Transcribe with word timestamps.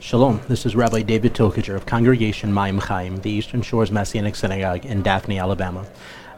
Shalom, 0.00 0.40
this 0.46 0.64
is 0.64 0.76
Rabbi 0.76 1.02
David 1.02 1.34
Tokajer 1.34 1.74
of 1.74 1.84
Congregation 1.84 2.52
Mayim 2.52 2.80
Chaim, 2.80 3.16
the 3.16 3.32
Eastern 3.32 3.62
Shores 3.62 3.90
Messianic 3.90 4.36
Synagogue 4.36 4.86
in 4.86 5.02
Daphne, 5.02 5.40
Alabama. 5.40 5.84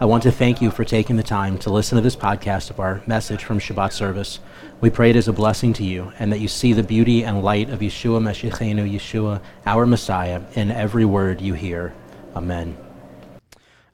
I 0.01 0.07
want 0.07 0.23
to 0.23 0.33
thank 0.33 0.63
you 0.63 0.71
for 0.71 0.83
taking 0.83 1.17
the 1.17 1.23
time 1.23 1.59
to 1.59 1.71
listen 1.71 1.97
to 1.97 2.03
this 2.03 2.17
podcast 2.17 2.71
of 2.71 2.81
our 2.81 3.03
message 3.07 3.45
from 3.45 3.61
Shabbat 3.61 3.93
service. 3.93 4.41
We 4.81 4.89
pray 4.89 5.11
it 5.11 5.17
is 5.17 5.29
a 5.29 5.33
blessing 5.35 5.75
to 5.75 5.85
you 5.85 6.11
and 6.19 6.33
that 6.33 6.41
you 6.41 6.49
see 6.49 6.73
the 6.73 6.83
beauty 6.83 7.23
and 7.23 7.43
light 7.43 7.69
of 7.69 7.81
Yeshua 7.81 8.23
Meshichenu, 8.23 8.91
Yeshua, 8.91 9.43
our 9.67 9.85
Messiah, 9.85 10.41
in 10.55 10.71
every 10.71 11.05
word 11.05 11.43
you 11.43 11.53
hear. 11.53 11.93
Amen. 12.35 12.79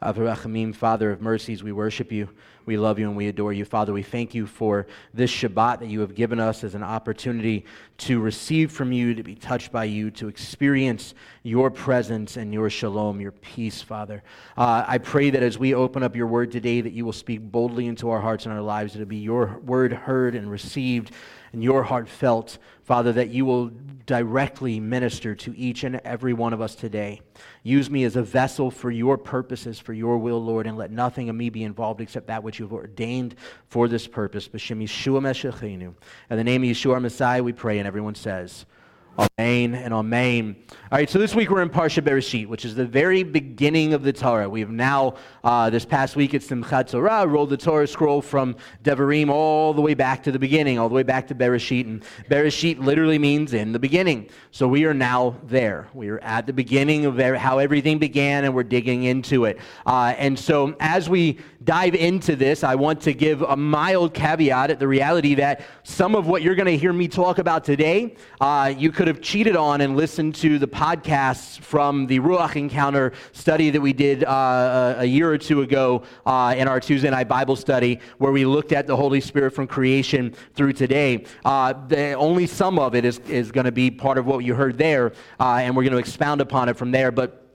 Father 0.00 1.10
of 1.10 1.20
mercies, 1.20 1.62
we 1.62 1.72
worship 1.72 2.12
you. 2.12 2.28
We 2.66 2.76
love 2.76 2.98
you 2.98 3.06
and 3.06 3.16
we 3.16 3.28
adore 3.28 3.52
you. 3.52 3.64
Father, 3.64 3.92
we 3.92 4.02
thank 4.02 4.34
you 4.34 4.46
for 4.46 4.88
this 5.14 5.30
Shabbat 5.30 5.78
that 5.78 5.86
you 5.86 6.00
have 6.00 6.16
given 6.16 6.40
us 6.40 6.64
as 6.64 6.74
an 6.74 6.82
opportunity 6.82 7.64
to 7.98 8.20
receive 8.20 8.72
from 8.72 8.92
you, 8.92 9.14
to 9.14 9.22
be 9.22 9.36
touched 9.36 9.70
by 9.70 9.84
you, 9.84 10.10
to 10.12 10.26
experience 10.26 11.14
your 11.44 11.70
presence 11.70 12.36
and 12.36 12.52
your 12.52 12.68
shalom, 12.68 13.20
your 13.20 13.30
peace, 13.32 13.80
Father. 13.80 14.22
Uh, 14.56 14.84
I 14.86 14.98
pray 14.98 15.30
that 15.30 15.42
as 15.44 15.58
we 15.58 15.74
open 15.74 16.02
up 16.02 16.16
your 16.16 16.26
word 16.26 16.50
today, 16.50 16.80
that 16.80 16.92
you 16.92 17.04
will 17.04 17.12
speak 17.12 17.40
boldly 17.40 17.86
into 17.86 18.10
our 18.10 18.20
hearts 18.20 18.46
and 18.46 18.52
our 18.52 18.60
lives, 18.60 18.94
that 18.94 19.02
it 19.02 19.08
be 19.08 19.16
your 19.16 19.58
word 19.64 19.92
heard 19.92 20.34
and 20.34 20.50
received 20.50 21.12
and 21.56 21.64
your 21.64 21.82
heart 21.82 22.06
felt, 22.06 22.58
Father, 22.82 23.12
that 23.12 23.30
you 23.30 23.46
will 23.46 23.70
directly 24.04 24.78
minister 24.78 25.34
to 25.34 25.56
each 25.56 25.84
and 25.84 25.96
every 26.04 26.34
one 26.34 26.52
of 26.52 26.60
us 26.60 26.74
today. 26.74 27.22
Use 27.66 27.90
me 27.90 28.04
as 28.04 28.14
a 28.14 28.22
vessel 28.22 28.70
for 28.70 28.92
your 28.92 29.18
purposes, 29.18 29.80
for 29.80 29.92
your 29.92 30.18
will, 30.18 30.40
Lord, 30.40 30.68
and 30.68 30.78
let 30.78 30.92
nothing 30.92 31.28
of 31.28 31.34
me 31.34 31.50
be 31.50 31.64
involved 31.64 32.00
except 32.00 32.28
that 32.28 32.44
which 32.44 32.60
you've 32.60 32.72
ordained 32.72 33.34
for 33.66 33.88
this 33.88 34.06
purpose. 34.06 34.46
In 34.46 34.52
the 34.52 34.84
name 36.44 36.62
of 36.62 36.68
Yeshua, 36.68 36.92
our 36.92 37.00
Messiah, 37.00 37.42
we 37.42 37.52
pray, 37.52 37.80
and 37.80 37.88
everyone 37.88 38.14
says, 38.14 38.66
Amen 39.18 39.74
and 39.74 39.94
Amen. 39.94 40.56
All 40.92 40.98
right, 40.98 41.08
so 41.08 41.18
this 41.18 41.34
week 41.34 41.50
we're 41.50 41.62
in 41.62 41.70
Parsha 41.70 42.02
Bereshit, 42.02 42.46
which 42.46 42.64
is 42.64 42.74
the 42.74 42.86
very 42.86 43.22
beginning 43.22 43.92
of 43.92 44.02
the 44.02 44.12
Torah. 44.12 44.48
We 44.48 44.60
have 44.60 44.70
now, 44.70 45.14
uh, 45.42 45.70
this 45.70 45.84
past 45.84 46.16
week 46.16 46.34
at 46.34 46.42
Simchat 46.42 46.90
Torah, 46.90 47.26
rolled 47.26 47.50
the 47.50 47.56
Torah 47.56 47.86
scroll 47.86 48.22
from 48.22 48.56
Devarim 48.84 49.28
all 49.28 49.74
the 49.74 49.80
way 49.80 49.94
back 49.94 50.22
to 50.24 50.32
the 50.32 50.38
beginning, 50.38 50.78
all 50.78 50.88
the 50.88 50.94
way 50.94 51.02
back 51.02 51.26
to 51.28 51.34
Bereshit. 51.34 51.86
And 51.86 52.04
Bereshit 52.30 52.78
literally 52.78 53.18
means 53.18 53.52
in 53.52 53.72
the 53.72 53.78
beginning. 53.78 54.28
So 54.50 54.68
we 54.68 54.84
are 54.84 54.94
now 54.94 55.36
there. 55.44 55.88
We 55.92 56.08
are 56.08 56.20
at 56.20 56.46
the 56.46 56.52
beginning 56.52 57.06
of 57.06 57.18
how 57.18 57.58
everything 57.58 57.98
began, 57.98 58.44
and 58.44 58.54
we're 58.54 58.64
digging 58.64 59.04
into 59.04 59.46
it. 59.46 59.58
Uh, 59.86 60.14
and 60.18 60.38
so 60.38 60.76
as 60.78 61.08
we 61.08 61.38
dive 61.64 61.94
into 61.94 62.36
this, 62.36 62.62
I 62.62 62.76
want 62.76 63.00
to 63.02 63.12
give 63.12 63.42
a 63.42 63.56
mild 63.56 64.14
caveat 64.14 64.70
at 64.70 64.78
the 64.78 64.86
reality 64.86 65.34
that 65.34 65.62
some 65.82 66.14
of 66.14 66.26
what 66.26 66.42
you're 66.42 66.54
going 66.54 66.66
to 66.66 66.76
hear 66.76 66.92
me 66.92 67.08
talk 67.08 67.38
about 67.38 67.64
today, 67.64 68.14
uh, 68.40 68.72
you 68.76 68.92
could 68.92 69.05
have 69.06 69.20
cheated 69.20 69.56
on 69.56 69.80
and 69.80 69.96
listened 69.96 70.34
to 70.36 70.58
the 70.58 70.66
podcasts 70.66 71.60
from 71.60 72.06
the 72.06 72.20
Ruach 72.20 72.56
Encounter 72.56 73.12
study 73.32 73.70
that 73.70 73.80
we 73.80 73.92
did 73.92 74.24
uh, 74.24 74.96
a 74.98 75.04
year 75.04 75.30
or 75.30 75.38
two 75.38 75.62
ago 75.62 76.02
uh, 76.24 76.54
in 76.56 76.68
our 76.68 76.80
Tuesday 76.80 77.10
night 77.10 77.28
Bible 77.28 77.56
study, 77.56 78.00
where 78.18 78.32
we 78.32 78.44
looked 78.44 78.72
at 78.72 78.86
the 78.86 78.96
Holy 78.96 79.20
Spirit 79.20 79.52
from 79.52 79.66
creation 79.66 80.34
through 80.54 80.72
today. 80.72 81.24
Uh, 81.44 81.72
the, 81.88 82.14
only 82.14 82.46
some 82.46 82.78
of 82.78 82.94
it 82.94 83.04
is, 83.04 83.18
is 83.20 83.52
going 83.52 83.66
to 83.66 83.72
be 83.72 83.90
part 83.90 84.18
of 84.18 84.26
what 84.26 84.38
you 84.44 84.54
heard 84.54 84.78
there, 84.78 85.12
uh, 85.40 85.56
and 85.56 85.76
we're 85.76 85.82
going 85.84 85.92
to 85.92 85.98
expound 85.98 86.40
upon 86.40 86.68
it 86.68 86.76
from 86.76 86.90
there. 86.90 87.10
But 87.10 87.46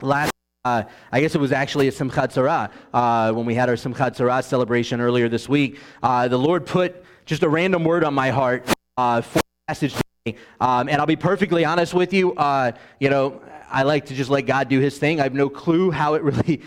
last 0.00 0.32
uh, 0.64 0.84
I 1.12 1.20
guess 1.20 1.34
it 1.34 1.40
was 1.42 1.52
actually 1.52 1.88
a 1.88 1.92
Simchat 1.92 2.32
Torah 2.32 2.70
uh, 2.94 3.32
when 3.32 3.44
we 3.44 3.54
had 3.54 3.68
our 3.68 3.74
Simchat 3.74 4.16
Torah 4.16 4.42
celebration 4.42 5.00
earlier 5.00 5.28
this 5.28 5.46
week. 5.46 5.78
Uh, 6.02 6.26
the 6.26 6.38
Lord 6.38 6.64
put 6.64 7.04
just 7.26 7.42
a 7.42 7.48
random 7.48 7.84
word 7.84 8.02
on 8.02 8.14
my 8.14 8.30
heart 8.30 8.66
uh, 8.96 9.20
for 9.20 9.42
today. 9.74 10.13
Um, 10.58 10.88
and 10.88 10.92
I'll 10.92 11.04
be 11.04 11.16
perfectly 11.16 11.66
honest 11.66 11.92
with 11.92 12.14
you. 12.14 12.32
Uh, 12.32 12.72
you 12.98 13.10
know, 13.10 13.42
I 13.70 13.82
like 13.82 14.06
to 14.06 14.14
just 14.14 14.30
let 14.30 14.46
God 14.46 14.70
do 14.70 14.80
his 14.80 14.96
thing. 14.96 15.20
I 15.20 15.24
have 15.24 15.34
no 15.34 15.50
clue 15.50 15.90
how 15.90 16.14
it 16.14 16.22
really 16.22 16.62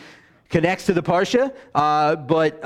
connects 0.47 0.85
to 0.85 0.93
the 0.93 1.01
Parsha, 1.01 1.55
uh, 1.73 2.17
but, 2.17 2.61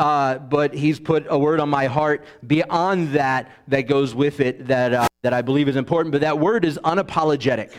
but 0.50 0.74
he's 0.74 1.00
put 1.00 1.26
a 1.30 1.40
word 1.40 1.62
on 1.62 1.70
my 1.70 1.86
heart 1.86 2.26
beyond 2.46 3.14
that 3.14 3.54
that 3.70 3.84
goes 3.84 4.14
with 4.14 4.42
it 4.42 4.68
that, 4.68 5.10
that 5.22 5.34
I 5.34 5.42
believe 5.42 5.70
is 5.70 5.78
important. 5.78 6.12
But 6.12 6.20
that 6.22 6.38
word 6.38 6.66
is 6.66 6.78
unapologetic. 6.84 7.72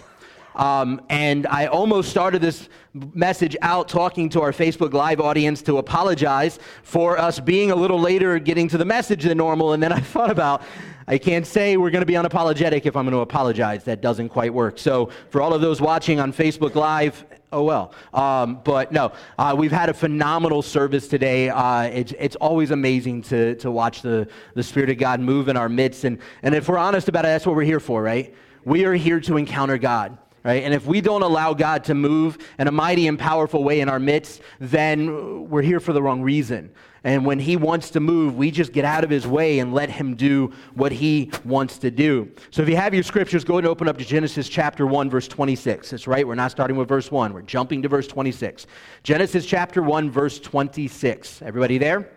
Um, 0.54 1.00
and 1.08 1.46
I 1.46 1.66
almost 1.66 2.10
started 2.10 2.42
this 2.42 2.68
message 3.14 3.56
out 3.62 3.88
talking 3.88 4.28
to 4.30 4.42
our 4.42 4.52
Facebook 4.52 4.92
Live 4.92 5.20
audience 5.20 5.62
to 5.62 5.78
apologize 5.78 6.58
for 6.82 7.18
us 7.18 7.40
being 7.40 7.70
a 7.70 7.76
little 7.76 7.98
later 8.00 8.38
getting 8.38 8.68
to 8.68 8.78
the 8.78 8.84
message 8.84 9.24
than 9.24 9.38
normal. 9.38 9.72
And 9.72 9.82
then 9.82 9.92
I 9.92 10.00
thought 10.00 10.30
about, 10.30 10.62
I 11.08 11.18
can't 11.18 11.46
say 11.46 11.76
we're 11.76 11.90
going 11.90 12.02
to 12.02 12.06
be 12.06 12.14
unapologetic 12.14 12.86
if 12.86 12.96
I'm 12.96 13.04
going 13.04 13.12
to 13.12 13.20
apologize. 13.20 13.84
That 13.84 14.00
doesn't 14.02 14.28
quite 14.28 14.52
work. 14.52 14.78
So 14.78 15.10
for 15.30 15.40
all 15.40 15.54
of 15.54 15.60
those 15.60 15.80
watching 15.80 16.20
on 16.20 16.32
Facebook 16.32 16.74
Live, 16.74 17.24
oh 17.50 17.62
well. 17.62 17.94
Um, 18.12 18.60
but 18.62 18.92
no, 18.92 19.12
uh, 19.38 19.54
we've 19.56 19.72
had 19.72 19.88
a 19.88 19.94
phenomenal 19.94 20.62
service 20.62 21.08
today. 21.08 21.48
Uh, 21.48 21.84
it's, 21.84 22.12
it's 22.18 22.36
always 22.36 22.70
amazing 22.70 23.22
to, 23.22 23.54
to 23.56 23.70
watch 23.70 24.02
the, 24.02 24.28
the 24.54 24.62
Spirit 24.62 24.90
of 24.90 24.98
God 24.98 25.20
move 25.20 25.48
in 25.48 25.56
our 25.56 25.68
midst. 25.68 26.04
And, 26.04 26.18
and 26.42 26.54
if 26.54 26.68
we're 26.68 26.78
honest 26.78 27.08
about 27.08 27.24
it, 27.24 27.28
that's 27.28 27.46
what 27.46 27.56
we're 27.56 27.62
here 27.62 27.80
for, 27.80 28.02
right? 28.02 28.34
We 28.64 28.84
are 28.84 28.94
here 28.94 29.20
to 29.20 29.38
encounter 29.38 29.78
God. 29.78 30.18
Right? 30.44 30.64
And 30.64 30.74
if 30.74 30.86
we 30.86 31.00
don't 31.00 31.22
allow 31.22 31.54
God 31.54 31.84
to 31.84 31.94
move 31.94 32.36
in 32.58 32.66
a 32.66 32.72
mighty 32.72 33.06
and 33.06 33.16
powerful 33.16 33.62
way 33.62 33.80
in 33.80 33.88
our 33.88 34.00
midst, 34.00 34.42
then 34.58 35.48
we're 35.48 35.62
here 35.62 35.78
for 35.78 35.92
the 35.92 36.02
wrong 36.02 36.20
reason. 36.20 36.72
And 37.04 37.24
when 37.24 37.38
He 37.38 37.56
wants 37.56 37.90
to 37.90 38.00
move, 38.00 38.36
we 38.36 38.50
just 38.50 38.72
get 38.72 38.84
out 38.84 39.04
of 39.04 39.10
His 39.10 39.26
way 39.26 39.60
and 39.60 39.72
let 39.72 39.88
Him 39.88 40.16
do 40.16 40.52
what 40.74 40.90
He 40.90 41.30
wants 41.44 41.78
to 41.78 41.90
do. 41.90 42.30
So 42.50 42.62
if 42.62 42.68
you 42.68 42.76
have 42.76 42.92
your 42.92 43.02
scriptures, 43.04 43.44
go 43.44 43.58
and 43.58 43.66
open 43.66 43.88
up 43.88 43.98
to 43.98 44.04
Genesis 44.04 44.48
chapter 44.48 44.86
1, 44.86 45.10
verse 45.10 45.28
26. 45.28 45.90
That's 45.90 46.06
right, 46.06 46.26
we're 46.26 46.34
not 46.34 46.50
starting 46.50 46.76
with 46.76 46.88
verse 46.88 47.10
1, 47.10 47.32
we're 47.32 47.42
jumping 47.42 47.82
to 47.82 47.88
verse 47.88 48.08
26. 48.08 48.66
Genesis 49.04 49.46
chapter 49.46 49.82
1, 49.82 50.10
verse 50.10 50.40
26. 50.40 51.42
Everybody 51.42 51.78
there? 51.78 52.10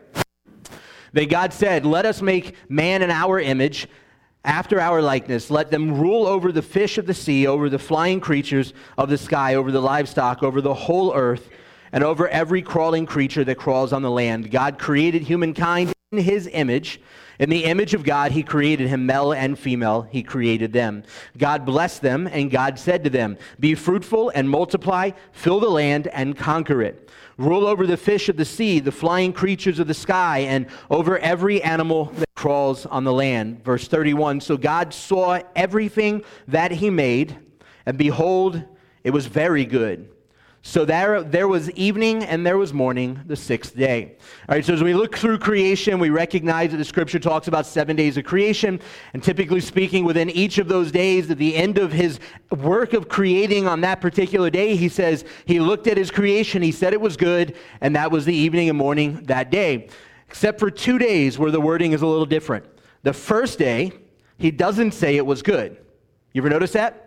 Then 1.14 1.28
God 1.28 1.53
said, 1.53 1.85
Let 1.85 2.06
us 2.06 2.22
make 2.22 2.56
man 2.69 3.02
in 3.02 3.09
our 3.09 3.40
image 3.40 3.88
after 4.46 4.80
our 4.80 5.02
likeness. 5.02 5.50
Let 5.50 5.72
them 5.72 6.00
rule 6.00 6.26
over 6.26 6.52
the 6.52 6.62
fish 6.62 6.98
of 6.98 7.06
the 7.06 7.14
sea, 7.14 7.48
over 7.48 7.70
the 7.70 7.80
flying 7.80 8.22
creatures 8.22 8.74
of 8.98 9.10
the 9.10 9.18
sky, 9.18 9.56
over 9.56 9.72
the 9.72 9.82
livestock, 9.82 10.44
over 10.44 10.62
the 10.62 10.74
whole 10.74 11.14
earth, 11.14 11.50
and 11.92 12.04
over 12.04 12.28
every 12.30 12.62
crawling 12.62 13.06
creature 13.06 13.44
that 13.44 13.56
crawls 13.56 13.92
on 13.92 14.02
the 14.02 14.12
land. 14.12 14.52
God 14.52 14.80
created 14.80 15.24
humankind 15.24 15.92
in 16.12 16.20
his 16.20 16.48
image. 16.52 17.02
In 17.38 17.50
the 17.50 17.66
image 17.66 17.94
of 17.94 18.04
God, 18.04 18.32
he 18.32 18.44
created 18.44 18.88
him, 18.88 19.06
male 19.06 19.34
and 19.34 19.60
female, 19.60 20.04
he 20.04 20.24
created 20.24 20.72
them. 20.72 21.04
God 21.38 21.66
blessed 21.66 22.02
them, 22.02 22.28
and 22.28 22.50
God 22.50 22.80
said 22.80 23.04
to 23.04 23.10
them, 23.10 23.38
Be 23.60 23.76
fruitful 23.76 24.30
and 24.30 24.50
multiply, 24.50 25.12
fill 25.34 25.60
the 25.60 25.70
land 25.70 26.08
and 26.08 26.38
conquer 26.38 26.82
it. 26.82 27.10
Rule 27.38 27.68
over 27.68 27.85
the 27.85 27.97
fish 27.97 28.29
of 28.29 28.38
the 28.38 28.46
sea, 28.46 28.79
the 28.79 28.91
flying 28.91 29.34
creatures 29.34 29.79
of 29.79 29.88
the 29.88 29.94
sky, 29.94 30.40
and 30.40 30.68
over 30.90 31.18
every 31.19 31.62
animal 31.62 32.06
that 32.16 32.29
crawls 32.35 32.85
on 32.85 33.03
the 33.03 33.12
land. 33.12 33.63
Verse 33.63 33.88
31 33.88 34.40
So 34.40 34.56
God 34.56 34.94
saw 34.94 35.41
everything 35.56 36.23
that 36.47 36.72
he 36.72 36.90
made, 36.90 37.38
and 37.85 37.97
behold, 37.97 38.63
it 39.03 39.12
was 39.12 39.25
very 39.25 39.66
good. 39.66 40.09
So 40.68 40.84
there, 40.84 41.22
there 41.22 41.48
was 41.48 41.70
evening 41.72 42.24
and 42.24 42.44
there 42.44 42.58
was 42.58 42.74
morning, 42.74 43.22
the 43.28 43.36
sixth 43.36 43.78
day. 43.78 44.16
All 44.50 44.56
right, 44.56 44.66
so 44.66 44.74
as 44.74 44.81
we 44.81 44.96
look 44.96 45.16
through 45.16 45.38
creation, 45.38 46.00
we 46.00 46.09
recognize 46.09 46.72
that 46.72 46.78
the 46.78 46.84
scripture 46.84 47.20
talks 47.20 47.48
about 47.48 47.68
seven 47.68 47.96
days 47.96 48.18
of 48.18 48.26
creation. 48.26 48.80
And 49.14 49.24
typically 49.24 49.62
speaking, 49.62 50.06
within 50.06 50.28
each 50.31 50.58
of 50.58 50.68
those 50.68 50.92
days, 50.92 51.30
at 51.30 51.38
the 51.38 51.56
end 51.56 51.78
of 51.78 51.92
his 51.92 52.20
work 52.50 52.94
of 52.94 53.08
creating 53.08 53.68
on 53.68 53.81
that 53.81 54.02
particular 54.02 54.50
day, 54.50 54.76
he 54.76 54.90
says 54.90 55.24
he 55.46 55.59
looked 55.59 55.86
at 55.86 55.98
his 55.98 56.09
creation, 56.09 56.64
he 56.64 56.72
said 56.72 56.94
it 56.94 57.00
was 57.00 57.16
good, 57.16 57.56
and 57.80 57.96
that 57.96 58.09
was 58.09 58.26
the 58.26 58.36
evening 58.36 58.68
and 58.68 58.78
morning 58.78 59.22
that 59.26 59.52
day. 59.52 59.88
Except 60.28 60.59
for 60.59 60.72
two 60.72 60.97
days 60.97 61.38
where 61.38 61.52
the 61.52 61.62
wording 61.62 61.92
is 61.92 62.02
a 62.02 62.08
little 62.08 62.26
different. 62.26 62.66
The 63.03 63.14
first 63.14 63.59
day, 63.59 63.92
he 64.40 64.50
doesn't 64.50 64.96
say 64.96 65.16
it 65.16 65.28
was 65.28 65.44
good. 65.44 65.78
You 66.34 66.42
ever 66.42 66.50
notice 66.50 66.72
that? 66.72 67.05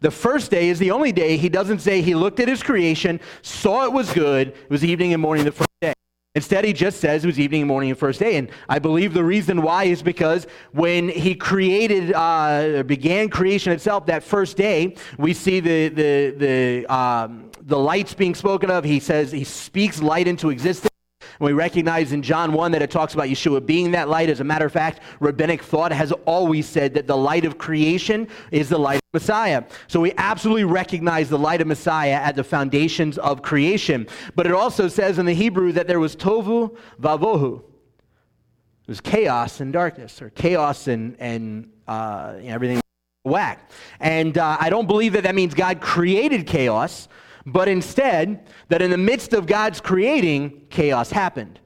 The 0.00 0.10
first 0.10 0.50
day 0.50 0.68
is 0.68 0.78
the 0.78 0.90
only 0.90 1.12
day 1.12 1.36
he 1.36 1.48
doesn't 1.48 1.78
say 1.78 2.02
he 2.02 2.14
looked 2.14 2.40
at 2.40 2.48
his 2.48 2.62
creation, 2.62 3.20
saw 3.42 3.84
it 3.84 3.92
was 3.92 4.12
good, 4.12 4.48
it 4.48 4.70
was 4.70 4.84
evening 4.84 5.12
and 5.12 5.22
morning 5.22 5.44
the 5.44 5.52
first 5.52 5.70
day. 5.80 5.94
Instead, 6.34 6.66
he 6.66 6.74
just 6.74 7.00
says 7.00 7.24
it 7.24 7.26
was 7.26 7.40
evening 7.40 7.62
and 7.62 7.68
morning 7.68 7.88
the 7.88 7.96
first 7.96 8.20
day. 8.20 8.36
And 8.36 8.50
I 8.68 8.78
believe 8.78 9.14
the 9.14 9.24
reason 9.24 9.62
why 9.62 9.84
is 9.84 10.02
because 10.02 10.46
when 10.72 11.08
he 11.08 11.34
created, 11.34 12.12
uh, 12.12 12.82
began 12.82 13.30
creation 13.30 13.72
itself, 13.72 14.04
that 14.06 14.22
first 14.22 14.58
day, 14.58 14.96
we 15.16 15.32
see 15.32 15.60
the, 15.60 15.88
the, 15.88 16.34
the, 16.36 16.94
um, 16.94 17.50
the 17.62 17.78
lights 17.78 18.12
being 18.12 18.34
spoken 18.34 18.70
of. 18.70 18.84
He 18.84 19.00
says 19.00 19.32
he 19.32 19.44
speaks 19.44 20.02
light 20.02 20.28
into 20.28 20.50
existence. 20.50 20.90
And 21.38 21.46
we 21.46 21.52
recognize 21.52 22.12
in 22.12 22.22
John 22.22 22.52
1 22.52 22.72
that 22.72 22.82
it 22.82 22.90
talks 22.90 23.14
about 23.14 23.28
Yeshua 23.28 23.64
being 23.64 23.90
that 23.92 24.08
light. 24.08 24.30
As 24.30 24.40
a 24.40 24.44
matter 24.44 24.66
of 24.66 24.72
fact, 24.72 25.00
rabbinic 25.20 25.62
thought 25.62 25.92
has 25.92 26.12
always 26.24 26.66
said 26.66 26.94
that 26.94 27.06
the 27.06 27.16
light 27.16 27.44
of 27.44 27.58
creation 27.58 28.28
is 28.50 28.68
the 28.68 28.78
light 28.78 28.96
of 28.96 29.02
Messiah. 29.14 29.64
So 29.88 30.00
we 30.00 30.12
absolutely 30.16 30.64
recognize 30.64 31.28
the 31.28 31.38
light 31.38 31.60
of 31.60 31.66
Messiah 31.66 32.14
at 32.14 32.36
the 32.36 32.44
foundations 32.44 33.18
of 33.18 33.42
creation. 33.42 34.06
But 34.34 34.46
it 34.46 34.52
also 34.52 34.88
says 34.88 35.18
in 35.18 35.26
the 35.26 35.34
Hebrew 35.34 35.72
that 35.72 35.86
there 35.86 36.00
was 36.00 36.16
tohu 36.16 36.76
vavohu. 37.00 37.58
It 37.58 38.90
was 38.90 39.00
chaos 39.00 39.60
and 39.60 39.72
darkness, 39.72 40.22
or 40.22 40.30
chaos 40.30 40.86
and, 40.86 41.16
and 41.18 41.70
uh, 41.88 42.36
everything 42.44 42.80
whack. 43.24 43.68
And 43.98 44.38
uh, 44.38 44.56
I 44.60 44.70
don't 44.70 44.86
believe 44.86 45.12
that 45.14 45.24
that 45.24 45.34
means 45.34 45.54
God 45.54 45.80
created 45.80 46.46
chaos, 46.46 47.08
but 47.46 47.68
instead, 47.68 48.44
that 48.68 48.82
in 48.82 48.90
the 48.90 48.98
midst 48.98 49.32
of 49.32 49.46
God's 49.46 49.80
creating, 49.80 50.62
chaos 50.68 51.10
happened. 51.10 51.60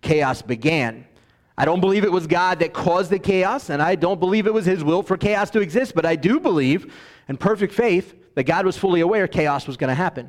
Chaos 0.00 0.42
began. 0.42 1.06
I 1.56 1.64
don't 1.64 1.80
believe 1.80 2.02
it 2.02 2.10
was 2.10 2.26
God 2.26 2.58
that 2.58 2.72
caused 2.72 3.10
the 3.10 3.20
chaos, 3.20 3.70
and 3.70 3.80
I 3.80 3.94
don't 3.94 4.18
believe 4.18 4.48
it 4.48 4.54
was 4.54 4.66
His 4.66 4.82
will 4.82 5.02
for 5.02 5.16
chaos 5.16 5.48
to 5.50 5.60
exist, 5.60 5.94
but 5.94 6.04
I 6.04 6.16
do 6.16 6.40
believe, 6.40 6.92
in 7.28 7.36
perfect 7.36 7.72
faith, 7.72 8.16
that 8.34 8.44
God 8.44 8.66
was 8.66 8.76
fully 8.76 9.00
aware 9.00 9.28
chaos 9.28 9.66
was 9.68 9.76
going 9.76 9.88
to 9.88 9.94
happen. 9.94 10.28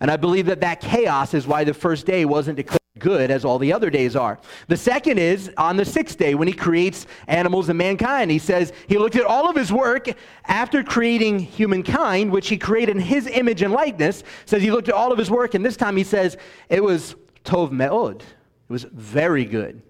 And 0.00 0.10
I 0.10 0.16
believe 0.16 0.46
that 0.46 0.62
that 0.62 0.80
chaos 0.80 1.34
is 1.34 1.46
why 1.46 1.64
the 1.64 1.74
first 1.74 2.06
day 2.06 2.24
wasn't 2.24 2.56
declared 2.56 2.77
good 2.98 3.30
as 3.30 3.44
all 3.44 3.58
the 3.58 3.72
other 3.72 3.90
days 3.90 4.16
are. 4.16 4.38
The 4.66 4.76
second 4.76 5.18
is 5.18 5.50
on 5.56 5.76
the 5.76 5.84
sixth 5.84 6.18
day 6.18 6.34
when 6.34 6.48
he 6.48 6.54
creates 6.54 7.06
animals 7.26 7.68
and 7.68 7.78
mankind. 7.78 8.30
He 8.30 8.38
says 8.38 8.72
he 8.86 8.98
looked 8.98 9.16
at 9.16 9.24
all 9.24 9.48
of 9.48 9.56
his 9.56 9.72
work 9.72 10.08
after 10.46 10.82
creating 10.82 11.38
humankind, 11.38 12.30
which 12.30 12.48
he 12.48 12.58
created 12.58 12.96
in 12.96 13.02
his 13.02 13.26
image 13.26 13.62
and 13.62 13.72
likeness. 13.72 14.22
Says 14.46 14.62
he 14.62 14.70
looked 14.70 14.88
at 14.88 14.94
all 14.94 15.12
of 15.12 15.18
his 15.18 15.30
work, 15.30 15.54
and 15.54 15.64
this 15.64 15.76
time 15.76 15.96
he 15.96 16.04
says 16.04 16.36
it 16.68 16.82
was 16.82 17.14
tov 17.44 17.70
me'od. 17.70 18.22
It 18.22 18.72
was 18.72 18.84
very 18.84 19.44
good. 19.44 19.82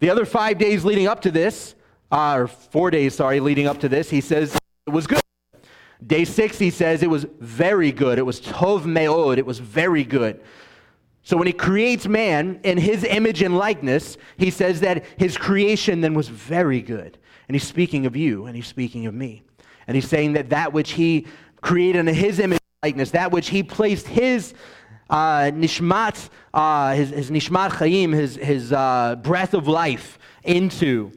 The 0.00 0.10
other 0.10 0.24
five 0.24 0.58
days 0.58 0.84
leading 0.84 1.06
up 1.06 1.22
to 1.22 1.30
this, 1.30 1.74
uh, 2.10 2.34
or 2.36 2.46
four 2.48 2.90
days, 2.90 3.14
sorry, 3.14 3.40
leading 3.40 3.66
up 3.66 3.80
to 3.80 3.88
this, 3.88 4.10
he 4.10 4.20
says 4.20 4.58
it 4.86 4.90
was 4.90 5.06
good. 5.06 5.20
Day 6.06 6.24
six, 6.24 6.58
he 6.58 6.70
says 6.70 7.02
it 7.02 7.08
was 7.08 7.24
very 7.40 7.90
good. 7.90 8.18
It 8.18 8.26
was 8.26 8.40
tov 8.40 8.84
me'od. 8.84 9.38
It 9.38 9.46
was 9.46 9.58
very 9.58 10.04
good. 10.04 10.42
So 11.24 11.38
when 11.38 11.46
he 11.46 11.54
creates 11.54 12.06
man 12.06 12.60
in 12.64 12.76
his 12.76 13.02
image 13.02 13.40
and 13.40 13.56
likeness, 13.56 14.18
he 14.36 14.50
says 14.50 14.80
that 14.80 15.04
his 15.16 15.38
creation 15.38 16.02
then 16.02 16.12
was 16.12 16.28
very 16.28 16.82
good. 16.82 17.18
And 17.48 17.54
he's 17.54 17.66
speaking 17.66 18.04
of 18.04 18.14
you 18.14 18.44
and 18.44 18.54
he's 18.54 18.66
speaking 18.66 19.06
of 19.06 19.14
me. 19.14 19.42
And 19.86 19.94
he's 19.94 20.08
saying 20.08 20.34
that 20.34 20.50
that 20.50 20.72
which 20.72 20.92
he 20.92 21.26
created 21.62 22.06
in 22.06 22.14
his 22.14 22.38
image 22.38 22.60
and 22.60 22.90
likeness, 22.90 23.10
that 23.12 23.32
which 23.32 23.48
he 23.48 23.62
placed 23.62 24.06
his 24.06 24.52
uh, 25.08 25.50
nishmat, 25.52 26.28
uh, 26.52 26.94
his, 26.94 27.10
his 27.10 27.30
nishmat 27.30 27.70
chayim, 27.70 28.12
his, 28.12 28.36
his 28.36 28.72
uh, 28.72 29.16
breath 29.22 29.54
of 29.54 29.66
life 29.66 30.18
into, 30.44 31.10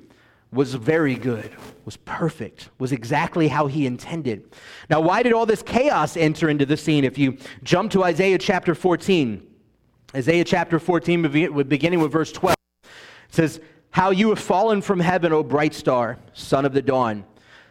was 0.51 0.74
very 0.74 1.15
good, 1.15 1.51
was 1.83 1.98
perfect, 1.98 2.69
was 2.80 2.94
exactly 2.94 3.50
how 3.50 3.68
he 3.68 3.86
intended. 3.86 4.50
Now, 4.89 5.01
why 5.01 5.21
did 5.21 5.33
all 5.33 5.45
this 5.45 5.62
chaos 5.62 6.15
enter 6.15 6.50
into 6.50 6.65
the 6.65 6.77
scene? 6.77 7.03
If 7.03 7.18
you 7.18 7.38
jump 7.63 7.92
to 7.92 8.03
Isaiah 8.06 8.38
chapter 8.38 8.74
14, 8.74 9.47
Isaiah 10.15 10.45
chapter 10.45 10.80
14, 10.80 11.63
beginning 11.68 12.00
with 12.00 12.12
verse 12.12 12.31
12, 12.31 12.56
says, 13.30 13.59
How 13.92 14.12
you 14.12 14.30
have 14.30 14.39
fallen 14.39 14.81
from 14.81 15.01
heaven, 15.01 15.33
O 15.33 15.44
bright 15.44 15.74
star, 15.74 16.18
son 16.33 16.65
of 16.65 16.74
the 16.74 16.81
dawn. 16.81 17.25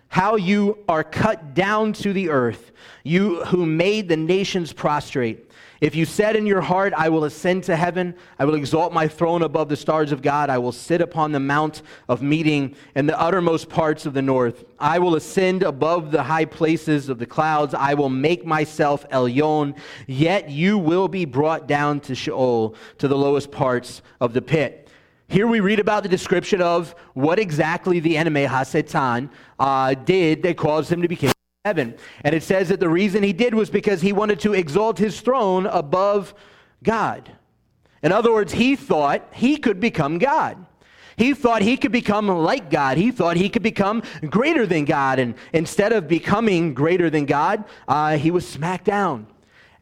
How 0.09 0.37
you 0.37 0.79
are 0.89 1.03
cut 1.03 1.55
down 1.55 1.93
to 1.95 2.13
the 2.13 2.29
earth, 2.29 2.73
you 3.05 3.45
who 3.47 3.65
made 3.65 4.09
the 4.09 4.17
nations 4.17 4.73
prostrate. 4.73 5.46
If 5.81 5.95
you 5.95 6.07
said 6.07 6.37
in 6.37 6.47
your 6.47 6.63
heart, 6.63 6.95
I 6.97 7.11
will 7.11 7.25
ascend 7.25 7.65
to 7.65 7.77
heaven, 7.77 8.15
I 8.39 8.47
will 8.47 8.55
exalt 8.55 8.95
my 8.95 9.09
throne 9.09 9.43
above 9.43 9.69
the 9.69 9.77
stars 9.77 10.11
of 10.11 10.23
God, 10.23 10.49
I 10.49 10.57
will 10.57 10.73
sit 10.73 11.03
upon 11.03 11.33
the 11.33 11.41
mount 11.41 11.83
of 12.09 12.23
meeting 12.23 12.75
in 12.95 13.07
the 13.07 13.21
uttermost 13.21 13.69
parts 13.69 14.07
of 14.07 14.15
the 14.15 14.23
north. 14.23 14.65
I 14.79 14.99
will 14.99 15.17
ascend 15.17 15.63
above 15.63 16.13
the 16.13 16.23
high 16.23 16.47
places 16.47 17.11
of 17.11 17.19
the 17.19 17.27
clouds, 17.27 17.75
I 17.75 17.93
will 17.93 18.09
make 18.09 18.47
myself 18.47 19.07
Elyon, 19.11 19.77
yet 20.07 20.49
you 20.49 20.79
will 20.79 21.09
be 21.09 21.27
brought 21.27 21.69
down 21.69 22.01
to 22.01 22.15
Sheol, 22.15 22.75
to 22.97 23.07
the 23.07 23.19
lowest 23.19 23.51
parts 23.51 24.01
of 24.19 24.33
the 24.33 24.43
pit. 24.43 24.89
Here 25.29 25.47
we 25.47 25.61
read 25.61 25.81
about 25.81 26.05
the 26.05 26.09
description 26.09 26.63
of 26.63 26.95
what 27.13 27.39
exactly 27.39 28.01
the 28.01 28.17
enemy, 28.17 28.47
Hasatan, 28.47 29.29
uh, 29.59 29.93
did 29.93 30.43
that 30.45 30.57
caused 30.57 30.91
him 30.91 31.03
to 31.03 31.09
become 31.09 31.33
heaven. 31.67 31.97
And 32.23 32.33
it 32.33 32.45
says 32.45 32.69
that 32.69 32.79
the 32.79 32.89
reason 32.89 33.25
he 33.25 33.33
did 33.33 33.53
was 33.53 33.71
because 33.71 34.01
he 34.01 34.13
wanted 34.13 34.39
to 34.41 34.55
exalt 34.55 34.99
his 34.99 35.21
throne 35.21 35.67
above 35.67 36.33
God. 36.85 37.33
In 38.05 38.13
other 38.13 38.33
words, 38.33 38.53
he 38.53 38.77
thought 38.77 39.27
he 39.33 39.57
could 39.57 39.81
become 39.81 40.19
God. 40.19 40.65
He 41.17 41.35
thought 41.35 41.63
he 41.63 41.77
could 41.77 41.91
become 41.91 42.29
like 42.29 42.71
God. 42.71 42.99
He 42.99 43.11
thought 43.11 43.37
he 43.37 43.49
could 43.49 43.65
become 43.65 44.05
greater 44.31 44.65
than 44.65 44.85
God. 44.85 45.19
And 45.19 45.35
instead 45.53 45.93
of 45.93 46.07
becoming 46.07 46.73
greater 46.73 47.11
than 47.11 47.25
God, 47.25 47.65
uh, 47.89 48.17
he 48.17 48.31
was 48.31 48.47
smacked 48.47 48.85
down. 48.85 49.27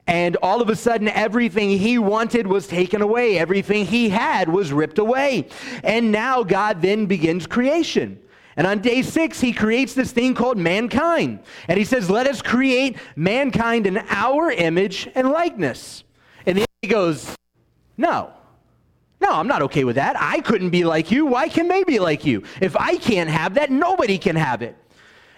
And 0.06 0.36
all 0.42 0.62
of 0.62 0.70
a 0.70 0.76
sudden, 0.76 1.08
everything 1.08 1.70
he 1.70 1.98
wanted 1.98 2.46
was 2.46 2.66
taken 2.66 3.02
away. 3.02 3.38
Everything 3.38 3.84
he 3.84 4.08
had 4.08 4.48
was 4.48 4.72
ripped 4.72 4.98
away. 4.98 5.48
And 5.82 6.12
now 6.12 6.44
God 6.44 6.80
then 6.80 7.06
begins 7.06 7.46
creation. 7.46 8.20
And 8.56 8.66
on 8.66 8.80
day 8.80 9.02
six, 9.02 9.40
he 9.40 9.52
creates 9.52 9.94
this 9.94 10.12
thing 10.12 10.34
called 10.34 10.58
mankind. 10.58 11.40
And 11.68 11.78
he 11.78 11.84
says, 11.84 12.08
Let 12.08 12.26
us 12.26 12.42
create 12.42 12.96
mankind 13.16 13.86
in 13.86 13.98
our 14.08 14.50
image 14.50 15.08
and 15.14 15.30
likeness. 15.30 16.04
And 16.46 16.58
then 16.58 16.66
he 16.82 16.88
goes, 16.88 17.36
No. 17.96 18.32
No, 19.20 19.30
I'm 19.32 19.48
not 19.48 19.62
okay 19.62 19.84
with 19.84 19.96
that. 19.96 20.16
I 20.18 20.40
couldn't 20.40 20.70
be 20.70 20.84
like 20.84 21.10
you. 21.10 21.24
Why 21.24 21.48
can 21.48 21.68
they 21.68 21.82
be 21.84 21.98
like 21.98 22.26
you? 22.26 22.42
If 22.60 22.76
I 22.76 22.96
can't 22.96 23.30
have 23.30 23.54
that, 23.54 23.70
nobody 23.70 24.18
can 24.18 24.36
have 24.36 24.60
it. 24.60 24.76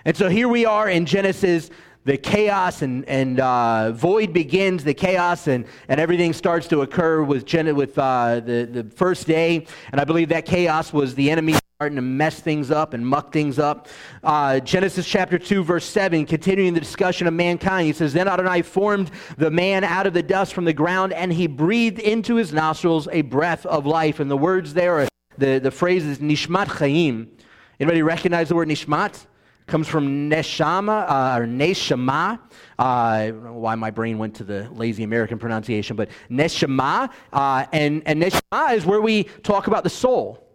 And 0.05 0.17
so 0.17 0.29
here 0.29 0.49
we 0.49 0.65
are 0.65 0.89
in 0.89 1.07
Genesis 1.07 1.71
the 2.07 2.17
chaos 2.17 2.83
and, 2.83 3.05
and 3.07 3.41
uh, 3.41 3.91
void 3.91 4.33
begins, 4.33 4.85
the 4.85 4.95
chaos 4.95 5.49
and, 5.49 5.67
and 5.89 6.01
everything 6.01 6.33
starts 6.33 6.69
to 6.69 6.83
occur 6.83 7.21
with, 7.25 7.45
Gen- 7.45 7.75
with 7.75 7.99
uh, 7.99 8.39
the, 8.39 8.69
the 8.71 8.85
first 8.95 9.27
day. 9.27 9.67
And 9.91 10.01
I 10.01 10.05
believe 10.05 10.29
that 10.29 10.47
chaos 10.47 10.93
was 10.93 11.17
the 11.17 11.33
enemy 11.33 11.55
starting 11.77 11.97
to 11.97 12.01
mess 12.01 12.41
things 12.41 12.71
up 12.71 12.95
and 12.95 13.07
muck 13.07 13.31
things 13.31 13.59
up. 13.59 13.89
Uh, 14.25 14.59
Genesis 14.61 15.07
chapter 15.07 15.39
2, 15.39 15.63
verse 15.63 15.85
7, 15.85 16.25
continuing 16.25 16.73
the 16.73 16.81
discussion 16.81 17.27
of 17.27 17.35
mankind, 17.35 17.87
he 17.87 17.93
says, 17.93 18.15
Then 18.15 18.29
Adonai 18.29 18.63
formed 18.63 19.11
the 19.37 19.51
man 19.51 19.85
out 19.85 20.07
of 20.07 20.15
the 20.15 20.23
dust 20.23 20.55
from 20.55 20.65
the 20.65 20.73
ground, 20.73 21.13
and 21.13 21.31
he 21.31 21.47
breathed 21.47 21.99
into 21.99 22.37
his 22.37 22.51
nostrils 22.51 23.09
a 23.13 23.21
breath 23.21 23.67
of 23.67 23.85
life. 23.85 24.21
And 24.21 24.31
the 24.31 24.39
words 24.39 24.73
there, 24.73 25.01
are, 25.01 25.09
the, 25.37 25.59
the 25.59 25.71
phrase 25.71 26.07
is 26.07 26.17
nishmat 26.17 26.69
chaim. 26.69 27.31
Anybody 27.79 28.01
recognize 28.01 28.49
the 28.49 28.55
word 28.55 28.69
nishmat? 28.69 29.27
comes 29.67 29.87
from 29.89 30.31
neshama 30.31 31.11
uh, 31.11 31.41
or 31.41 31.45
neshama. 31.45 32.39
Uh, 32.79 32.83
I 32.83 33.31
don't 33.33 33.45
know 33.45 33.53
why 33.53 33.75
my 33.75 33.91
brain 33.91 34.17
went 34.17 34.37
to 34.37 34.45
the 34.45 34.67
lazy 34.71 35.03
American 35.03 35.39
pronunciation, 35.39 35.95
but 35.95 36.09
neshama. 36.31 37.11
Uh, 37.35 37.67
and, 37.73 38.03
and 38.07 38.23
neshama 38.23 38.75
is 38.75 38.87
where 38.87 39.03
we 39.03 39.25
talk 39.25 39.67
about 39.67 39.85
the 39.85 39.91
soul. 39.91 40.46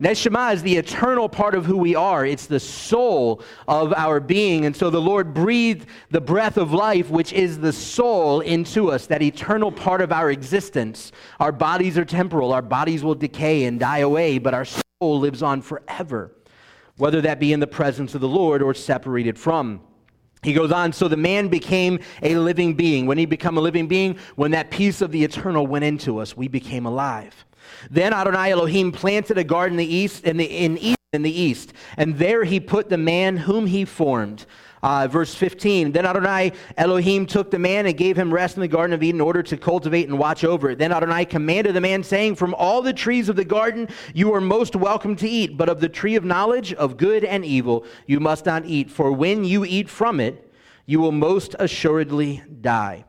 Neshama 0.00 0.52
is 0.52 0.62
the 0.62 0.76
eternal 0.76 1.28
part 1.28 1.54
of 1.54 1.64
who 1.64 1.78
we 1.78 1.94
are. 1.94 2.26
It's 2.26 2.46
the 2.46 2.60
soul 2.60 3.42
of 3.66 3.94
our 3.94 4.20
being. 4.20 4.66
And 4.66 4.76
so 4.76 4.90
the 4.90 5.00
Lord 5.00 5.32
breathed 5.32 5.86
the 6.10 6.20
breath 6.20 6.58
of 6.58 6.72
life, 6.72 7.08
which 7.08 7.32
is 7.32 7.58
the 7.58 7.72
soul, 7.72 8.40
into 8.40 8.90
us, 8.90 9.06
that 9.06 9.22
eternal 9.22 9.72
part 9.72 10.02
of 10.02 10.12
our 10.12 10.30
existence. 10.30 11.12
Our 11.40 11.52
bodies 11.52 11.96
are 11.96 12.04
temporal. 12.04 12.52
Our 12.52 12.60
bodies 12.60 13.02
will 13.02 13.14
decay 13.14 13.64
and 13.64 13.80
die 13.80 13.98
away, 13.98 14.38
but 14.38 14.52
our 14.52 14.66
soul 14.66 15.20
lives 15.20 15.42
on 15.42 15.62
forever 15.62 16.32
whether 16.96 17.20
that 17.20 17.38
be 17.38 17.52
in 17.52 17.60
the 17.60 17.66
presence 17.66 18.14
of 18.14 18.20
the 18.20 18.28
Lord 18.28 18.62
or 18.62 18.74
separated 18.74 19.38
from. 19.38 19.80
He 20.42 20.52
goes 20.52 20.70
on, 20.70 20.92
so 20.92 21.08
the 21.08 21.16
man 21.16 21.48
became 21.48 21.98
a 22.22 22.36
living 22.36 22.74
being. 22.74 23.06
When 23.06 23.18
he 23.18 23.26
became 23.26 23.56
a 23.56 23.60
living 23.60 23.88
being, 23.88 24.18
when 24.36 24.52
that 24.52 24.70
piece 24.70 25.00
of 25.00 25.10
the 25.10 25.24
eternal 25.24 25.66
went 25.66 25.84
into 25.84 26.18
us, 26.18 26.36
we 26.36 26.48
became 26.48 26.86
alive. 26.86 27.44
Then 27.90 28.12
Adonai 28.12 28.52
Elohim 28.52 28.92
planted 28.92 29.38
a 29.38 29.44
garden 29.44 29.78
in 29.78 29.86
the 29.86 29.94
east, 29.94 30.24
in 30.24 30.36
the, 30.36 30.44
in, 30.44 30.78
east, 30.78 30.98
in 31.12 31.22
the 31.22 31.40
east, 31.40 31.72
and 31.96 32.16
there 32.18 32.44
he 32.44 32.60
put 32.60 32.88
the 32.88 32.98
man 32.98 33.36
whom 33.36 33.66
he 33.66 33.84
formed. 33.84 34.46
Uh, 34.82 35.08
verse 35.08 35.34
15 35.34 35.90
Then 35.90 36.06
Adonai 36.06 36.52
Elohim 36.76 37.26
took 37.26 37.50
the 37.50 37.58
man 37.58 37.86
and 37.86 37.96
gave 37.96 38.16
him 38.16 38.32
rest 38.32 38.56
in 38.56 38.60
the 38.60 38.68
Garden 38.68 38.94
of 38.94 39.02
Eden 39.02 39.16
in 39.16 39.20
order 39.20 39.42
to 39.42 39.56
cultivate 39.56 40.08
and 40.08 40.18
watch 40.18 40.44
over 40.44 40.70
it. 40.70 40.78
Then 40.78 40.92
Adonai 40.92 41.24
commanded 41.24 41.74
the 41.74 41.80
man, 41.80 42.04
saying, 42.04 42.36
From 42.36 42.54
all 42.54 42.82
the 42.82 42.92
trees 42.92 43.28
of 43.28 43.36
the 43.36 43.44
garden 43.44 43.88
you 44.14 44.32
are 44.34 44.40
most 44.40 44.76
welcome 44.76 45.16
to 45.16 45.28
eat, 45.28 45.56
but 45.56 45.68
of 45.68 45.80
the 45.80 45.88
tree 45.88 46.14
of 46.14 46.24
knowledge 46.24 46.72
of 46.74 46.96
good 46.96 47.24
and 47.24 47.44
evil 47.44 47.84
you 48.06 48.20
must 48.20 48.46
not 48.46 48.64
eat, 48.64 48.90
for 48.90 49.10
when 49.10 49.44
you 49.44 49.64
eat 49.64 49.88
from 49.88 50.20
it, 50.20 50.52
you 50.86 51.00
will 51.00 51.12
most 51.12 51.56
assuredly 51.58 52.42
die. 52.60 53.04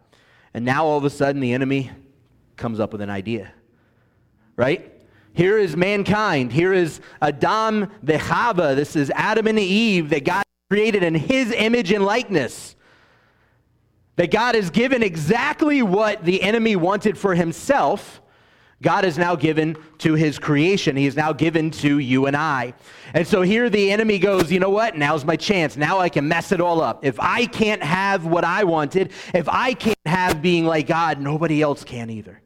And 0.54 0.66
now 0.66 0.86
all 0.86 0.98
of 0.98 1.04
a 1.04 1.10
sudden 1.12 1.42
the 1.42 1.54
enemy 1.54 1.92
comes 2.56 2.80
up 2.80 2.92
with 2.92 3.02
an 3.02 3.12
idea, 3.12 3.54
right? 4.58 4.92
Here 5.34 5.58
is 5.58 5.78
mankind. 5.78 6.52
Here 6.52 6.74
is 6.74 7.00
Adam 7.22 7.92
the 8.02 8.14
Chava. 8.14 8.76
This 8.76 8.96
is 8.96 9.12
Adam 9.12 9.48
and 9.48 9.60
Eve 9.60 10.10
that 10.10 10.26
God 10.26 10.44
created 10.70 11.04
in 11.04 11.16
his 11.16 11.52
image 11.52 11.92
and 11.92 12.04
likeness. 12.04 12.76
That 14.16 14.32
God 14.32 14.56
has 14.56 14.72
given 14.72 15.04
exactly 15.04 15.84
what 15.84 16.26
the 16.26 16.42
enemy 16.42 16.76
wanted 16.76 17.20
for 17.20 17.36
himself. 17.36 18.20
God 18.82 19.06
is 19.06 19.18
now 19.18 19.36
given 19.36 19.78
to 20.00 20.16
his 20.16 20.40
creation. 20.40 20.96
He 20.96 21.06
is 21.06 21.16
now 21.16 21.34
given 21.34 21.70
to 21.72 22.00
you 22.00 22.26
and 22.26 22.36
I. 22.36 22.74
And 23.14 23.28
so 23.28 23.44
here 23.44 23.70
the 23.70 23.92
enemy 23.92 24.18
goes, 24.18 24.52
you 24.52 24.60
know 24.60 24.70
what? 24.72 24.98
Now's 24.98 25.24
my 25.24 25.36
chance. 25.36 25.78
Now 25.78 26.00
I 26.00 26.10
can 26.10 26.28
mess 26.28 26.52
it 26.52 26.62
all 26.62 26.82
up. 26.82 27.06
If 27.06 27.20
I 27.20 27.46
can't 27.46 27.82
have 27.84 28.26
what 28.26 28.44
I 28.44 28.64
wanted, 28.64 29.12
if 29.36 29.48
I 29.48 29.74
can't 29.76 29.98
have 30.06 30.42
being 30.42 30.66
like 30.66 30.88
God, 30.88 31.20
nobody 31.20 31.62
else 31.62 31.84
can 31.84 32.10
either. 32.10 32.42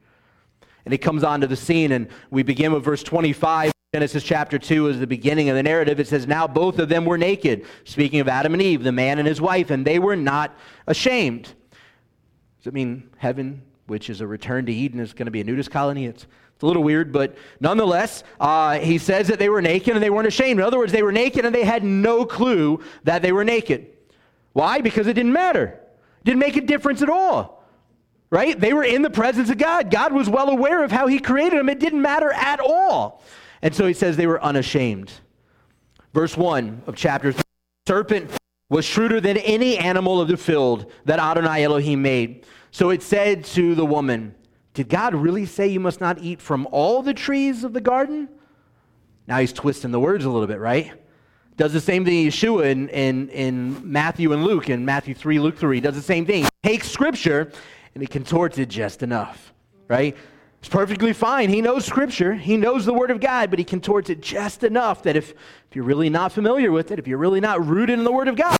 And 0.85 0.91
he 0.91 0.97
comes 0.97 1.23
onto 1.23 1.47
the 1.47 1.55
scene, 1.55 1.91
and 1.91 2.07
we 2.29 2.43
begin 2.43 2.73
with 2.73 2.83
verse 2.83 3.03
25. 3.03 3.71
Genesis 3.93 4.23
chapter 4.23 4.57
2 4.57 4.87
is 4.87 4.99
the 4.99 5.07
beginning 5.07 5.49
of 5.49 5.55
the 5.55 5.63
narrative. 5.63 5.99
It 5.99 6.07
says, 6.07 6.25
Now 6.25 6.47
both 6.47 6.79
of 6.79 6.87
them 6.87 7.03
were 7.03 7.17
naked, 7.17 7.65
speaking 7.83 8.21
of 8.21 8.29
Adam 8.29 8.53
and 8.53 8.61
Eve, 8.61 8.83
the 8.83 8.91
man 8.93 9.19
and 9.19 9.27
his 9.27 9.41
wife, 9.41 9.69
and 9.69 9.85
they 9.85 9.99
were 9.99 10.15
not 10.15 10.55
ashamed. 10.87 11.53
Does 12.57 12.67
it 12.67 12.73
mean 12.73 13.09
heaven, 13.17 13.63
which 13.87 14.09
is 14.09 14.21
a 14.21 14.27
return 14.27 14.65
to 14.67 14.71
Eden, 14.71 15.01
is 15.01 15.11
going 15.11 15.25
to 15.25 15.31
be 15.31 15.41
a 15.41 15.43
nudist 15.43 15.71
colony? 15.71 16.05
It's, 16.05 16.23
it's 16.23 16.63
a 16.63 16.65
little 16.65 16.83
weird, 16.83 17.11
but 17.11 17.35
nonetheless, 17.59 18.23
uh, 18.39 18.79
he 18.79 18.97
says 18.97 19.27
that 19.27 19.39
they 19.39 19.49
were 19.49 19.61
naked 19.61 19.93
and 19.93 20.01
they 20.01 20.09
weren't 20.09 20.27
ashamed. 20.27 20.59
In 20.61 20.65
other 20.65 20.77
words, 20.77 20.93
they 20.93 21.03
were 21.03 21.11
naked 21.11 21.43
and 21.43 21.53
they 21.53 21.65
had 21.65 21.83
no 21.83 22.23
clue 22.23 22.81
that 23.03 23.21
they 23.21 23.33
were 23.33 23.43
naked. 23.43 23.87
Why? 24.53 24.79
Because 24.79 25.07
it 25.07 25.15
didn't 25.15 25.33
matter. 25.33 25.79
It 26.19 26.23
didn't 26.23 26.39
make 26.39 26.55
a 26.55 26.61
difference 26.61 27.01
at 27.01 27.09
all. 27.09 27.60
Right? 28.31 28.57
They 28.57 28.73
were 28.73 28.83
in 28.83 29.01
the 29.01 29.09
presence 29.09 29.49
of 29.49 29.57
God. 29.57 29.91
God 29.91 30.13
was 30.13 30.29
well 30.29 30.49
aware 30.49 30.83
of 30.83 30.91
how 30.91 31.07
he 31.07 31.19
created 31.19 31.59
them. 31.59 31.69
It 31.69 31.79
didn't 31.79 32.01
matter 32.01 32.31
at 32.31 32.59
all. 32.59 33.21
And 33.61 33.75
so 33.75 33.85
he 33.85 33.93
says 33.93 34.17
they 34.17 34.25
were 34.25 34.41
unashamed. 34.41 35.11
Verse 36.13 36.35
1 36.35 36.83
of 36.87 36.95
chapter 36.95 37.31
3 37.33 37.43
Serpent 37.87 38.31
was 38.69 38.85
shrewder 38.85 39.19
than 39.19 39.37
any 39.37 39.77
animal 39.77 40.21
of 40.21 40.29
the 40.29 40.37
field 40.37 40.91
that 41.03 41.19
Adonai 41.19 41.63
Elohim 41.63 42.01
made. 42.01 42.45
So 42.71 42.89
it 42.89 43.03
said 43.03 43.43
to 43.45 43.75
the 43.75 43.85
woman, 43.85 44.33
Did 44.73 44.87
God 44.87 45.13
really 45.13 45.45
say 45.45 45.67
you 45.67 45.81
must 45.81 45.99
not 45.99 46.19
eat 46.19 46.41
from 46.41 46.67
all 46.71 47.01
the 47.01 47.13
trees 47.13 47.65
of 47.65 47.73
the 47.73 47.81
garden? 47.81 48.29
Now 49.27 49.39
he's 49.39 49.51
twisting 49.51 49.91
the 49.91 49.99
words 49.99 50.23
a 50.23 50.29
little 50.29 50.47
bit, 50.47 50.59
right? 50.59 50.93
Does 51.57 51.73
the 51.73 51.81
same 51.81 52.05
thing 52.05 52.25
Yeshua 52.25 52.71
in, 52.71 52.87
in, 52.89 53.29
in 53.29 53.91
Matthew 53.91 54.31
and 54.31 54.43
Luke, 54.43 54.69
in 54.69 54.85
Matthew 54.85 55.13
3, 55.13 55.39
Luke 55.39 55.57
3, 55.57 55.81
does 55.81 55.95
the 55.95 56.01
same 56.01 56.25
thing. 56.25 56.47
Takes 56.63 56.89
scripture 56.89 57.51
and 57.93 58.01
he 58.01 58.07
contorts 58.07 58.57
it 58.57 58.69
just 58.69 59.03
enough, 59.03 59.53
right? 59.87 60.15
It's 60.59 60.69
perfectly 60.69 61.11
fine. 61.11 61.49
He 61.49 61.61
knows 61.61 61.85
Scripture, 61.85 62.35
he 62.35 62.55
knows 62.55 62.85
the 62.85 62.93
Word 62.93 63.09
of 63.09 63.19
God, 63.19 63.49
but 63.49 63.57
he 63.57 63.65
contorts 63.65 64.09
it 64.09 64.21
just 64.21 64.63
enough 64.63 65.03
that 65.03 65.15
if, 65.15 65.31
if 65.31 65.75
you're 65.75 65.83
really 65.83 66.09
not 66.09 66.31
familiar 66.31 66.71
with 66.71 66.91
it, 66.91 66.99
if 66.99 67.07
you're 67.07 67.17
really 67.17 67.39
not 67.39 67.65
rooted 67.65 67.97
in 67.97 68.05
the 68.05 68.11
Word 68.11 68.27
of 68.27 68.35
God, 68.35 68.57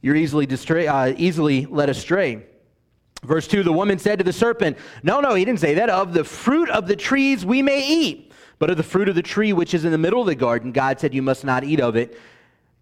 you're 0.00 0.16
easily, 0.16 0.46
distray, 0.46 0.88
uh, 0.88 1.14
easily 1.16 1.66
led 1.66 1.88
astray. 1.88 2.44
Verse 3.22 3.46
2 3.46 3.62
The 3.62 3.72
woman 3.72 3.98
said 3.98 4.18
to 4.18 4.24
the 4.24 4.32
serpent, 4.32 4.78
No, 5.02 5.20
no, 5.20 5.34
he 5.34 5.44
didn't 5.44 5.60
say 5.60 5.74
that. 5.74 5.90
Of 5.90 6.12
the 6.12 6.24
fruit 6.24 6.70
of 6.70 6.86
the 6.86 6.96
trees 6.96 7.46
we 7.46 7.62
may 7.62 7.86
eat, 7.86 8.32
but 8.58 8.70
of 8.70 8.76
the 8.76 8.82
fruit 8.82 9.08
of 9.08 9.14
the 9.14 9.22
tree 9.22 9.52
which 9.52 9.74
is 9.74 9.84
in 9.84 9.92
the 9.92 9.98
middle 9.98 10.20
of 10.20 10.26
the 10.26 10.34
garden, 10.34 10.72
God 10.72 11.00
said, 11.00 11.14
You 11.14 11.22
must 11.22 11.44
not 11.44 11.64
eat 11.64 11.80
of 11.80 11.96
it, 11.96 12.18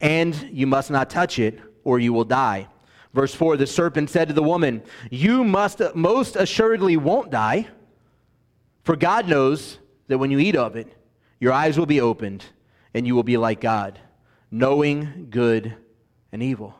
and 0.00 0.34
you 0.50 0.66
must 0.66 0.90
not 0.90 1.10
touch 1.10 1.38
it, 1.38 1.60
or 1.84 1.98
you 1.98 2.12
will 2.12 2.24
die. 2.24 2.68
Verse 3.14 3.34
4 3.34 3.56
The 3.56 3.66
serpent 3.66 4.10
said 4.10 4.28
to 4.28 4.34
the 4.34 4.42
woman, 4.42 4.82
You 5.10 5.44
must 5.44 5.80
most 5.94 6.36
assuredly 6.36 6.96
won't 6.96 7.30
die. 7.30 7.68
For 8.82 8.96
God 8.96 9.28
knows 9.28 9.78
that 10.08 10.18
when 10.18 10.30
you 10.30 10.38
eat 10.38 10.56
of 10.56 10.76
it, 10.76 10.92
your 11.40 11.52
eyes 11.52 11.78
will 11.78 11.86
be 11.86 12.00
opened 12.00 12.44
and 12.92 13.06
you 13.06 13.14
will 13.14 13.22
be 13.22 13.38
like 13.38 13.60
God, 13.60 13.98
knowing 14.50 15.28
good 15.30 15.74
and 16.32 16.42
evil. 16.42 16.74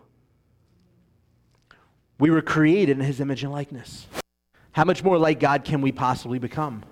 We 2.19 2.31
were 2.31 2.43
created 2.43 2.99
in 2.99 3.05
his 3.05 3.21
image 3.21 3.43
and 3.43 3.53
likeness. 3.53 4.07
How 4.73 4.85
much 4.85 5.03
more 5.03 5.19
like 5.19 5.41
God 5.41 5.65
can 5.65 5.81
we 5.81 5.93
possibly 5.93 6.39
become? 6.39 6.85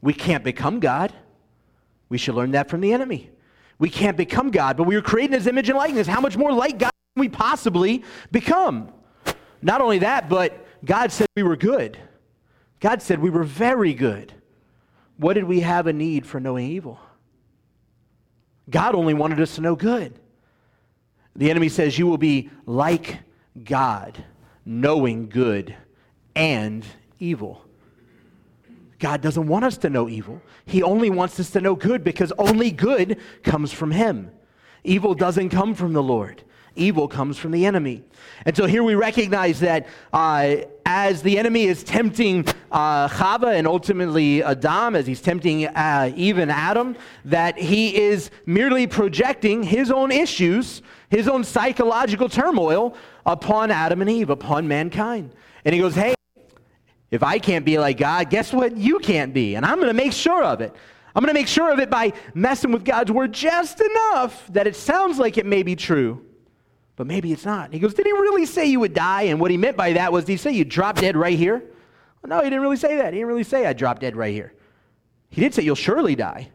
We 0.00 0.14
can't 0.14 0.44
become 0.44 0.80
God. 0.80 1.12
We 2.08 2.18
should 2.18 2.34
learn 2.34 2.52
that 2.52 2.70
from 2.70 2.80
the 2.80 2.92
enemy. 2.92 3.30
We 3.78 3.90
can't 3.90 4.16
become 4.16 4.50
God, 4.50 4.76
but 4.76 4.84
we 4.84 4.96
were 4.96 5.02
created 5.02 5.34
in 5.34 5.40
his 5.40 5.46
image 5.46 5.68
and 5.68 5.78
likeness. 5.78 6.06
How 6.06 6.20
much 6.20 6.36
more 6.36 6.52
like 6.52 6.78
God 6.78 6.90
we 7.18 7.28
possibly 7.28 8.04
become? 8.30 8.92
Not 9.62 9.80
only 9.80 9.98
that, 9.98 10.28
but 10.28 10.66
God 10.84 11.12
said 11.12 11.26
we 11.36 11.42
were 11.42 11.56
good. 11.56 11.98
God 12.80 13.02
said 13.02 13.18
we 13.18 13.30
were 13.30 13.44
very 13.44 13.94
good. 13.94 14.32
What 15.16 15.34
did 15.34 15.44
we 15.44 15.60
have 15.60 15.86
a 15.86 15.92
need 15.92 16.26
for 16.26 16.38
knowing 16.38 16.70
evil? 16.70 17.00
God 18.70 18.94
only 18.94 19.14
wanted 19.14 19.40
us 19.40 19.56
to 19.56 19.60
know 19.60 19.74
good. 19.74 20.18
The 21.34 21.50
enemy 21.50 21.68
says, 21.68 21.98
You 21.98 22.06
will 22.06 22.18
be 22.18 22.50
like 22.66 23.18
God, 23.64 24.24
knowing 24.64 25.28
good 25.28 25.74
and 26.36 26.84
evil. 27.18 27.64
God 28.98 29.20
doesn't 29.20 29.46
want 29.46 29.64
us 29.64 29.78
to 29.78 29.90
know 29.90 30.08
evil. 30.08 30.42
He 30.66 30.82
only 30.82 31.10
wants 31.10 31.38
us 31.38 31.50
to 31.50 31.60
know 31.60 31.74
good 31.74 32.02
because 32.02 32.32
only 32.38 32.70
good 32.70 33.18
comes 33.42 33.72
from 33.72 33.92
Him. 33.92 34.30
Evil 34.84 35.14
doesn't 35.14 35.50
come 35.50 35.74
from 35.74 35.92
the 35.92 36.02
Lord 36.02 36.42
evil 36.78 37.08
comes 37.08 37.36
from 37.36 37.50
the 37.50 37.66
enemy. 37.66 38.04
And 38.46 38.56
so 38.56 38.66
here 38.66 38.82
we 38.82 38.94
recognize 38.94 39.60
that 39.60 39.86
uh, 40.12 40.56
as 40.86 41.22
the 41.22 41.38
enemy 41.38 41.64
is 41.64 41.82
tempting 41.82 42.46
uh, 42.70 43.08
Chava 43.08 43.54
and 43.56 43.66
ultimately 43.66 44.42
Adam, 44.42 44.96
as 44.96 45.06
he's 45.06 45.20
tempting 45.20 45.66
uh, 45.66 46.12
even 46.16 46.48
Adam, 46.48 46.96
that 47.24 47.58
he 47.58 47.96
is 47.96 48.30
merely 48.46 48.86
projecting 48.86 49.62
his 49.62 49.90
own 49.90 50.10
issues, 50.10 50.82
his 51.10 51.28
own 51.28 51.44
psychological 51.44 52.28
turmoil 52.28 52.96
upon 53.26 53.70
Adam 53.70 54.00
and 54.00 54.10
Eve, 54.10 54.30
upon 54.30 54.66
mankind. 54.66 55.34
And 55.64 55.74
he 55.74 55.80
goes, 55.80 55.94
hey, 55.94 56.14
if 57.10 57.22
I 57.22 57.38
can't 57.38 57.64
be 57.64 57.78
like 57.78 57.98
God, 57.98 58.30
guess 58.30 58.52
what? 58.52 58.76
You 58.76 58.98
can't 58.98 59.34
be. 59.34 59.54
And 59.54 59.66
I'm 59.66 59.76
going 59.76 59.88
to 59.88 59.94
make 59.94 60.12
sure 60.12 60.44
of 60.44 60.60
it. 60.60 60.74
I'm 61.14 61.22
going 61.24 61.34
to 61.34 61.40
make 61.40 61.48
sure 61.48 61.72
of 61.72 61.80
it 61.80 61.90
by 61.90 62.12
messing 62.34 62.70
with 62.70 62.84
God's 62.84 63.10
word 63.10 63.32
just 63.32 63.80
enough 63.80 64.46
that 64.52 64.66
it 64.66 64.76
sounds 64.76 65.18
like 65.18 65.36
it 65.36 65.46
may 65.46 65.62
be 65.62 65.74
true 65.74 66.24
but 66.98 67.06
maybe 67.06 67.32
it's 67.32 67.44
not. 67.44 67.72
He 67.72 67.78
goes, 67.78 67.94
Did 67.94 68.06
he 68.06 68.12
really 68.12 68.44
say 68.44 68.66
you 68.66 68.80
would 68.80 68.92
die? 68.92 69.22
And 69.22 69.38
what 69.38 69.52
he 69.52 69.56
meant 69.56 69.76
by 69.76 69.92
that 69.92 70.12
was, 70.12 70.24
Did 70.24 70.32
he 70.32 70.36
say 70.36 70.50
you 70.50 70.64
drop 70.64 70.96
dead 70.96 71.16
right 71.16 71.38
here? 71.38 71.62
Well, 72.20 72.28
no, 72.28 72.38
he 72.42 72.50
didn't 72.50 72.60
really 72.60 72.76
say 72.76 72.96
that. 72.96 73.12
He 73.12 73.20
didn't 73.20 73.28
really 73.28 73.44
say 73.44 73.66
I 73.66 73.72
drop 73.72 74.00
dead 74.00 74.16
right 74.16 74.34
here. 74.34 74.52
He 75.30 75.40
did 75.40 75.54
say 75.54 75.62
you'll 75.62 75.76
surely 75.76 76.16
die, 76.16 76.50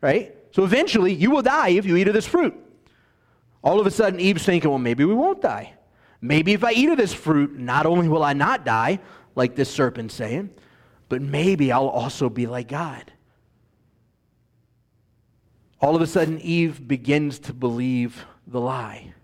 right? 0.00 0.36
So 0.52 0.62
eventually 0.62 1.12
you 1.12 1.32
will 1.32 1.42
die 1.42 1.70
if 1.70 1.84
you 1.84 1.96
eat 1.96 2.06
of 2.06 2.14
this 2.14 2.28
fruit. 2.28 2.54
All 3.60 3.80
of 3.80 3.88
a 3.88 3.90
sudden, 3.90 4.20
Eve's 4.20 4.44
thinking, 4.44 4.70
Well, 4.70 4.78
maybe 4.78 5.04
we 5.04 5.14
won't 5.14 5.42
die. 5.42 5.74
Maybe 6.20 6.52
if 6.52 6.62
I 6.62 6.72
eat 6.74 6.90
of 6.90 6.96
this 6.96 7.12
fruit, 7.12 7.58
not 7.58 7.84
only 7.84 8.08
will 8.08 8.22
I 8.22 8.34
not 8.34 8.64
die, 8.64 9.00
like 9.34 9.56
this 9.56 9.68
serpent's 9.68 10.14
saying, 10.14 10.50
but 11.08 11.22
maybe 11.22 11.72
I'll 11.72 11.88
also 11.88 12.28
be 12.28 12.46
like 12.46 12.68
God. 12.68 13.12
All 15.80 15.96
of 15.96 16.02
a 16.02 16.06
sudden, 16.06 16.40
Eve 16.40 16.86
begins 16.86 17.40
to 17.40 17.52
believe 17.52 18.24
the 18.46 18.60
lie 18.60 19.14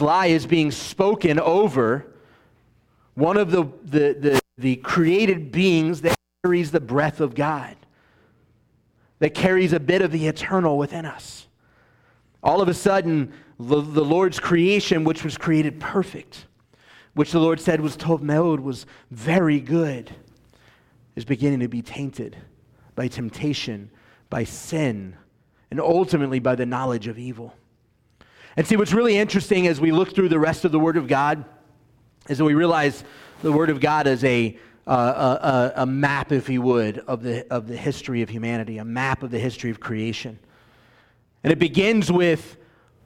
lie 0.00 0.26
is 0.26 0.44
being 0.44 0.72
spoken 0.72 1.38
over 1.38 2.04
one 3.14 3.36
of 3.36 3.52
the, 3.52 3.62
the, 3.84 4.16
the, 4.18 4.40
the, 4.58 4.76
created 4.76 5.52
beings 5.52 6.00
that 6.00 6.16
carries 6.42 6.72
the 6.72 6.80
breath 6.80 7.20
of 7.20 7.36
God, 7.36 7.76
that 9.20 9.34
carries 9.34 9.72
a 9.72 9.78
bit 9.78 10.02
of 10.02 10.10
the 10.10 10.26
eternal 10.26 10.76
within 10.78 11.06
us. 11.06 11.46
All 12.42 12.60
of 12.60 12.68
a 12.68 12.74
sudden, 12.74 13.32
the, 13.60 13.80
the 13.80 14.04
Lord's 14.04 14.40
creation, 14.40 15.04
which 15.04 15.22
was 15.22 15.38
created 15.38 15.78
perfect, 15.78 16.46
which 17.14 17.30
the 17.30 17.38
Lord 17.38 17.60
said 17.60 17.80
was 17.80 17.96
Tov 17.96 18.20
Meod, 18.20 18.60
was 18.60 18.86
very 19.12 19.60
good, 19.60 20.10
is 21.14 21.24
beginning 21.24 21.60
to 21.60 21.68
be 21.68 21.82
tainted 21.82 22.36
by 22.96 23.06
temptation, 23.06 23.90
by 24.28 24.42
sin, 24.42 25.14
and 25.70 25.80
ultimately 25.80 26.40
by 26.40 26.56
the 26.56 26.66
knowledge 26.66 27.06
of 27.06 27.16
evil. 27.16 27.54
And 28.56 28.66
see, 28.66 28.76
what's 28.76 28.92
really 28.92 29.16
interesting 29.16 29.66
as 29.66 29.80
we 29.80 29.90
look 29.90 30.14
through 30.14 30.28
the 30.28 30.38
rest 30.38 30.64
of 30.64 30.70
the 30.70 30.78
Word 30.78 30.96
of 30.96 31.08
God 31.08 31.44
is 32.28 32.38
that 32.38 32.44
we 32.44 32.54
realize 32.54 33.02
the 33.42 33.50
Word 33.50 33.68
of 33.68 33.80
God 33.80 34.06
is 34.06 34.22
a, 34.22 34.56
uh, 34.86 35.72
a, 35.76 35.82
a, 35.82 35.86
map, 35.86 36.30
if 36.30 36.48
you 36.48 36.62
would, 36.62 36.98
of 37.00 37.22
the, 37.22 37.50
of 37.52 37.66
the 37.66 37.76
history 37.76 38.22
of 38.22 38.28
humanity, 38.28 38.78
a 38.78 38.84
map 38.84 39.24
of 39.24 39.32
the 39.32 39.40
history 39.40 39.70
of 39.70 39.80
creation. 39.80 40.38
And 41.42 41.52
it 41.52 41.58
begins 41.58 42.12
with 42.12 42.56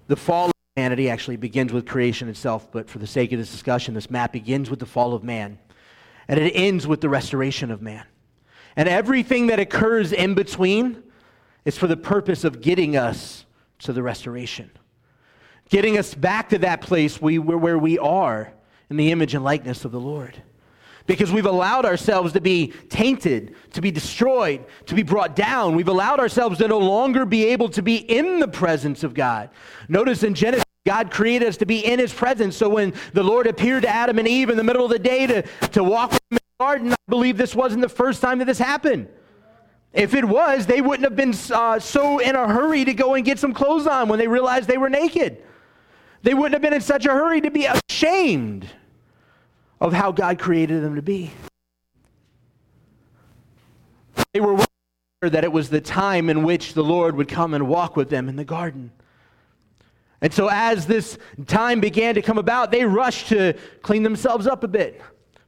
the 0.06 0.16
fall 0.16 0.46
of 0.46 0.52
humanity, 0.76 1.08
actually, 1.08 1.36
begins 1.36 1.72
with 1.72 1.86
creation 1.86 2.28
itself, 2.28 2.70
but 2.70 2.90
for 2.90 2.98
the 2.98 3.06
sake 3.06 3.32
of 3.32 3.38
this 3.38 3.50
discussion, 3.50 3.94
this 3.94 4.10
map 4.10 4.32
begins 4.32 4.68
with 4.68 4.80
the 4.80 4.86
fall 4.86 5.14
of 5.14 5.24
man. 5.24 5.58
And 6.28 6.38
it 6.38 6.50
ends 6.50 6.86
with 6.86 7.00
the 7.00 7.08
restoration 7.08 7.70
of 7.70 7.80
man. 7.80 8.04
And 8.76 8.86
everything 8.86 9.46
that 9.46 9.58
occurs 9.58 10.12
in 10.12 10.34
between 10.34 11.02
is 11.64 11.78
for 11.78 11.86
the 11.86 11.96
purpose 11.96 12.44
of 12.44 12.60
getting 12.60 12.98
us 12.98 13.46
to 13.78 13.94
the 13.94 14.02
restoration 14.02 14.70
getting 15.68 15.98
us 15.98 16.14
back 16.14 16.50
to 16.50 16.58
that 16.58 16.80
place 16.80 17.20
we, 17.20 17.38
where 17.38 17.78
we 17.78 17.98
are 17.98 18.52
in 18.90 18.96
the 18.96 19.12
image 19.12 19.34
and 19.34 19.44
likeness 19.44 19.84
of 19.84 19.92
the 19.92 20.00
Lord. 20.00 20.42
Because 21.06 21.32
we've 21.32 21.46
allowed 21.46 21.86
ourselves 21.86 22.34
to 22.34 22.40
be 22.40 22.68
tainted, 22.90 23.54
to 23.72 23.80
be 23.80 23.90
destroyed, 23.90 24.64
to 24.86 24.94
be 24.94 25.02
brought 25.02 25.34
down. 25.34 25.74
We've 25.74 25.88
allowed 25.88 26.20
ourselves 26.20 26.58
to 26.58 26.68
no 26.68 26.78
longer 26.78 27.24
be 27.24 27.46
able 27.46 27.70
to 27.70 27.82
be 27.82 27.96
in 27.96 28.40
the 28.40 28.48
presence 28.48 29.02
of 29.04 29.14
God. 29.14 29.48
Notice 29.88 30.22
in 30.22 30.34
Genesis, 30.34 30.64
God 30.86 31.10
created 31.10 31.48
us 31.48 31.56
to 31.58 31.66
be 31.66 31.84
in 31.84 31.98
his 31.98 32.12
presence. 32.12 32.56
So 32.56 32.68
when 32.68 32.92
the 33.14 33.22
Lord 33.22 33.46
appeared 33.46 33.82
to 33.82 33.88
Adam 33.88 34.18
and 34.18 34.28
Eve 34.28 34.50
in 34.50 34.56
the 34.56 34.64
middle 34.64 34.84
of 34.84 34.90
the 34.90 34.98
day 34.98 35.26
to, 35.26 35.42
to 35.68 35.82
walk 35.82 36.12
in 36.12 36.36
the 36.36 36.40
garden, 36.60 36.92
I 36.92 36.96
believe 37.08 37.38
this 37.38 37.54
wasn't 37.54 37.82
the 37.82 37.88
first 37.88 38.20
time 38.20 38.38
that 38.38 38.44
this 38.44 38.58
happened. 38.58 39.08
If 39.92 40.12
it 40.12 40.24
was, 40.24 40.66
they 40.66 40.82
wouldn't 40.82 41.04
have 41.04 41.16
been 41.16 41.34
uh, 41.54 41.78
so 41.78 42.18
in 42.18 42.36
a 42.36 42.46
hurry 42.46 42.84
to 42.84 42.92
go 42.92 43.14
and 43.14 43.24
get 43.24 43.38
some 43.38 43.54
clothes 43.54 43.86
on 43.86 44.08
when 44.08 44.18
they 44.18 44.28
realized 44.28 44.68
they 44.68 44.76
were 44.76 44.90
naked. 44.90 45.42
They 46.22 46.34
wouldn't 46.34 46.54
have 46.54 46.62
been 46.62 46.74
in 46.74 46.80
such 46.80 47.06
a 47.06 47.10
hurry 47.10 47.40
to 47.40 47.50
be 47.50 47.66
ashamed 47.66 48.66
of 49.80 49.92
how 49.92 50.12
God 50.12 50.38
created 50.38 50.82
them 50.82 50.96
to 50.96 51.02
be. 51.02 51.30
They 54.32 54.40
were 54.40 54.52
aware 54.52 54.66
that 55.22 55.44
it 55.44 55.52
was 55.52 55.70
the 55.70 55.80
time 55.80 56.28
in 56.28 56.42
which 56.42 56.74
the 56.74 56.84
Lord 56.84 57.16
would 57.16 57.28
come 57.28 57.54
and 57.54 57.68
walk 57.68 57.96
with 57.96 58.10
them 58.10 58.28
in 58.28 58.36
the 58.36 58.44
garden. 58.44 58.90
And 60.20 60.34
so, 60.34 60.48
as 60.50 60.86
this 60.86 61.16
time 61.46 61.80
began 61.80 62.16
to 62.16 62.22
come 62.22 62.38
about, 62.38 62.72
they 62.72 62.84
rushed 62.84 63.28
to 63.28 63.54
clean 63.82 64.02
themselves 64.02 64.48
up 64.48 64.64
a 64.64 64.68
bit, 64.68 65.00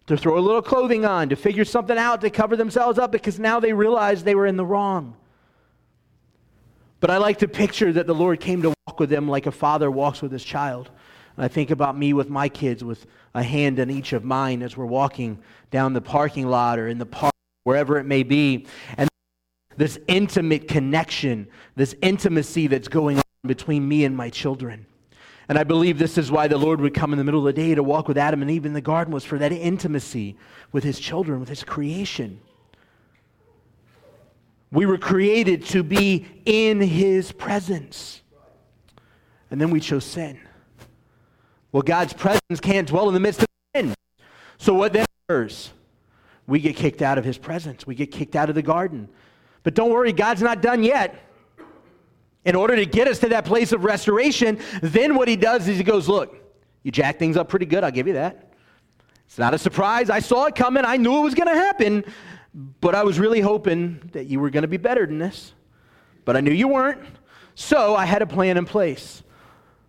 to 0.06 0.16
throw 0.16 0.38
a 0.38 0.40
little 0.40 0.62
clothing 0.62 1.04
on, 1.04 1.28
to 1.28 1.36
figure 1.36 1.64
something 1.64 1.98
out, 1.98 2.20
to 2.20 2.30
cover 2.30 2.56
themselves 2.56 2.98
up, 2.98 3.10
because 3.10 3.40
now 3.40 3.58
they 3.58 3.72
realized 3.72 4.24
they 4.24 4.36
were 4.36 4.46
in 4.46 4.56
the 4.56 4.64
wrong. 4.64 5.16
But 7.00 7.10
I 7.10 7.16
like 7.16 7.38
to 7.38 7.48
picture 7.48 7.92
that 7.94 8.06
the 8.06 8.14
Lord 8.14 8.40
came 8.40 8.62
to 8.62 8.74
walk 8.86 9.00
with 9.00 9.10
them 9.10 9.28
like 9.28 9.46
a 9.46 9.52
father 9.52 9.90
walks 9.90 10.20
with 10.20 10.30
his 10.30 10.44
child. 10.44 10.90
And 11.36 11.44
I 11.44 11.48
think 11.48 11.70
about 11.70 11.96
me 11.96 12.12
with 12.12 12.28
my 12.28 12.48
kids 12.48 12.84
with 12.84 13.06
a 13.34 13.42
hand 13.42 13.78
in 13.78 13.90
each 13.90 14.12
of 14.12 14.24
mine 14.24 14.62
as 14.62 14.76
we're 14.76 14.84
walking 14.84 15.38
down 15.70 15.94
the 15.94 16.02
parking 16.02 16.46
lot 16.46 16.78
or 16.78 16.88
in 16.88 16.98
the 16.98 17.06
park, 17.06 17.34
wherever 17.64 17.98
it 17.98 18.04
may 18.04 18.22
be. 18.22 18.66
And 18.98 19.08
this 19.76 19.98
intimate 20.08 20.68
connection, 20.68 21.48
this 21.74 21.94
intimacy 22.02 22.66
that's 22.66 22.88
going 22.88 23.16
on 23.16 23.22
between 23.46 23.88
me 23.88 24.04
and 24.04 24.14
my 24.14 24.28
children. 24.28 24.84
And 25.48 25.58
I 25.58 25.64
believe 25.64 25.98
this 25.98 26.18
is 26.18 26.30
why 26.30 26.48
the 26.48 26.58
Lord 26.58 26.80
would 26.80 26.94
come 26.94 27.12
in 27.12 27.18
the 27.18 27.24
middle 27.24 27.40
of 27.40 27.46
the 27.46 27.60
day 27.60 27.74
to 27.74 27.82
walk 27.82 28.06
with 28.06 28.18
Adam 28.18 28.42
and 28.42 28.50
Eve 28.50 28.66
in 28.66 28.74
the 28.74 28.80
garden 28.80 29.12
was 29.12 29.24
for 29.24 29.38
that 29.38 29.52
intimacy 29.52 30.36
with 30.70 30.84
his 30.84 31.00
children, 31.00 31.40
with 31.40 31.48
his 31.48 31.64
creation. 31.64 32.40
We 34.72 34.86
were 34.86 34.98
created 34.98 35.64
to 35.66 35.82
be 35.82 36.26
in 36.44 36.80
his 36.80 37.32
presence. 37.32 38.22
And 39.50 39.60
then 39.60 39.70
we 39.70 39.80
chose 39.80 40.04
sin. 40.04 40.38
Well, 41.72 41.82
God's 41.82 42.12
presence 42.12 42.60
can't 42.60 42.86
dwell 42.86 43.08
in 43.08 43.14
the 43.14 43.20
midst 43.20 43.42
of 43.42 43.48
sin. 43.74 43.94
So 44.58 44.74
what 44.74 44.92
then 44.92 45.06
occurs? 45.28 45.70
We 46.46 46.60
get 46.60 46.76
kicked 46.76 47.02
out 47.02 47.18
of 47.18 47.24
his 47.24 47.38
presence. 47.38 47.86
We 47.86 47.94
get 47.94 48.10
kicked 48.10 48.36
out 48.36 48.48
of 48.48 48.54
the 48.54 48.62
garden. 48.62 49.08
But 49.62 49.74
don't 49.74 49.90
worry, 49.90 50.12
God's 50.12 50.42
not 50.42 50.62
done 50.62 50.82
yet. 50.82 51.26
In 52.44 52.54
order 52.54 52.74
to 52.76 52.86
get 52.86 53.06
us 53.06 53.18
to 53.20 53.28
that 53.28 53.44
place 53.44 53.72
of 53.72 53.84
restoration, 53.84 54.58
then 54.82 55.14
what 55.14 55.28
he 55.28 55.36
does 55.36 55.68
is 55.68 55.76
he 55.76 55.84
goes, 55.84 56.08
Look, 56.08 56.36
you 56.82 56.90
jack 56.90 57.18
things 57.18 57.36
up 57.36 57.48
pretty 57.48 57.66
good, 57.66 57.84
I'll 57.84 57.90
give 57.90 58.06
you 58.06 58.14
that. 58.14 58.52
It's 59.26 59.38
not 59.38 59.54
a 59.54 59.58
surprise. 59.58 60.10
I 60.10 60.18
saw 60.18 60.46
it 60.46 60.54
coming, 60.54 60.84
I 60.84 60.96
knew 60.96 61.18
it 61.18 61.22
was 61.22 61.34
going 61.34 61.48
to 61.48 61.54
happen, 61.54 62.04
but 62.54 62.94
I 62.94 63.04
was 63.04 63.18
really 63.18 63.40
hoping 63.40 64.10
that 64.12 64.26
you 64.26 64.40
were 64.40 64.50
going 64.50 64.62
to 64.62 64.68
be 64.68 64.76
better 64.76 65.06
than 65.06 65.18
this. 65.18 65.52
But 66.24 66.36
I 66.36 66.40
knew 66.40 66.52
you 66.52 66.68
weren't, 66.68 67.02
so 67.54 67.96
I 67.96 68.04
had 68.04 68.22
a 68.22 68.26
plan 68.26 68.56
in 68.56 68.64
place. 68.64 69.22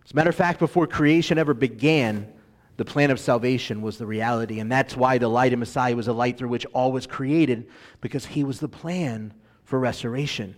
As 0.04 0.12
a 0.12 0.16
matter 0.16 0.30
of 0.30 0.36
fact, 0.36 0.58
before 0.58 0.86
creation 0.86 1.38
ever 1.38 1.54
began, 1.54 2.32
the 2.76 2.84
plan 2.84 3.10
of 3.10 3.20
salvation 3.20 3.82
was 3.82 3.98
the 3.98 4.06
reality. 4.06 4.58
And 4.60 4.72
that's 4.72 4.96
why 4.96 5.18
the 5.18 5.28
light 5.28 5.52
of 5.52 5.58
Messiah 5.58 5.94
was 5.94 6.08
a 6.08 6.12
light 6.12 6.38
through 6.38 6.48
which 6.48 6.66
all 6.72 6.90
was 6.90 7.06
created, 7.06 7.68
because 8.00 8.24
he 8.26 8.44
was 8.44 8.60
the 8.60 8.68
plan 8.68 9.34
for 9.64 9.78
restoration. 9.78 10.56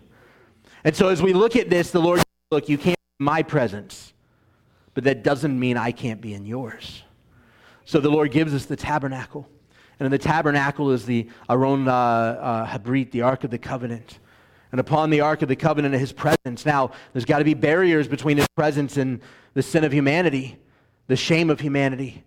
And 0.85 0.95
so 0.95 1.09
as 1.09 1.23
we 1.23 1.33
look 1.33 1.57
at 1.57 1.71
this, 1.71 1.91
the 1.91 2.01
Lord, 2.01 2.23
look, 2.51 2.69
you 2.69 2.79
can't 2.79 2.99
be 2.99 3.25
in 3.25 3.25
my 3.25 3.43
presence, 3.43 4.13
but 4.95 5.05
that 5.05 5.25
doesn't 5.25 5.59
mean 5.59 5.77
I 5.77 5.93
can't 5.93 6.21
be 6.21 6.35
in 6.35 6.47
yours. 6.47 7.03
So 7.85 8.01
the 8.01 8.11
Lord 8.11 8.31
gives 8.31 8.55
us 8.55 8.65
the 8.67 8.77
tabernacle. 8.77 9.49
And 9.99 10.07
in 10.07 10.11
the 10.11 10.19
tabernacle 10.19 10.91
is 10.91 11.07
the 11.07 11.29
Aron 11.49 11.89
uh, 11.89 11.93
uh, 11.93 12.67
Habrit, 12.67 13.11
the 13.11 13.23
Ark 13.23 13.45
of 13.45 13.51
the 13.51 13.59
Covenant. 13.59 14.19
And 14.73 14.81
upon 14.81 15.11
the 15.11 15.21
Ark 15.21 15.43
of 15.43 15.49
the 15.49 15.57
Covenant, 15.57 15.95
his 15.95 16.13
presence. 16.13 16.67
Now, 16.67 16.91
there's 17.13 17.25
got 17.25 17.39
to 17.39 17.45
be 17.45 17.55
barriers 17.55 18.09
between 18.09 18.37
his 18.37 18.49
presence 18.57 18.97
and 18.97 19.21
the 19.55 19.63
sin 19.63 19.85
of 19.85 19.93
humanity, 19.93 20.57
the 21.07 21.17
shame 21.17 21.49
of 21.49 21.61
humanity. 21.61 22.25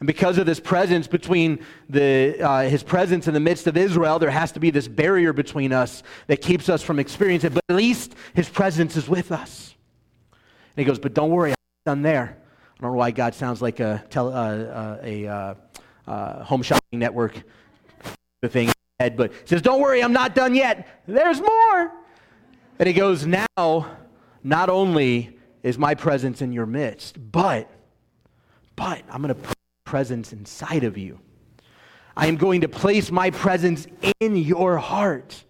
And 0.00 0.06
because 0.08 0.38
of 0.38 0.46
this 0.46 0.58
presence 0.58 1.06
between 1.06 1.64
the, 1.88 2.36
uh, 2.42 2.62
his 2.62 2.82
presence 2.82 3.28
in 3.28 3.34
the 3.34 3.40
midst 3.40 3.68
of 3.68 3.76
Israel, 3.76 4.18
there 4.18 4.30
has 4.30 4.50
to 4.52 4.60
be 4.60 4.70
this 4.70 4.88
barrier 4.88 5.32
between 5.32 5.72
us 5.72 6.02
that 6.26 6.42
keeps 6.42 6.68
us 6.68 6.82
from 6.82 6.98
experiencing 6.98 7.52
it. 7.52 7.54
But 7.54 7.62
at 7.68 7.76
least 7.76 8.14
his 8.34 8.48
presence 8.48 8.96
is 8.96 9.08
with 9.08 9.30
us. 9.30 9.74
And 10.32 10.84
he 10.84 10.84
goes, 10.84 10.98
But 10.98 11.14
don't 11.14 11.30
worry, 11.30 11.52
I'm 11.52 11.56
done 11.86 12.02
there. 12.02 12.36
I 12.76 12.82
don't 12.82 12.90
know 12.90 12.98
why 12.98 13.12
God 13.12 13.34
sounds 13.34 13.62
like 13.62 13.78
a, 13.78 14.04
tele, 14.10 14.34
uh, 14.34 14.36
uh, 14.36 14.98
a 15.04 15.56
uh, 16.06 16.44
home 16.44 16.62
shopping 16.62 16.98
network 16.98 17.42
the 18.42 18.48
thing 18.48 18.70
head, 19.00 19.16
but 19.16 19.32
says, 19.48 19.62
Don't 19.62 19.80
worry, 19.80 20.02
I'm 20.02 20.12
not 20.12 20.34
done 20.34 20.54
yet. 20.54 20.86
There's 21.06 21.40
more. 21.40 21.92
And 22.78 22.86
he 22.86 22.92
goes, 22.92 23.26
Now, 23.26 23.96
not 24.42 24.68
only 24.68 25.38
is 25.62 25.78
my 25.78 25.94
presence 25.94 26.42
in 26.42 26.52
your 26.52 26.66
midst, 26.66 27.16
but, 27.32 27.70
but 28.76 29.02
I'm 29.10 29.22
going 29.22 29.34
to 29.34 29.40
put 29.40 29.56
presence 29.84 30.32
inside 30.32 30.84
of 30.84 30.98
you. 30.98 31.18
I 32.16 32.26
am 32.26 32.36
going 32.36 32.60
to 32.60 32.68
place 32.68 33.10
my 33.10 33.30
presence 33.30 33.86
in 34.20 34.36
your 34.36 34.78
heart. 34.78 35.44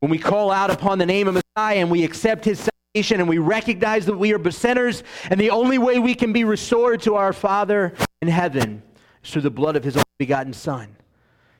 When 0.00 0.10
we 0.10 0.18
call 0.18 0.50
out 0.50 0.70
upon 0.70 0.98
the 0.98 1.06
name 1.06 1.28
of 1.28 1.34
Messiah 1.34 1.76
and 1.76 1.90
we 1.90 2.04
accept 2.04 2.44
his 2.44 2.58
and 2.94 3.28
we 3.28 3.38
recognize 3.38 4.06
that 4.06 4.16
we 4.16 4.32
are 4.32 4.50
sinners 4.52 5.02
and 5.28 5.40
the 5.40 5.50
only 5.50 5.78
way 5.78 5.98
we 5.98 6.14
can 6.14 6.32
be 6.32 6.44
restored 6.44 7.02
to 7.02 7.16
our 7.16 7.32
Father 7.32 7.92
in 8.22 8.28
heaven 8.28 8.84
is 9.24 9.32
through 9.32 9.42
the 9.42 9.50
blood 9.50 9.74
of 9.74 9.82
his 9.82 9.96
only 9.96 10.04
begotten 10.16 10.52
Son. 10.52 10.94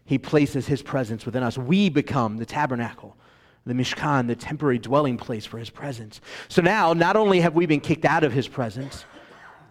He 0.05 0.17
places 0.17 0.69
his 0.69 0.81
presence 0.81 1.27
within 1.27 1.43
us. 1.43 1.59
We 1.59 1.89
become 1.89 2.37
the 2.37 2.47
tabernacle 2.47 3.17
the 3.67 3.73
Mishkan, 3.73 4.27
the 4.27 4.37
temporary 4.37 4.79
dwelling 4.79 5.17
place 5.17 5.47
for 5.47 5.57
his 5.57 5.71
presence. 5.71 6.21
So 6.49 6.61
now, 6.61 6.93
not 6.93 7.17
only 7.17 7.41
have 7.41 7.55
we 7.55 7.65
been 7.65 7.81
kicked 7.81 8.05
out 8.05 8.23
of 8.23 8.31
his 8.31 8.47
presence, 8.47 9.07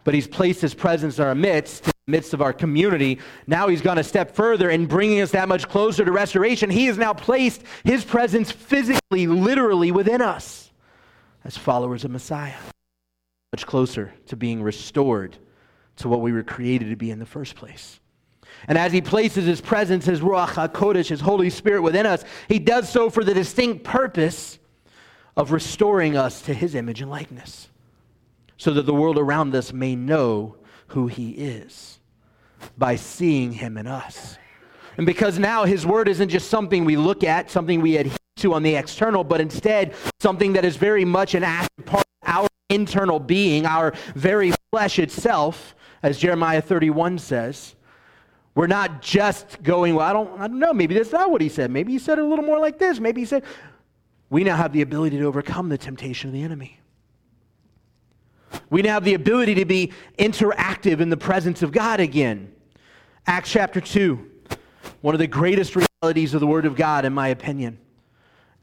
but 0.03 0.15
he's 0.15 0.27
placed 0.27 0.61
his 0.61 0.73
presence 0.73 1.19
in 1.19 1.25
our 1.25 1.35
midst, 1.35 1.85
in 1.85 1.91
the 2.07 2.11
midst 2.11 2.33
of 2.33 2.41
our 2.41 2.53
community. 2.53 3.19
Now 3.45 3.67
he's 3.67 3.81
gone 3.81 3.99
a 3.99 4.03
step 4.03 4.35
further 4.35 4.71
in 4.71 4.87
bringing 4.87 5.21
us 5.21 5.29
that 5.31 5.47
much 5.47 5.69
closer 5.69 6.03
to 6.03 6.11
restoration. 6.11 6.71
He 6.71 6.87
has 6.87 6.97
now 6.97 7.13
placed 7.13 7.61
his 7.83 8.03
presence 8.03 8.51
physically, 8.51 9.27
literally 9.27 9.91
within 9.91 10.23
us 10.23 10.62
as 11.43 11.57
followers 11.57 12.05
of 12.05 12.11
Messiah. 12.11 12.55
Much 13.51 13.65
closer 13.65 14.13
to 14.27 14.35
being 14.35 14.63
restored 14.63 15.37
to 15.97 16.09
what 16.09 16.21
we 16.21 16.31
were 16.31 16.43
created 16.43 16.89
to 16.89 16.95
be 16.95 17.11
in 17.11 17.19
the 17.19 17.25
first 17.25 17.55
place. 17.55 17.99
And 18.67 18.77
as 18.77 18.91
he 18.91 19.01
places 19.01 19.45
his 19.45 19.61
presence, 19.61 20.05
his 20.05 20.21
Ruach 20.21 20.49
HaKodesh, 20.49 21.09
his 21.09 21.21
Holy 21.21 21.49
Spirit 21.49 21.81
within 21.81 22.05
us, 22.05 22.23
he 22.47 22.59
does 22.59 22.89
so 22.89 23.09
for 23.09 23.23
the 23.23 23.33
distinct 23.33 23.83
purpose 23.83 24.57
of 25.35 25.51
restoring 25.51 26.15
us 26.15 26.41
to 26.43 26.53
his 26.53 26.75
image 26.75 27.01
and 27.01 27.09
likeness 27.09 27.69
so 28.57 28.71
that 28.71 28.83
the 28.83 28.93
world 28.93 29.17
around 29.17 29.55
us 29.55 29.73
may 29.73 29.95
know 29.95 30.55
who 30.87 31.07
he 31.07 31.31
is 31.31 31.99
by 32.77 32.95
seeing 32.95 33.51
him 33.51 33.77
in 33.77 33.87
us. 33.87 34.37
And 34.95 35.05
because 35.05 35.39
now 35.39 35.65
his 35.65 35.85
word 35.85 36.07
isn't 36.07 36.29
just 36.29 36.49
something 36.49 36.85
we 36.85 36.95
look 36.95 37.23
at, 37.23 37.49
something 37.49 37.81
we 37.81 37.97
adhere 37.97 38.17
to 38.43 38.53
on 38.53 38.63
the 38.63 38.75
external, 38.75 39.23
but 39.23 39.41
instead 39.41 39.93
something 40.19 40.53
that 40.53 40.63
is 40.63 40.77
very 40.77 41.03
much 41.03 41.33
an 41.33 41.43
active 41.43 41.85
part 41.85 42.05
of 42.21 42.29
our 42.29 42.47
internal 42.69 43.19
being, 43.19 43.65
our 43.65 43.93
very 44.15 44.53
flesh 44.71 44.99
itself, 44.99 45.75
as 46.03 46.17
Jeremiah 46.17 46.61
31 46.61 47.17
says. 47.17 47.75
We're 48.55 48.67
not 48.67 49.01
just 49.01 49.63
going, 49.63 49.95
well, 49.95 50.07
I 50.07 50.13
don't, 50.13 50.39
I 50.39 50.47
don't 50.47 50.59
know, 50.59 50.73
maybe 50.73 50.93
that's 50.93 51.11
not 51.11 51.31
what 51.31 51.41
he 51.41 51.49
said. 51.49 51.71
Maybe 51.71 51.91
he 51.93 51.99
said 51.99 52.19
it 52.19 52.23
a 52.23 52.27
little 52.27 52.45
more 52.45 52.59
like 52.59 52.77
this. 52.77 52.99
Maybe 52.99 53.21
he 53.21 53.25
said, 53.25 53.43
we 54.29 54.43
now 54.43 54.55
have 54.55 54.73
the 54.73 54.81
ability 54.81 55.17
to 55.17 55.23
overcome 55.25 55.69
the 55.69 55.77
temptation 55.77 56.29
of 56.29 56.33
the 56.33 56.43
enemy. 56.43 56.79
We 58.69 58.83
now 58.83 58.93
have 58.93 59.03
the 59.03 59.15
ability 59.15 59.55
to 59.55 59.65
be 59.65 59.91
interactive 60.19 60.99
in 60.99 61.09
the 61.09 61.17
presence 61.17 61.63
of 61.63 61.71
God 61.71 61.99
again. 61.99 62.53
Acts 63.25 63.51
chapter 63.51 63.81
2, 63.81 64.29
one 65.01 65.15
of 65.15 65.19
the 65.19 65.27
greatest 65.27 65.75
realities 65.75 66.33
of 66.33 66.39
the 66.39 66.47
Word 66.47 66.65
of 66.65 66.75
God, 66.75 67.05
in 67.05 67.13
my 67.13 67.29
opinion. 67.29 67.79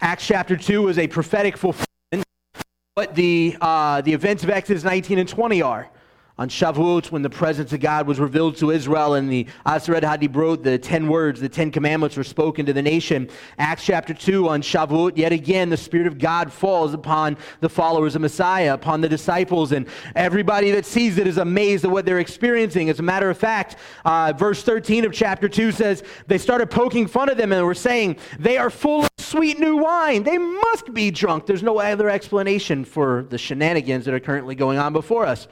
Acts 0.03 0.27
chapter 0.27 0.57
2 0.57 0.89
is 0.89 0.99
a 0.99 1.07
prophetic 1.07 1.59
fulfillment, 1.59 1.87
of 2.13 2.63
what 2.95 3.15
the, 3.15 3.55
uh, 3.61 4.01
the 4.01 4.15
events 4.15 4.43
of 4.43 4.49
Exodus 4.49 4.83
19 4.83 5.19
and 5.19 5.29
20 5.29 5.61
are 5.61 5.91
on 6.40 6.48
Shavuot, 6.48 7.12
when 7.12 7.20
the 7.20 7.29
presence 7.29 7.70
of 7.74 7.81
God 7.81 8.07
was 8.07 8.18
revealed 8.18 8.57
to 8.57 8.70
Israel 8.70 9.12
and 9.12 9.31
the 9.31 9.46
Aseret 9.66 10.00
Hadibrot, 10.00 10.62
the 10.62 10.79
ten 10.79 11.07
words, 11.07 11.38
the 11.38 11.50
ten 11.50 11.70
commandments 11.70 12.16
were 12.16 12.24
spoken 12.24 12.64
to 12.64 12.72
the 12.72 12.81
nation. 12.81 13.29
Acts 13.59 13.85
chapter 13.85 14.14
2 14.14 14.48
on 14.48 14.62
Shavuot, 14.62 15.18
yet 15.18 15.33
again, 15.33 15.68
the 15.68 15.76
Spirit 15.76 16.07
of 16.07 16.18
God 16.18 16.50
falls 16.50 16.94
upon 16.94 17.37
the 17.61 17.68
followers 17.68 18.14
of 18.14 18.22
Messiah, 18.22 18.72
upon 18.72 19.03
the 19.03 19.09
disciples, 19.09 19.72
and 19.72 19.87
everybody 20.16 20.70
that 20.70 20.87
sees 20.87 21.18
it 21.18 21.26
is 21.26 21.37
amazed 21.37 21.85
at 21.85 21.90
what 21.90 22.07
they're 22.07 22.20
experiencing. 22.20 22.88
As 22.88 23.00
a 23.00 23.03
matter 23.03 23.29
of 23.29 23.37
fact, 23.37 23.76
uh, 24.07 24.33
verse 24.35 24.62
13 24.62 25.05
of 25.05 25.12
chapter 25.12 25.46
2 25.46 25.72
says, 25.72 26.03
They 26.26 26.38
started 26.38 26.70
poking 26.70 27.07
fun 27.07 27.29
of 27.29 27.37
them 27.37 27.53
and 27.53 27.66
were 27.66 27.74
saying, 27.74 28.16
They 28.38 28.57
are 28.57 28.70
full 28.70 29.03
of 29.03 29.11
sweet 29.18 29.61
new 29.61 29.76
wine. 29.76 30.22
They 30.22 30.38
must 30.38 30.94
be 30.94 31.11
drunk. 31.11 31.44
There's 31.44 31.62
no 31.62 31.81
other 31.81 32.09
explanation 32.09 32.87
for 32.87 33.26
the 33.29 33.37
shenanigans 33.37 34.07
that 34.07 34.14
are 34.14 34.20
currently 34.20 34.55
going 34.55 34.79
on 34.79 34.94
before 34.94 35.26
us. 35.26 35.46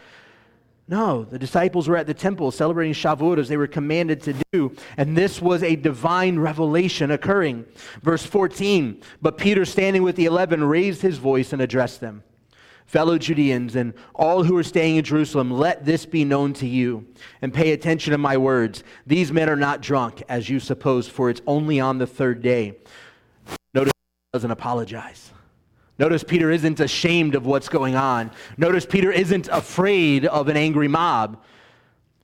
No, 0.90 1.24
the 1.24 1.38
disciples 1.38 1.86
were 1.86 1.98
at 1.98 2.06
the 2.06 2.14
temple 2.14 2.50
celebrating 2.50 2.94
Shavuot 2.94 3.38
as 3.38 3.48
they 3.48 3.58
were 3.58 3.66
commanded 3.66 4.22
to 4.22 4.34
do, 4.52 4.74
and 4.96 5.14
this 5.14 5.40
was 5.40 5.62
a 5.62 5.76
divine 5.76 6.38
revelation 6.38 7.10
occurring. 7.10 7.66
Verse 8.02 8.24
14 8.24 9.02
But 9.20 9.36
Peter, 9.36 9.66
standing 9.66 10.02
with 10.02 10.16
the 10.16 10.24
eleven, 10.24 10.64
raised 10.64 11.02
his 11.02 11.18
voice 11.18 11.52
and 11.52 11.60
addressed 11.60 12.00
them 12.00 12.22
fellow 12.88 13.18
Judeans, 13.18 13.76
and 13.76 13.92
all 14.14 14.42
who 14.42 14.56
are 14.56 14.62
staying 14.62 14.96
in 14.96 15.04
Jerusalem, 15.04 15.50
let 15.50 15.84
this 15.84 16.06
be 16.06 16.24
known 16.24 16.54
to 16.54 16.66
you, 16.66 17.06
and 17.42 17.52
pay 17.52 17.72
attention 17.72 18.12
to 18.12 18.18
my 18.18 18.38
words. 18.38 18.82
These 19.06 19.30
men 19.30 19.50
are 19.50 19.56
not 19.56 19.82
drunk, 19.82 20.22
as 20.28 20.48
you 20.48 20.58
suppose, 20.58 21.06
for 21.06 21.28
it's 21.28 21.42
only 21.46 21.78
on 21.78 21.98
the 21.98 22.06
third 22.06 22.40
day. 22.42 22.78
Notice 23.74 23.92
he 23.92 24.38
doesn't 24.38 24.50
apologize. 24.50 25.32
Notice 25.98 26.22
Peter 26.22 26.50
isn't 26.50 26.80
ashamed 26.80 27.34
of 27.34 27.46
what's 27.46 27.68
going 27.68 27.96
on. 27.96 28.30
Notice 28.56 28.86
Peter 28.86 29.10
isn't 29.10 29.48
afraid 29.48 30.26
of 30.26 30.48
an 30.48 30.56
angry 30.56 30.88
mob. 30.88 31.42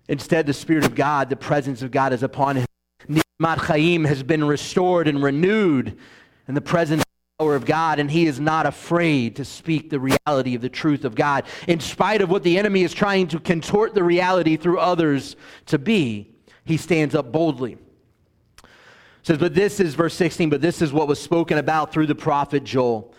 Instead, 0.09 0.47
the 0.47 0.53
Spirit 0.53 0.85
of 0.85 0.95
God, 0.95 1.29
the 1.29 1.37
presence 1.37 1.83
of 1.83 1.91
God 1.91 2.13
is 2.13 2.23
upon 2.23 2.57
him. 2.57 2.67
Nishmat 3.09 3.59
Chaim 3.59 4.05
has 4.05 4.23
been 4.23 4.45
restored 4.45 5.09
and 5.09 5.23
renewed 5.23 5.99
in 6.47 6.55
the 6.55 6.61
presence 6.61 7.03
power 7.41 7.57
of 7.57 7.67
God, 7.67 7.99
and 7.99 8.09
he 8.09 8.27
is 8.27 8.39
not 8.39 8.65
afraid 8.65 9.35
to 9.37 9.45
speak 9.45 9.91
the 9.91 9.99
reality 9.99 10.55
of 10.55 10.63
the 10.63 10.69
truth 10.69 11.05
of 11.05 11.17
God, 11.17 11.45
in 11.67 11.81
spite 11.81 12.23
of 12.23 12.31
what 12.31 12.45
the 12.45 12.57
enemy 12.57 12.85
is 12.85 12.95
trying 12.95 13.27
to 13.29 13.41
contort 13.41 13.93
the 13.93 14.05
reality 14.05 14.57
through 14.57 14.79
others 14.79 15.35
to 15.67 15.77
be. 15.77 16.33
He 16.65 16.77
stands 16.77 17.13
up 17.13 17.33
boldly. 17.33 17.73
It 17.73 18.69
says, 19.25 19.39
but 19.39 19.53
this 19.53 19.81
is 19.81 19.97
verse 19.97 20.15
16, 20.15 20.49
but 20.49 20.61
this 20.61 20.81
is 20.81 20.93
what 20.93 21.09
was 21.09 21.21
spoken 21.21 21.59
about 21.59 21.93
through 21.93 22.07
the 22.07 22.15
prophet 22.15 22.63
Joel. 22.63 23.13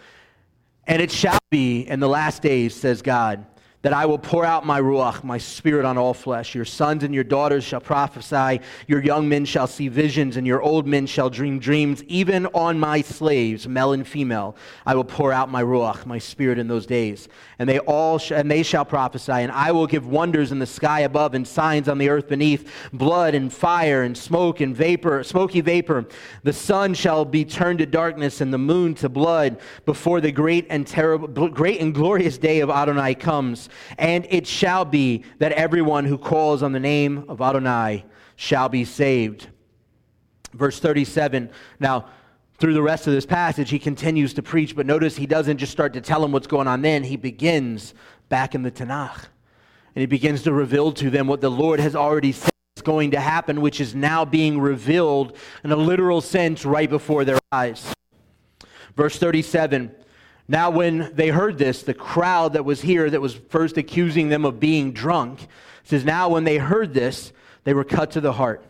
And 0.88 1.02
it 1.02 1.12
shall 1.12 1.40
be 1.50 1.82
in 1.82 2.00
the 2.00 2.10
last 2.10 2.42
days, 2.42 2.76
says 2.76 3.02
God 3.02 3.46
that 3.86 3.94
I 3.94 4.08
will 4.08 4.18
pour 4.18 4.44
out 4.44 4.66
my 4.66 4.82
ruach, 4.82 5.24
my 5.24 5.38
spirit 5.38 5.86
on 5.86 5.96
all 5.96 6.16
flesh. 6.16 6.56
Your 6.56 6.66
sons 6.66 7.04
and 7.04 7.14
your 7.14 7.24
daughters 7.24 7.64
shall 7.64 7.80
prophesy, 7.80 8.62
your 8.88 9.00
young 9.00 9.30
men 9.30 9.46
shall 9.46 9.68
see 9.68 9.90
visions, 9.90 10.38
and 10.38 10.48
your 10.48 10.60
old 10.60 10.88
men 10.88 11.06
shall 11.06 11.30
dream 11.30 11.60
dreams. 11.60 12.04
Even 12.06 12.48
on 12.48 12.80
my 12.80 13.02
slaves, 13.02 13.68
male 13.68 13.94
and 13.94 14.08
female, 14.08 14.56
I 14.88 14.96
will 14.96 15.04
pour 15.04 15.32
out 15.32 15.52
my 15.52 15.62
ruach, 15.62 16.04
my 16.08 16.18
spirit 16.18 16.58
in 16.58 16.68
those 16.68 16.88
days. 16.88 17.28
And 17.60 17.70
they 17.70 17.78
all 17.78 18.18
sh- 18.18 18.32
and 18.32 18.50
they 18.50 18.64
shall 18.64 18.86
prophesy, 18.86 19.34
and 19.34 19.52
I 19.52 19.72
will 19.72 19.86
give 19.86 20.08
wonders 20.08 20.52
in 20.52 20.58
the 20.58 20.66
sky 20.66 21.02
above 21.02 21.36
and 21.36 21.48
signs 21.48 21.88
on 21.88 22.00
the 22.00 22.10
earth 22.10 22.28
beneath, 22.28 22.68
blood 22.92 23.36
and 23.36 23.54
fire 23.54 24.02
and 24.02 24.18
smoke 24.18 24.62
and 24.62 24.76
vapor, 24.76 25.24
smoky 25.24 25.62
vapor. 25.62 26.08
The 26.42 26.54
sun 26.54 26.96
shall 26.96 27.24
be 27.24 27.46
turned 27.46 27.78
to 27.78 27.86
darkness 27.86 28.42
and 28.42 28.52
the 28.52 28.58
moon 28.58 28.96
to 28.96 29.10
blood 29.10 29.60
before 29.86 30.22
the 30.22 30.32
great 30.32 30.66
and 30.72 30.88
terrible, 30.88 31.28
great 31.50 31.82
and 31.82 31.94
glorious 31.94 32.40
day 32.40 32.62
of 32.62 32.72
Adonai 32.72 33.14
comes. 33.14 33.70
And 33.98 34.28
it 34.30 34.48
shall 34.48 34.86
be 34.86 35.24
that 35.40 35.52
everyone 35.54 36.06
who 36.06 36.18
calls 36.18 36.64
on 36.64 36.72
the 36.72 36.80
name 36.80 37.26
of 37.28 37.42
Adonai 37.42 38.06
shall 38.36 38.70
be 38.70 38.86
saved. 38.86 39.48
Verse 40.54 40.80
37. 40.80 41.50
Now, 41.80 42.08
through 42.58 42.74
the 42.74 42.82
rest 42.82 43.08
of 43.08 43.14
this 43.14 43.26
passage, 43.26 43.70
he 43.70 43.80
continues 43.80 44.34
to 44.36 44.42
preach, 44.42 44.76
but 44.76 44.86
notice 44.86 45.16
he 45.18 45.26
doesn't 45.26 45.58
just 45.58 45.72
start 45.72 45.94
to 45.94 46.02
tell 46.02 46.22
them 46.22 46.32
what's 46.32 46.48
going 46.48 46.68
on 46.68 46.82
then. 46.82 47.04
He 47.04 47.18
begins 47.18 47.94
back 48.30 48.56
in 48.56 48.64
the 48.64 48.72
Tanakh. 48.72 49.26
And 49.94 50.02
he 50.02 50.06
begins 50.06 50.44
to 50.44 50.54
reveal 50.54 50.92
to 50.94 51.10
them 51.10 51.28
what 51.28 51.42
the 51.42 51.52
Lord 51.52 51.80
has 51.80 51.96
already 51.96 52.32
said 52.32 52.52
is 52.76 52.82
going 52.82 53.12
to 53.12 53.20
happen, 53.20 53.62
which 53.62 53.80
is 53.80 53.96
now 53.96 54.26
being 54.26 54.60
revealed 54.60 55.38
in 55.64 55.72
a 55.72 55.76
literal 55.76 56.22
sense 56.22 56.66
right 56.66 56.90
before 56.90 57.24
their 57.24 57.40
eyes. 57.52 57.94
Verse 58.96 59.18
37 59.18 59.94
now, 60.48 60.70
when 60.70 61.12
they 61.16 61.30
heard 61.30 61.58
this, 61.58 61.82
the 61.82 61.94
crowd 61.94 62.54
that 62.54 62.66
was 62.66 62.82
here 62.82 63.10
that 63.10 63.22
was 63.22 63.34
first 63.34 63.78
accusing 63.78 64.30
them 64.30 64.46
of 64.46 64.60
being 64.60 64.92
drunk 64.92 65.48
says, 65.84 66.06
Now, 66.06 66.30
when 66.30 66.44
they 66.44 66.58
heard 66.58 66.94
this, 66.94 67.34
they 67.64 67.74
were 67.74 67.84
cut 67.84 68.12
to 68.12 68.22
the 68.22 68.34
heart 68.34 68.64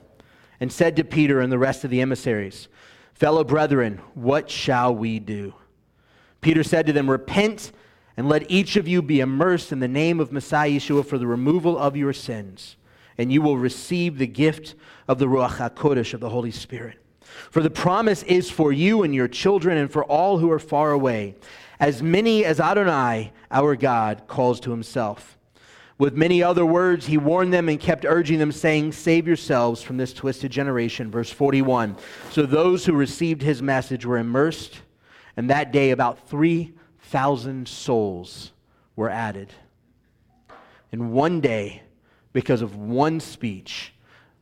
and 0.61 0.71
said 0.71 0.95
to 0.95 1.03
Peter 1.03 1.41
and 1.41 1.51
the 1.51 1.57
rest 1.57 1.83
of 1.83 1.89
the 1.89 1.99
emissaries, 1.99 2.69
Fellow 3.13 3.43
brethren, 3.43 3.99
what 4.13 4.49
shall 4.49 4.95
we 4.95 5.19
do? 5.19 5.53
Peter 6.39 6.63
said 6.63 6.85
to 6.85 6.93
them, 6.93 7.09
Repent 7.09 7.73
and 8.15 8.29
let 8.29 8.49
each 8.49 8.77
of 8.77 8.87
you 8.87 9.01
be 9.01 9.19
immersed 9.19 9.73
in 9.73 9.79
the 9.79 9.87
name 9.87 10.21
of 10.21 10.31
Messiah 10.31 10.69
Yeshua 10.69 11.05
for 11.05 11.17
the 11.17 11.27
removal 11.27 11.77
of 11.77 11.97
your 11.97 12.13
sins, 12.13 12.77
and 13.17 13.33
you 13.33 13.41
will 13.41 13.57
receive 13.57 14.17
the 14.17 14.27
gift 14.27 14.75
of 15.09 15.19
the 15.19 15.25
Ruach 15.25 15.57
HaKodesh 15.57 16.13
of 16.13 16.21
the 16.21 16.29
Holy 16.29 16.51
Spirit. 16.51 16.97
For 17.51 17.61
the 17.61 17.69
promise 17.69 18.23
is 18.23 18.49
for 18.49 18.71
you 18.71 19.03
and 19.03 19.13
your 19.13 19.27
children 19.27 19.77
and 19.77 19.91
for 19.91 20.05
all 20.05 20.37
who 20.37 20.49
are 20.51 20.59
far 20.59 20.91
away 20.91 21.35
as 21.79 22.01
many 22.01 22.45
as 22.45 22.59
Adonai, 22.59 23.33
our 23.51 23.75
God, 23.75 24.23
calls 24.27 24.59
to 24.61 24.71
himself. 24.71 25.37
With 25.97 26.13
many 26.13 26.43
other 26.43 26.65
words, 26.65 27.05
he 27.05 27.17
warned 27.17 27.53
them 27.53 27.69
and 27.69 27.79
kept 27.79 28.05
urging 28.05 28.37
them, 28.37 28.51
saying, 28.51 28.91
Save 28.91 29.27
yourselves 29.27 29.81
from 29.81 29.95
this 29.95 30.13
twisted 30.13 30.51
generation. 30.51 31.09
Verse 31.09 31.29
41. 31.31 31.95
So 32.31 32.45
those 32.45 32.85
who 32.85 32.93
received 32.93 33.41
his 33.41 33.61
message 33.61 34.05
were 34.05 34.17
immersed, 34.17 34.81
and 35.37 35.49
that 35.49 35.71
day 35.71 35.91
about 35.91 36.27
3,000 36.27 37.67
souls 37.67 38.51
were 38.97 39.09
added. 39.09 39.53
In 40.91 41.11
one 41.11 41.39
day, 41.39 41.83
because 42.33 42.61
of 42.61 42.75
one 42.75 43.21
speech, 43.21 43.93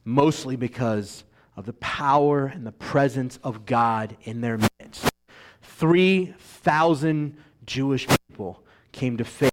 mostly 0.06 0.56
because 0.56 1.24
of 1.56 1.66
the 1.66 1.74
power 1.74 2.48
and 2.48 2.66
the 2.66 2.72
presence 2.72 3.38
of 3.44 3.68
God 3.68 4.18
in 4.24 4.42
their 4.42 4.58
midst. 4.58 5.13
3,000 5.84 7.36
Jewish 7.66 8.08
people 8.08 8.64
came 8.94 9.18
to 9.18 9.26
faith 9.26 9.52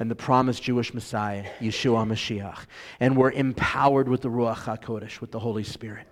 in 0.00 0.08
the 0.08 0.16
promised 0.16 0.64
Jewish 0.64 0.92
Messiah, 0.92 1.44
Yeshua 1.60 2.04
Mashiach, 2.04 2.66
and 2.98 3.16
were 3.16 3.30
empowered 3.30 4.08
with 4.08 4.22
the 4.22 4.30
Ruach 4.30 4.64
HaKodesh, 4.64 5.20
with 5.20 5.30
the 5.30 5.38
Holy 5.38 5.62
Spirit. 5.62 6.08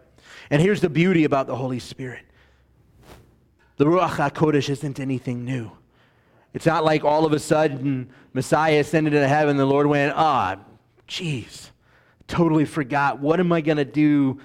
And 0.48 0.62
here's 0.62 0.80
the 0.80 0.88
beauty 0.88 1.24
about 1.24 1.48
the 1.48 1.56
Holy 1.56 1.80
Spirit 1.80 2.24
the 3.78 3.84
Ruach 3.84 4.30
HaKodesh 4.30 4.70
isn't 4.70 5.00
anything 5.00 5.44
new. 5.44 5.72
It's 6.54 6.66
not 6.66 6.84
like 6.84 7.02
all 7.02 7.26
of 7.26 7.32
a 7.32 7.40
sudden 7.40 8.10
Messiah 8.34 8.78
ascended 8.78 9.12
into 9.12 9.26
heaven, 9.26 9.50
and 9.50 9.58
the 9.58 9.66
Lord 9.66 9.88
went, 9.88 10.12
ah, 10.14 10.60
oh, 11.20 11.44
totally 12.28 12.64
forgot. 12.64 13.18
What 13.18 13.40
am 13.40 13.50
I 13.50 13.60
going 13.60 13.78
to 13.78 13.84
do 13.84 14.38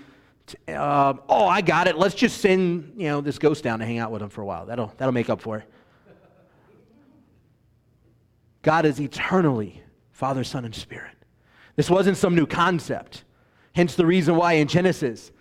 uh, 0.67 1.13
oh, 1.29 1.47
I 1.47 1.61
got 1.61 1.87
it. 1.87 1.97
Let's 1.97 2.15
just 2.15 2.41
send 2.41 2.93
you 2.97 3.07
know 3.07 3.21
this 3.21 3.39
ghost 3.39 3.63
down 3.63 3.79
to 3.79 3.85
hang 3.85 3.99
out 3.99 4.11
with 4.11 4.21
him 4.21 4.29
for 4.29 4.41
a 4.41 4.45
while. 4.45 4.65
That'll 4.65 4.93
that'll 4.97 5.13
make 5.13 5.29
up 5.29 5.41
for 5.41 5.57
it. 5.57 5.69
God 8.61 8.85
is 8.85 8.99
eternally 8.99 9.83
Father, 10.11 10.43
Son, 10.43 10.63
and 10.63 10.73
Spirit. 10.73 11.11
This 11.75 11.89
wasn't 11.89 12.17
some 12.17 12.35
new 12.35 12.45
concept. 12.45 13.25
Hence 13.75 13.95
the 13.95 14.05
reason 14.05 14.35
why 14.35 14.53
in 14.53 14.67
Genesis, 14.67 15.31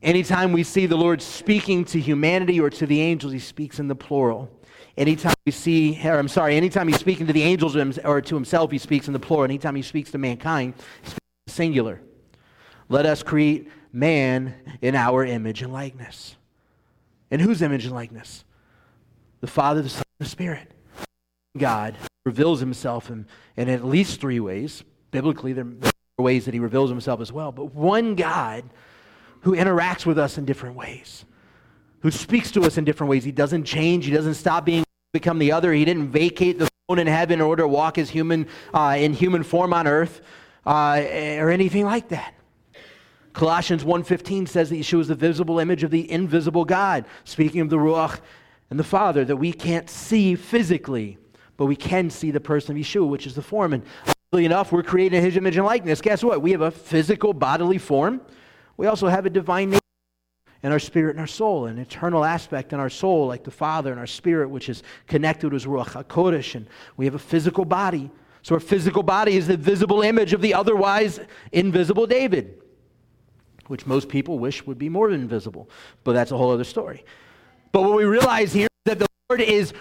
anytime 0.00 0.52
we 0.52 0.62
see 0.62 0.86
the 0.86 0.96
Lord 0.96 1.20
speaking 1.20 1.84
to 1.86 2.00
humanity 2.00 2.60
or 2.60 2.70
to 2.70 2.86
the 2.86 3.00
angels, 3.00 3.32
he 3.32 3.40
speaks 3.40 3.78
in 3.80 3.88
the 3.88 3.94
plural. 3.94 4.48
Anytime 4.96 5.34
we 5.44 5.50
see, 5.50 6.00
or 6.04 6.16
I'm 6.16 6.28
sorry, 6.28 6.56
anytime 6.56 6.86
he's 6.86 7.00
speaking 7.00 7.26
to 7.26 7.32
the 7.32 7.42
angels 7.42 7.76
or 7.76 8.20
to 8.20 8.34
himself, 8.34 8.70
he 8.70 8.78
speaks 8.78 9.08
in 9.08 9.12
the 9.12 9.18
plural. 9.18 9.44
Anytime 9.44 9.74
he 9.74 9.82
speaks 9.82 10.12
to 10.12 10.18
mankind, 10.18 10.74
he 11.02 11.10
speaks 11.10 11.20
singular. 11.48 12.00
Let 12.88 13.04
us 13.04 13.22
create 13.22 13.68
man 13.94 14.54
in 14.82 14.94
our 14.94 15.24
image 15.24 15.62
and 15.62 15.72
likeness. 15.72 16.36
In 17.30 17.40
whose 17.40 17.62
image 17.62 17.84
and 17.84 17.94
likeness? 17.94 18.44
The 19.40 19.46
Father, 19.46 19.82
the 19.82 19.88
Son, 19.88 20.02
and 20.18 20.26
the 20.26 20.30
Spirit. 20.30 20.72
God 21.56 21.96
reveals 22.24 22.60
himself 22.60 23.10
in, 23.10 23.26
in 23.56 23.68
at 23.68 23.84
least 23.84 24.20
three 24.20 24.40
ways. 24.40 24.82
Biblically, 25.10 25.52
there 25.52 25.66
are 26.18 26.22
ways 26.22 26.44
that 26.46 26.54
he 26.54 26.60
reveals 26.60 26.90
himself 26.90 27.20
as 27.20 27.32
well. 27.32 27.52
But 27.52 27.74
one 27.74 28.16
God 28.16 28.64
who 29.42 29.52
interacts 29.52 30.04
with 30.04 30.18
us 30.18 30.38
in 30.38 30.44
different 30.44 30.74
ways, 30.74 31.24
who 32.00 32.10
speaks 32.10 32.50
to 32.52 32.62
us 32.62 32.76
in 32.76 32.84
different 32.84 33.10
ways. 33.10 33.24
He 33.24 33.32
doesn't 33.32 33.64
change, 33.64 34.06
he 34.06 34.10
doesn't 34.10 34.34
stop 34.34 34.64
being 34.64 34.84
become 35.14 35.38
the 35.38 35.52
other. 35.52 35.72
He 35.72 35.86
didn't 35.86 36.08
vacate 36.08 36.58
the 36.58 36.68
throne 36.88 36.98
in 36.98 37.06
heaven 37.06 37.34
in 37.34 37.40
order 37.40 37.62
to 37.62 37.68
walk 37.68 37.96
as 37.96 38.10
human 38.10 38.48
uh, 38.74 38.96
in 38.98 39.14
human 39.14 39.42
form 39.42 39.72
on 39.72 39.86
earth 39.86 40.20
uh, 40.66 41.00
or 41.38 41.50
anything 41.50 41.86
like 41.86 42.08
that. 42.08 42.34
Colossians 43.34 43.82
1.15 43.82 44.48
says 44.48 44.70
that 44.70 44.76
Yeshua 44.76 45.00
is 45.00 45.08
the 45.08 45.14
visible 45.16 45.58
image 45.58 45.82
of 45.82 45.90
the 45.90 46.10
invisible 46.10 46.64
God, 46.64 47.04
speaking 47.24 47.60
of 47.60 47.68
the 47.68 47.76
Ruach 47.76 48.20
and 48.70 48.78
the 48.78 48.84
Father, 48.84 49.24
that 49.24 49.36
we 49.36 49.52
can't 49.52 49.90
see 49.90 50.36
physically, 50.36 51.18
but 51.56 51.66
we 51.66 51.74
can 51.74 52.10
see 52.10 52.30
the 52.30 52.40
person 52.40 52.76
of 52.76 52.80
Yeshua, 52.80 53.08
which 53.08 53.26
is 53.26 53.34
the 53.34 53.42
form. 53.42 53.72
And 53.72 53.82
oddly 54.32 54.44
enough, 54.44 54.70
we're 54.70 54.84
created 54.84 55.16
in 55.16 55.24
his 55.24 55.36
image 55.36 55.56
and 55.56 55.66
likeness. 55.66 56.00
Guess 56.00 56.22
what? 56.22 56.42
We 56.42 56.52
have 56.52 56.60
a 56.60 56.70
physical 56.70 57.32
bodily 57.32 57.78
form. 57.78 58.20
We 58.76 58.86
also 58.86 59.08
have 59.08 59.26
a 59.26 59.30
divine 59.30 59.70
nature 59.70 59.80
in 60.62 60.70
our 60.70 60.78
spirit 60.78 61.10
and 61.10 61.20
our 61.20 61.26
soul, 61.26 61.66
an 61.66 61.78
eternal 61.78 62.24
aspect 62.24 62.72
in 62.72 62.78
our 62.78 62.88
soul, 62.88 63.26
like 63.26 63.42
the 63.42 63.50
Father 63.50 63.90
and 63.90 63.98
our 63.98 64.06
spirit, 64.06 64.48
which 64.48 64.68
is 64.68 64.84
connected 65.08 65.52
with 65.52 65.64
Ruach 65.64 66.04
HaKodesh. 66.04 66.54
And 66.54 66.68
we 66.96 67.04
have 67.04 67.16
a 67.16 67.18
physical 67.18 67.64
body. 67.64 68.12
So 68.42 68.54
our 68.54 68.60
physical 68.60 69.02
body 69.02 69.36
is 69.36 69.48
the 69.48 69.56
visible 69.56 70.02
image 70.02 70.32
of 70.32 70.40
the 70.40 70.54
otherwise 70.54 71.18
invisible 71.50 72.06
David 72.06 72.60
which 73.68 73.86
most 73.86 74.08
people 74.08 74.38
wish 74.38 74.66
would 74.66 74.78
be 74.78 74.88
more 74.88 75.10
than 75.10 75.20
invisible, 75.20 75.68
but 76.04 76.12
that's 76.12 76.30
a 76.30 76.36
whole 76.36 76.50
other 76.50 76.64
story. 76.64 77.04
But 77.72 77.82
what 77.82 77.96
we 77.96 78.04
realize 78.04 78.52
here 78.52 78.68
is 78.86 78.92
that 78.92 78.98
the 78.98 79.06
Lord 79.28 79.40
is 79.40 79.72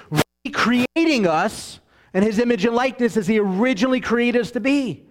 recreating 0.46 1.28
us 1.28 1.80
in 2.14 2.24
his 2.24 2.40
image 2.40 2.66
and 2.66 2.76
likeness 2.76 3.18
as 3.18 3.28
he 3.28 3.40
originally 3.40 4.00
created 4.00 4.42
us 4.42 4.52
to 4.52 4.60
be. 4.60 5.06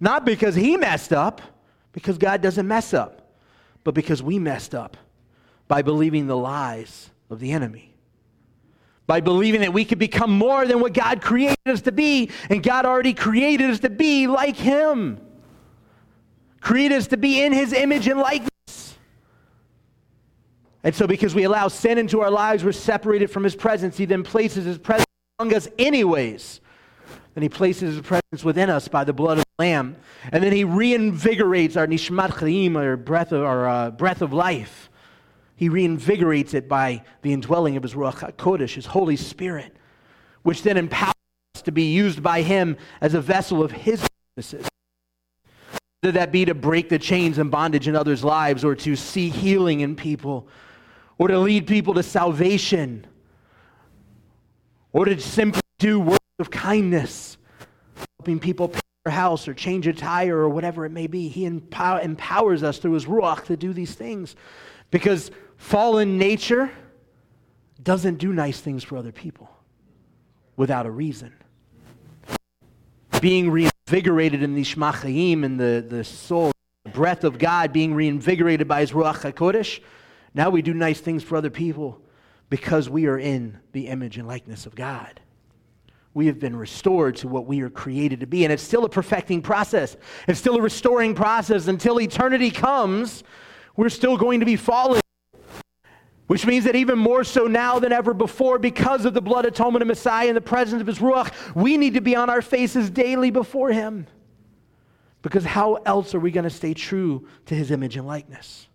Not 0.00 0.24
because 0.24 0.54
he 0.54 0.76
messed 0.76 1.12
up, 1.12 1.40
because 1.92 2.18
God 2.18 2.40
doesn't 2.40 2.66
mess 2.66 2.94
up, 2.94 3.32
but 3.84 3.94
because 3.94 4.22
we 4.22 4.38
messed 4.38 4.74
up 4.74 4.96
by 5.68 5.82
believing 5.82 6.26
the 6.26 6.36
lies 6.36 7.10
of 7.30 7.40
the 7.40 7.52
enemy. 7.52 7.94
by 9.10 9.20
believing 9.20 9.60
that 9.62 9.72
we 9.72 9.84
could 9.84 9.98
become 9.98 10.30
more 10.30 10.64
than 10.68 10.78
what 10.78 10.94
God 10.94 11.20
created 11.20 11.58
us 11.66 11.80
to 11.80 11.90
be, 11.90 12.30
and 12.48 12.62
God 12.62 12.86
already 12.86 13.12
created 13.12 13.68
us 13.68 13.80
to 13.80 13.90
be 13.90 14.28
like 14.28 14.54
Him. 14.54 15.18
Created 16.60 16.96
us 16.96 17.06
to 17.08 17.16
be 17.16 17.42
in 17.42 17.52
His 17.52 17.72
image 17.72 18.06
and 18.06 18.20
likeness. 18.20 18.96
And 20.82 20.94
so, 20.94 21.06
because 21.06 21.34
we 21.34 21.44
allow 21.44 21.68
sin 21.68 21.98
into 21.98 22.20
our 22.20 22.30
lives, 22.30 22.64
we're 22.64 22.72
separated 22.72 23.30
from 23.30 23.44
His 23.44 23.54
presence. 23.54 23.96
He 23.96 24.04
then 24.04 24.22
places 24.22 24.64
His 24.64 24.78
presence 24.78 25.06
among 25.38 25.54
us, 25.54 25.68
anyways. 25.78 26.60
Then 27.34 27.42
He 27.42 27.48
places 27.48 27.94
His 27.94 28.02
presence 28.02 28.44
within 28.44 28.70
us 28.70 28.88
by 28.88 29.04
the 29.04 29.12
blood 29.12 29.38
of 29.38 29.44
the 29.44 29.64
Lamb. 29.64 29.96
And 30.32 30.42
then 30.42 30.52
He 30.52 30.64
reinvigorates 30.64 31.76
our 31.76 31.86
nishmat 31.86 32.30
chaim, 32.30 32.76
our 32.76 32.96
breath 32.96 33.32
of, 33.32 33.42
our, 33.42 33.68
uh, 33.68 33.90
breath 33.90 34.22
of 34.22 34.32
life 34.32 34.90
he 35.60 35.68
reinvigorates 35.68 36.54
it 36.54 36.70
by 36.70 37.04
the 37.20 37.34
indwelling 37.34 37.76
of 37.76 37.82
his 37.82 37.92
Ruach 37.92 38.32
HaKodesh, 38.32 38.76
his 38.76 38.86
Holy 38.86 39.16
Spirit, 39.16 39.76
which 40.42 40.62
then 40.62 40.78
empowers 40.78 41.12
us 41.54 41.60
to 41.60 41.70
be 41.70 41.92
used 41.92 42.22
by 42.22 42.40
him 42.40 42.78
as 43.02 43.12
a 43.12 43.20
vessel 43.20 43.62
of 43.62 43.70
his 43.70 44.02
purposes. 44.34 44.66
Whether 46.02 46.18
that 46.18 46.32
be 46.32 46.46
to 46.46 46.54
break 46.54 46.88
the 46.88 46.98
chains 46.98 47.36
and 47.38 47.50
bondage 47.50 47.86
in 47.86 47.94
others' 47.94 48.24
lives, 48.24 48.64
or 48.64 48.74
to 48.74 48.96
see 48.96 49.28
healing 49.28 49.80
in 49.80 49.96
people, 49.96 50.48
or 51.18 51.28
to 51.28 51.38
lead 51.38 51.66
people 51.66 51.92
to 51.94 52.02
salvation, 52.02 53.06
or 54.92 55.04
to 55.04 55.20
simply 55.20 55.60
do 55.78 56.00
works 56.00 56.24
of 56.38 56.50
kindness, 56.50 57.36
helping 58.18 58.38
people 58.38 58.68
pay 58.68 58.80
their 59.04 59.12
house 59.12 59.46
or 59.46 59.54
change 59.54 59.86
a 59.86 59.92
tire 59.92 60.38
or 60.38 60.48
whatever 60.48 60.86
it 60.86 60.90
may 60.90 61.06
be. 61.06 61.28
He 61.28 61.44
empower, 61.44 62.00
empowers 62.00 62.62
us 62.62 62.78
through 62.78 62.92
his 62.92 63.04
Ruach 63.04 63.44
to 63.46 63.56
do 63.56 63.72
these 63.72 63.94
things. 63.94 64.36
Because 64.90 65.30
fallen 65.56 66.18
nature 66.18 66.70
doesn't 67.82 68.16
do 68.16 68.32
nice 68.32 68.60
things 68.60 68.82
for 68.84 68.96
other 68.96 69.12
people 69.12 69.50
without 70.56 70.86
a 70.86 70.90
reason. 70.90 71.32
Being 73.20 73.50
reinvigorated 73.90 74.42
in 74.44 74.54
the 74.54 74.62
Shmachayim 74.62 75.44
and 75.44 75.58
the, 75.58 75.84
the 75.86 76.04
soul, 76.04 76.52
the 76.84 76.90
breath 76.90 77.24
of 77.24 77.38
God 77.38 77.72
being 77.72 77.92
reinvigorated 77.92 78.68
by 78.68 78.80
his 78.82 78.92
Ruach 78.92 79.32
HaKodesh, 79.32 79.80
now 80.32 80.48
we 80.48 80.62
do 80.62 80.72
nice 80.72 81.00
things 81.00 81.24
for 81.24 81.36
other 81.36 81.50
people 81.50 82.00
because 82.50 82.88
we 82.88 83.06
are 83.06 83.18
in 83.18 83.58
the 83.72 83.88
image 83.88 84.16
and 84.16 84.28
likeness 84.28 84.64
of 84.64 84.76
God. 84.76 85.20
We 86.14 86.26
have 86.26 86.38
been 86.38 86.54
restored 86.54 87.16
to 87.16 87.28
what 87.28 87.46
we 87.46 87.62
are 87.62 87.70
created 87.70 88.20
to 88.20 88.26
be. 88.26 88.44
And 88.44 88.52
it's 88.52 88.62
still 88.62 88.84
a 88.84 88.88
perfecting 88.88 89.42
process. 89.42 89.96
It's 90.28 90.38
still 90.38 90.56
a 90.56 90.62
restoring 90.62 91.16
process 91.16 91.66
until 91.66 92.00
eternity 92.00 92.52
comes 92.52 93.24
we're 93.76 93.88
still 93.88 94.16
going 94.16 94.40
to 94.40 94.46
be 94.46 94.56
falling. 94.56 94.99
Which 96.30 96.46
means 96.46 96.66
that 96.66 96.76
even 96.76 96.96
more 96.96 97.24
so 97.24 97.48
now 97.48 97.80
than 97.80 97.90
ever 97.90 98.14
before, 98.14 98.60
because 98.60 99.04
of 99.04 99.14
the 99.14 99.20
blood 99.20 99.46
atonement 99.46 99.82
of 99.82 99.88
Messiah 99.88 100.28
and 100.28 100.36
the 100.36 100.40
presence 100.40 100.80
of 100.80 100.86
his 100.86 101.00
Ruach, 101.00 101.32
we 101.56 101.76
need 101.76 101.94
to 101.94 102.00
be 102.00 102.14
on 102.14 102.30
our 102.30 102.40
faces 102.40 102.88
daily 102.88 103.32
before 103.32 103.72
him. 103.72 104.06
Because 105.22 105.44
how 105.44 105.74
else 105.84 106.14
are 106.14 106.20
we 106.20 106.30
going 106.30 106.44
to 106.44 106.48
stay 106.48 106.72
true 106.72 107.26
to 107.46 107.56
his 107.56 107.72
image 107.72 107.96
and 107.96 108.06
likeness? 108.06 108.68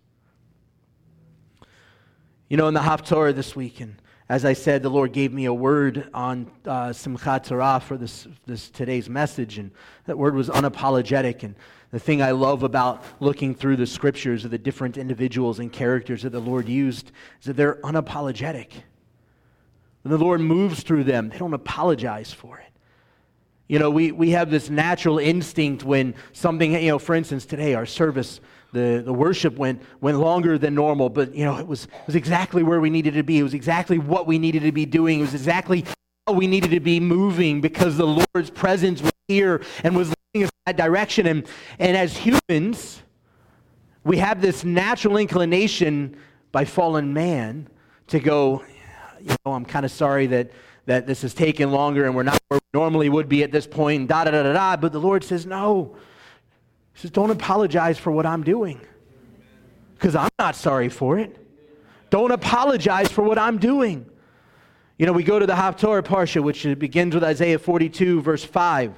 You 2.50 2.58
know, 2.58 2.68
in 2.68 2.74
the 2.74 2.80
Haftorah 2.80 3.34
this 3.34 3.56
week, 3.56 3.80
and 3.80 4.02
as 4.28 4.44
I 4.44 4.52
said, 4.52 4.82
the 4.82 4.90
Lord 4.90 5.14
gave 5.14 5.32
me 5.32 5.46
a 5.46 5.54
word 5.54 6.10
on 6.12 6.50
uh, 6.66 6.88
Simchat 6.88 7.44
Torah 7.44 7.80
for 7.80 7.96
this, 7.96 8.28
this 8.44 8.68
today's 8.68 9.08
message, 9.08 9.56
and 9.56 9.70
that 10.04 10.18
word 10.18 10.34
was 10.34 10.50
unapologetic. 10.50 11.42
And 11.42 11.54
the 11.96 12.00
thing 12.00 12.20
I 12.20 12.32
love 12.32 12.62
about 12.62 13.02
looking 13.20 13.54
through 13.54 13.76
the 13.76 13.86
scriptures 13.86 14.44
of 14.44 14.50
the 14.50 14.58
different 14.58 14.98
individuals 14.98 15.60
and 15.60 15.72
characters 15.72 16.24
that 16.24 16.30
the 16.30 16.38
Lord 16.38 16.68
used 16.68 17.10
is 17.40 17.46
that 17.46 17.56
they're 17.56 17.76
unapologetic. 17.76 18.72
When 20.02 20.12
the 20.12 20.18
Lord 20.18 20.42
moves 20.42 20.82
through 20.82 21.04
them, 21.04 21.30
they 21.30 21.38
don't 21.38 21.54
apologize 21.54 22.34
for 22.34 22.58
it. 22.58 22.70
You 23.68 23.78
know, 23.78 23.88
we, 23.88 24.12
we 24.12 24.32
have 24.32 24.50
this 24.50 24.68
natural 24.68 25.18
instinct 25.18 25.84
when 25.84 26.14
something, 26.34 26.74
you 26.74 26.88
know, 26.88 26.98
for 26.98 27.14
instance, 27.14 27.46
today 27.46 27.72
our 27.72 27.86
service, 27.86 28.40
the, 28.74 29.00
the 29.02 29.14
worship 29.14 29.56
went, 29.56 29.80
went 30.02 30.18
longer 30.18 30.58
than 30.58 30.74
normal, 30.74 31.08
but, 31.08 31.34
you 31.34 31.46
know, 31.46 31.56
it 31.56 31.66
was, 31.66 31.84
it 31.84 32.06
was 32.06 32.14
exactly 32.14 32.62
where 32.62 32.78
we 32.78 32.90
needed 32.90 33.14
to 33.14 33.22
be. 33.22 33.38
It 33.38 33.42
was 33.42 33.54
exactly 33.54 33.96
what 33.96 34.26
we 34.26 34.38
needed 34.38 34.64
to 34.64 34.72
be 34.72 34.84
doing. 34.84 35.20
It 35.20 35.22
was 35.22 35.34
exactly 35.34 35.86
how 36.26 36.34
we 36.34 36.46
needed 36.46 36.72
to 36.72 36.80
be 36.80 37.00
moving 37.00 37.62
because 37.62 37.96
the 37.96 38.06
Lord's 38.34 38.50
presence 38.50 39.00
was 39.00 39.12
here 39.28 39.62
and 39.82 39.96
was 39.96 40.12
in 40.42 40.48
that 40.66 40.76
direction. 40.76 41.26
And, 41.26 41.46
and 41.78 41.96
as 41.96 42.16
humans, 42.16 43.02
we 44.04 44.18
have 44.18 44.40
this 44.40 44.64
natural 44.64 45.16
inclination 45.16 46.16
by 46.52 46.64
fallen 46.64 47.12
man 47.12 47.68
to 48.08 48.20
go, 48.20 48.64
you 49.20 49.34
know, 49.44 49.52
I'm 49.52 49.64
kind 49.64 49.84
of 49.84 49.90
sorry 49.90 50.26
that, 50.28 50.52
that 50.86 51.06
this 51.06 51.22
has 51.22 51.34
taken 51.34 51.70
longer 51.70 52.04
and 52.04 52.14
we're 52.14 52.22
not 52.22 52.38
where 52.48 52.58
we 52.58 52.78
normally 52.78 53.08
would 53.08 53.28
be 53.28 53.42
at 53.42 53.50
this 53.50 53.66
point, 53.66 54.08
da 54.08 54.24
da 54.24 54.30
da 54.30 54.42
da 54.42 54.52
da. 54.52 54.76
But 54.76 54.92
the 54.92 55.00
Lord 55.00 55.24
says, 55.24 55.44
no. 55.44 55.96
He 56.94 57.00
says, 57.00 57.10
don't 57.10 57.30
apologize 57.30 57.98
for 57.98 58.10
what 58.10 58.26
I'm 58.26 58.42
doing 58.42 58.80
because 59.94 60.14
I'm 60.14 60.30
not 60.38 60.56
sorry 60.56 60.88
for 60.88 61.18
it. 61.18 61.36
Don't 62.10 62.30
apologize 62.30 63.10
for 63.10 63.22
what 63.22 63.38
I'm 63.38 63.58
doing. 63.58 64.08
You 64.98 65.06
know, 65.06 65.12
we 65.12 65.24
go 65.24 65.38
to 65.38 65.46
the 65.46 65.54
Haftorah 65.54 66.02
Parsha, 66.02 66.42
which 66.42 66.62
begins 66.78 67.14
with 67.14 67.24
Isaiah 67.24 67.58
42, 67.58 68.22
verse 68.22 68.44
5. 68.44 68.94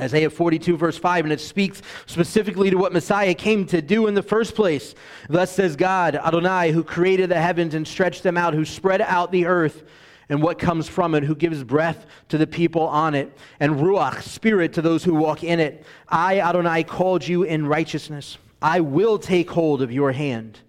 Isaiah 0.00 0.30
42, 0.30 0.76
verse 0.76 0.98
5, 0.98 1.26
and 1.26 1.32
it 1.32 1.40
speaks 1.40 1.82
specifically 2.06 2.70
to 2.70 2.76
what 2.76 2.92
Messiah 2.92 3.34
came 3.34 3.66
to 3.66 3.82
do 3.82 4.06
in 4.06 4.14
the 4.14 4.22
first 4.22 4.54
place. 4.54 4.94
Thus 5.28 5.52
says 5.52 5.76
God, 5.76 6.16
Adonai, 6.16 6.72
who 6.72 6.82
created 6.82 7.30
the 7.30 7.40
heavens 7.40 7.74
and 7.74 7.86
stretched 7.86 8.22
them 8.22 8.36
out, 8.36 8.54
who 8.54 8.64
spread 8.64 9.00
out 9.02 9.30
the 9.30 9.46
earth 9.46 9.84
and 10.30 10.42
what 10.42 10.58
comes 10.58 10.88
from 10.88 11.14
it, 11.14 11.24
who 11.24 11.34
gives 11.34 11.62
breath 11.62 12.06
to 12.28 12.38
the 12.38 12.46
people 12.46 12.82
on 12.82 13.14
it, 13.14 13.36
and 13.58 13.74
Ruach, 13.74 14.22
spirit 14.22 14.72
to 14.74 14.82
those 14.82 15.04
who 15.04 15.14
walk 15.14 15.44
in 15.44 15.60
it. 15.60 15.84
I, 16.08 16.40
Adonai, 16.40 16.84
called 16.84 17.26
you 17.26 17.42
in 17.42 17.66
righteousness. 17.66 18.38
I 18.62 18.80
will 18.80 19.18
take 19.18 19.50
hold 19.50 19.82
of 19.82 19.92
your 19.92 20.12
hand 20.12 20.60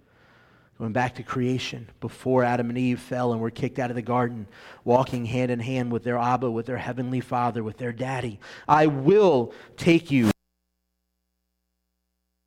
Going 0.81 0.93
back 0.93 1.13
to 1.17 1.23
creation, 1.23 1.87
before 1.99 2.43
Adam 2.43 2.69
and 2.69 2.77
Eve 2.77 2.99
fell 2.99 3.33
and 3.33 3.39
were 3.39 3.51
kicked 3.51 3.77
out 3.77 3.91
of 3.91 3.95
the 3.95 4.01
garden, 4.01 4.47
walking 4.83 5.25
hand 5.25 5.51
in 5.51 5.59
hand 5.59 5.91
with 5.91 6.03
their 6.03 6.17
Abba, 6.17 6.49
with 6.49 6.65
their 6.65 6.77
heavenly 6.77 7.19
Father, 7.19 7.63
with 7.63 7.77
their 7.77 7.91
daddy. 7.91 8.39
I 8.67 8.87
will 8.87 9.53
take 9.77 10.09
you, 10.09 10.31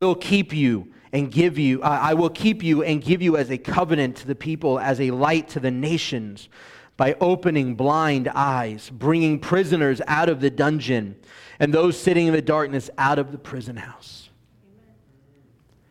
I 0.02 0.06
will 0.06 0.16
keep 0.16 0.52
you 0.52 0.92
and 1.12 1.30
give 1.30 1.60
you, 1.60 1.80
I 1.84 2.14
will 2.14 2.28
keep 2.28 2.64
you 2.64 2.82
and 2.82 3.00
give 3.00 3.22
you 3.22 3.36
as 3.36 3.52
a 3.52 3.56
covenant 3.56 4.16
to 4.16 4.26
the 4.26 4.34
people, 4.34 4.80
as 4.80 5.00
a 5.00 5.12
light 5.12 5.48
to 5.50 5.60
the 5.60 5.70
nations, 5.70 6.48
by 6.96 7.14
opening 7.20 7.76
blind 7.76 8.26
eyes, 8.34 8.90
bringing 8.90 9.38
prisoners 9.38 10.02
out 10.08 10.28
of 10.28 10.40
the 10.40 10.50
dungeon, 10.50 11.14
and 11.60 11.72
those 11.72 11.96
sitting 11.96 12.26
in 12.26 12.32
the 12.32 12.42
darkness 12.42 12.90
out 12.98 13.20
of 13.20 13.30
the 13.30 13.38
prison 13.38 13.76
house. 13.76 14.28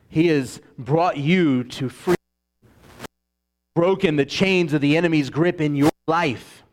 He 0.10 0.28
has 0.28 0.60
brought 0.78 1.16
you 1.16 1.64
to 1.64 1.88
free 1.88 2.16
broken 3.76 4.16
the 4.16 4.26
chains 4.26 4.74
of 4.74 4.82
the 4.82 4.96
enemy's 4.98 5.30
grip 5.30 5.60
in 5.60 5.76
your 5.76 5.92
life 6.08 6.64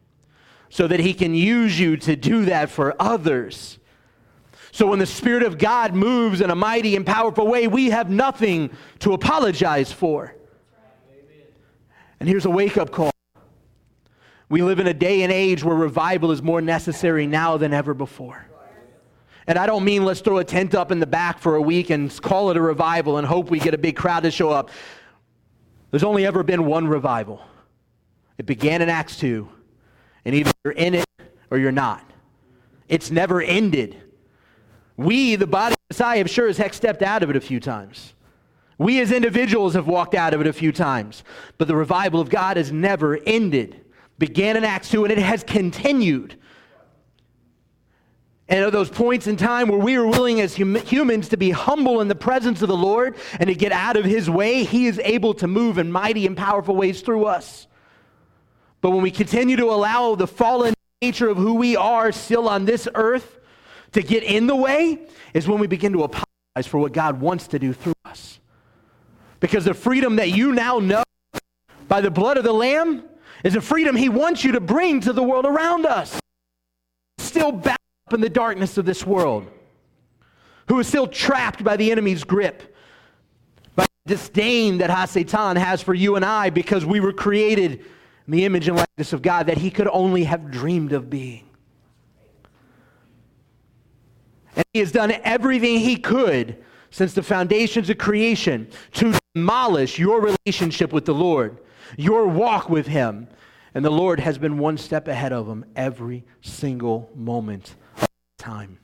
so 0.68 0.86
that 0.86 1.00
he 1.00 1.14
can 1.14 1.34
use 1.34 1.78
you 1.78 1.96
to 1.96 2.14
do 2.14 2.44
that 2.44 2.70
for 2.70 2.94
others. 3.00 3.78
So 4.72 4.86
when 4.86 4.98
the 4.98 5.06
Spirit 5.06 5.42
of 5.42 5.58
God 5.58 5.94
moves 5.94 6.40
in 6.40 6.50
a 6.50 6.54
mighty 6.54 6.94
and 6.94 7.04
powerful 7.04 7.46
way, 7.46 7.66
we 7.66 7.90
have 7.90 8.08
nothing 8.08 8.70
to 9.00 9.12
apologize 9.12 9.90
for. 9.90 10.34
And 12.20 12.28
here's 12.28 12.44
a 12.44 12.50
wake 12.50 12.76
up 12.76 12.92
call. 12.92 13.10
We 14.48 14.62
live 14.62 14.78
in 14.78 14.86
a 14.86 14.94
day 14.94 15.22
and 15.22 15.32
age 15.32 15.64
where 15.64 15.76
revival 15.76 16.32
is 16.32 16.42
more 16.42 16.60
necessary 16.60 17.26
now 17.26 17.56
than 17.56 17.72
ever 17.72 17.94
before. 17.94 18.46
And 19.46 19.58
I 19.58 19.66
don't 19.66 19.84
mean 19.84 20.04
let's 20.04 20.20
throw 20.20 20.38
a 20.38 20.44
tent 20.44 20.74
up 20.74 20.92
in 20.92 21.00
the 21.00 21.06
back 21.06 21.38
for 21.38 21.56
a 21.56 21.62
week 21.62 21.90
and 21.90 22.20
call 22.22 22.50
it 22.50 22.56
a 22.56 22.60
revival 22.60 23.16
and 23.16 23.26
hope 23.26 23.50
we 23.50 23.58
get 23.58 23.74
a 23.74 23.78
big 23.78 23.96
crowd 23.96 24.22
to 24.24 24.30
show 24.30 24.50
up. 24.50 24.70
There's 25.90 26.04
only 26.04 26.26
ever 26.26 26.42
been 26.42 26.66
one 26.66 26.86
revival. 26.86 27.40
It 28.38 28.46
began 28.46 28.80
in 28.80 28.88
Acts 28.88 29.16
2, 29.18 29.48
and 30.24 30.34
either 30.34 30.52
you're 30.64 30.72
in 30.72 30.94
it 30.94 31.06
or 31.50 31.58
you're 31.58 31.72
not. 31.72 32.04
It's 32.88 33.10
never 33.10 33.40
ended. 33.42 33.96
We, 34.96 35.36
the 35.36 35.46
body 35.46 35.74
of 35.74 35.78
Messiah, 35.90 36.18
have 36.18 36.30
sure 36.30 36.48
as 36.48 36.58
heck 36.58 36.74
stepped 36.74 37.02
out 37.02 37.22
of 37.22 37.30
it 37.30 37.36
a 37.36 37.40
few 37.40 37.60
times. 37.60 38.14
We 38.78 39.00
as 39.00 39.12
individuals 39.12 39.74
have 39.74 39.86
walked 39.86 40.14
out 40.14 40.32
of 40.32 40.40
it 40.40 40.46
a 40.46 40.52
few 40.52 40.72
times. 40.72 41.22
But 41.58 41.68
the 41.68 41.76
revival 41.76 42.20
of 42.20 42.30
God 42.30 42.56
has 42.56 42.72
never 42.72 43.18
ended. 43.26 43.84
Began 44.18 44.56
in 44.56 44.64
Acts 44.64 44.90
2, 44.90 45.04
and 45.04 45.12
it 45.12 45.18
has 45.18 45.44
continued. 45.44 46.38
And 48.50 48.64
at 48.64 48.72
those 48.72 48.90
points 48.90 49.28
in 49.28 49.36
time 49.36 49.68
where 49.68 49.78
we 49.78 49.94
are 49.94 50.04
willing 50.04 50.40
as 50.40 50.56
hum- 50.56 50.74
humans 50.74 51.28
to 51.28 51.36
be 51.36 51.50
humble 51.50 52.00
in 52.00 52.08
the 52.08 52.16
presence 52.16 52.62
of 52.62 52.68
the 52.68 52.76
Lord 52.76 53.16
and 53.38 53.46
to 53.46 53.54
get 53.54 53.70
out 53.70 53.96
of 53.96 54.04
his 54.04 54.28
way, 54.28 54.64
he 54.64 54.88
is 54.88 55.00
able 55.04 55.34
to 55.34 55.46
move 55.46 55.78
in 55.78 55.92
mighty 55.92 56.26
and 56.26 56.36
powerful 56.36 56.74
ways 56.74 57.00
through 57.00 57.26
us. 57.26 57.68
But 58.80 58.90
when 58.90 59.02
we 59.02 59.12
continue 59.12 59.56
to 59.56 59.66
allow 59.66 60.16
the 60.16 60.26
fallen 60.26 60.74
nature 61.00 61.28
of 61.28 61.36
who 61.36 61.54
we 61.54 61.76
are 61.76 62.10
still 62.10 62.48
on 62.48 62.64
this 62.64 62.88
earth 62.96 63.38
to 63.92 64.02
get 64.02 64.24
in 64.24 64.48
the 64.48 64.56
way, 64.56 64.98
is 65.32 65.46
when 65.46 65.60
we 65.60 65.68
begin 65.68 65.92
to 65.92 66.02
apologize 66.02 66.66
for 66.66 66.78
what 66.78 66.92
God 66.92 67.20
wants 67.20 67.46
to 67.48 67.58
do 67.60 67.72
through 67.72 67.94
us. 68.04 68.40
Because 69.38 69.64
the 69.64 69.74
freedom 69.74 70.16
that 70.16 70.30
you 70.30 70.52
now 70.52 70.80
know 70.80 71.04
by 71.86 72.00
the 72.00 72.10
blood 72.10 72.36
of 72.36 72.42
the 72.42 72.52
Lamb 72.52 73.04
is 73.44 73.54
a 73.54 73.60
freedom 73.60 73.94
He 73.94 74.08
wants 74.08 74.42
you 74.42 74.52
to 74.52 74.60
bring 74.60 75.00
to 75.02 75.12
the 75.12 75.22
world 75.22 75.46
around 75.46 75.86
us. 75.86 76.18
Still 77.18 77.60
up 77.64 77.79
in 78.12 78.20
the 78.20 78.28
darkness 78.28 78.78
of 78.78 78.84
this 78.84 79.06
world, 79.06 79.46
who 80.68 80.78
is 80.78 80.86
still 80.86 81.06
trapped 81.06 81.64
by 81.64 81.76
the 81.76 81.90
enemy's 81.90 82.24
grip, 82.24 82.76
by 83.74 83.86
the 84.04 84.14
disdain 84.14 84.78
that 84.78 84.90
Hasatan 84.90 85.56
has 85.56 85.82
for 85.82 85.94
you 85.94 86.16
and 86.16 86.24
I 86.24 86.50
because 86.50 86.84
we 86.84 87.00
were 87.00 87.12
created 87.12 87.72
in 88.26 88.32
the 88.32 88.44
image 88.44 88.68
and 88.68 88.76
likeness 88.76 89.12
of 89.12 89.22
God 89.22 89.46
that 89.46 89.58
He 89.58 89.70
could 89.70 89.88
only 89.88 90.24
have 90.24 90.50
dreamed 90.50 90.92
of 90.92 91.10
being. 91.10 91.48
And 94.54 94.64
He 94.72 94.78
has 94.78 94.92
done 94.92 95.12
everything 95.24 95.80
He 95.80 95.96
could 95.96 96.62
since 96.90 97.14
the 97.14 97.22
foundations 97.22 97.90
of 97.90 97.98
creation 97.98 98.68
to 98.92 99.18
demolish 99.34 99.98
your 99.98 100.20
relationship 100.20 100.92
with 100.92 101.04
the 101.04 101.14
Lord, 101.14 101.58
your 101.96 102.26
walk 102.26 102.68
with 102.68 102.86
Him. 102.86 103.28
And 103.74 103.84
the 103.84 103.90
Lord 103.90 104.18
has 104.20 104.38
been 104.38 104.58
one 104.58 104.76
step 104.76 105.06
ahead 105.06 105.32
of 105.32 105.48
him 105.48 105.64
every 105.76 106.24
single 106.40 107.08
moment 107.14 107.76
time. 108.40 108.78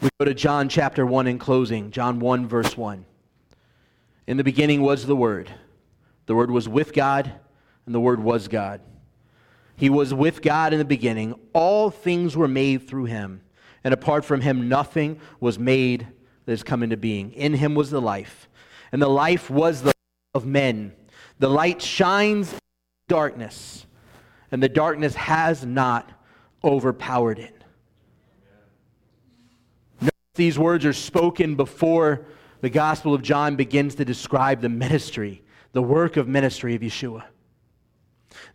We 0.00 0.08
go 0.18 0.24
to 0.24 0.34
John 0.34 0.68
chapter 0.68 1.04
1 1.04 1.26
in 1.26 1.38
closing. 1.38 1.90
John 1.90 2.18
1, 2.20 2.48
verse 2.48 2.76
1. 2.76 3.04
In 4.26 4.36
the 4.36 4.44
beginning 4.44 4.80
was 4.80 5.06
the 5.06 5.16
Word. 5.16 5.52
The 6.26 6.34
Word 6.34 6.50
was 6.50 6.68
with 6.68 6.92
God, 6.94 7.32
and 7.84 7.94
the 7.94 8.00
Word 8.00 8.20
was 8.20 8.48
God. 8.48 8.80
He 9.76 9.90
was 9.90 10.14
with 10.14 10.40
God 10.40 10.72
in 10.72 10.78
the 10.78 10.84
beginning. 10.84 11.34
All 11.52 11.90
things 11.90 12.36
were 12.36 12.48
made 12.48 12.88
through 12.88 13.04
him 13.04 13.42
and 13.86 13.94
apart 13.94 14.24
from 14.24 14.40
him, 14.40 14.68
nothing 14.68 15.20
was 15.38 15.60
made 15.60 16.08
that 16.44 16.50
has 16.50 16.64
come 16.64 16.82
into 16.82 16.96
being. 16.96 17.30
In 17.30 17.54
him 17.54 17.76
was 17.76 17.88
the 17.88 18.00
life, 18.00 18.48
and 18.90 19.00
the 19.00 19.06
life 19.06 19.48
was 19.48 19.82
the 19.82 19.92
of 20.34 20.44
men. 20.44 20.92
The 21.38 21.48
light 21.48 21.80
shines 21.80 22.52
in 22.52 22.58
darkness, 23.06 23.86
and 24.50 24.60
the 24.60 24.68
darkness 24.68 25.14
has 25.14 25.64
not 25.64 26.10
overpowered 26.64 27.38
it. 27.38 27.55
These 30.36 30.58
words 30.58 30.84
are 30.84 30.92
spoken 30.92 31.54
before 31.54 32.26
the 32.60 32.70
Gospel 32.70 33.14
of 33.14 33.22
John 33.22 33.56
begins 33.56 33.94
to 33.96 34.04
describe 34.04 34.60
the 34.60 34.68
ministry, 34.68 35.42
the 35.72 35.82
work 35.82 36.16
of 36.16 36.28
ministry 36.28 36.74
of 36.74 36.82
Yeshua. 36.82 37.24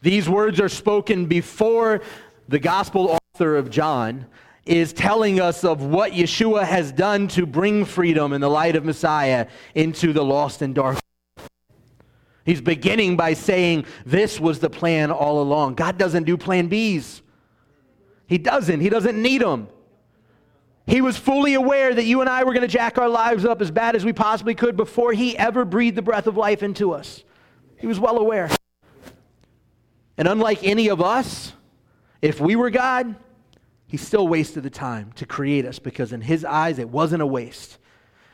These 0.02 0.30
words 0.30 0.60
are 0.60 0.70
spoken 0.70 1.26
before 1.26 2.02
the 2.48 2.60
Gospel 2.60 3.18
author 3.34 3.56
of 3.56 3.70
John 3.70 4.28
is 4.66 4.94
telling 4.94 5.40
us 5.40 5.64
of 5.64 5.84
what 5.84 6.12
Yeshua 6.12 6.64
has 6.64 6.92
done 6.92 7.28
to 7.30 7.46
bring 7.46 7.84
freedom 7.84 8.32
and 8.34 8.44
the 8.44 8.50
light 8.50 8.76
of 8.76 8.86
Messiah 8.86 9.48
into 9.74 10.14
the 10.14 10.24
lost 10.24 10.62
and 10.62 10.76
dark. 10.76 11.00
He's 12.46 12.62
beginning 12.62 13.18
by 13.18 13.34
saying 13.34 13.86
this 14.06 14.40
was 14.40 14.60
the 14.60 14.70
plan 14.70 15.12
all 15.12 15.42
along. 15.42 15.76
God 15.76 15.98
doesn't 15.98 16.26
do 16.26 16.38
plan 16.38 16.70
Bs. 16.70 17.22
He 18.28 18.38
doesn't. 18.38 18.80
He 18.82 18.90
doesn't 18.90 19.20
need 19.20 19.42
them. 19.42 19.68
He 20.92 21.00
was 21.00 21.16
fully 21.16 21.54
aware 21.54 21.96
that 21.96 22.04
you 22.04 22.20
and 22.20 22.30
I 22.30 22.44
were 22.44 22.52
going 22.52 22.64
to 22.64 22.68
jack 22.68 22.98
our 22.98 23.08
lives 23.08 23.46
up 23.46 23.62
as 23.62 23.72
bad 23.72 23.96
as 23.96 24.04
we 24.04 24.12
possibly 24.12 24.54
could 24.54 24.76
before 24.76 25.14
he 25.14 25.38
ever 25.38 25.64
breathed 25.64 25.96
the 25.96 26.02
breath 26.02 26.28
of 26.28 26.36
life 26.36 26.62
into 26.62 26.92
us. 26.92 27.24
He 27.78 27.88
was 27.88 27.98
well 27.98 28.18
aware. 28.18 28.50
And 30.18 30.28
unlike 30.28 30.66
any 30.66 30.90
of 30.90 31.02
us, 31.02 31.54
if 32.22 32.42
we 32.42 32.58
were 32.58 32.70
God, 32.70 33.16
he 33.88 33.96
still 33.96 34.28
wasted 34.28 34.64
the 34.64 34.70
time 34.70 35.14
to 35.14 35.26
create 35.26 35.66
us 35.66 35.80
because 35.80 36.12
in 36.12 36.20
his 36.20 36.44
eyes 36.44 36.78
it 36.78 36.90
wasn't 36.90 37.22
a 37.22 37.26
waste. 37.26 37.76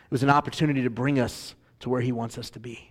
It 0.06 0.12
was 0.12 0.24
an 0.24 0.32
opportunity 0.32 0.82
to 0.82 0.89
bring 0.89 1.20
us 1.20 1.54
to 1.82 1.89
where 1.89 2.02
he 2.02 2.12
wants 2.12 2.39
us 2.39 2.50
to 2.50 2.60
be. 2.60 2.89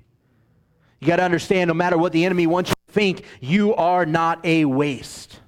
You 1.01 1.09
got 1.09 1.17
to 1.17 1.25
understand 1.25 1.67
no 1.67 1.75
matter 1.75 1.99
what 1.99 2.13
the 2.13 2.25
enemy 2.25 2.47
wants 2.47 2.71
you 2.71 2.75
to 2.87 2.93
think, 2.93 3.25
you 3.41 3.75
are 3.75 4.07
not 4.07 4.47
a 4.47 4.65
waste. 4.65 5.41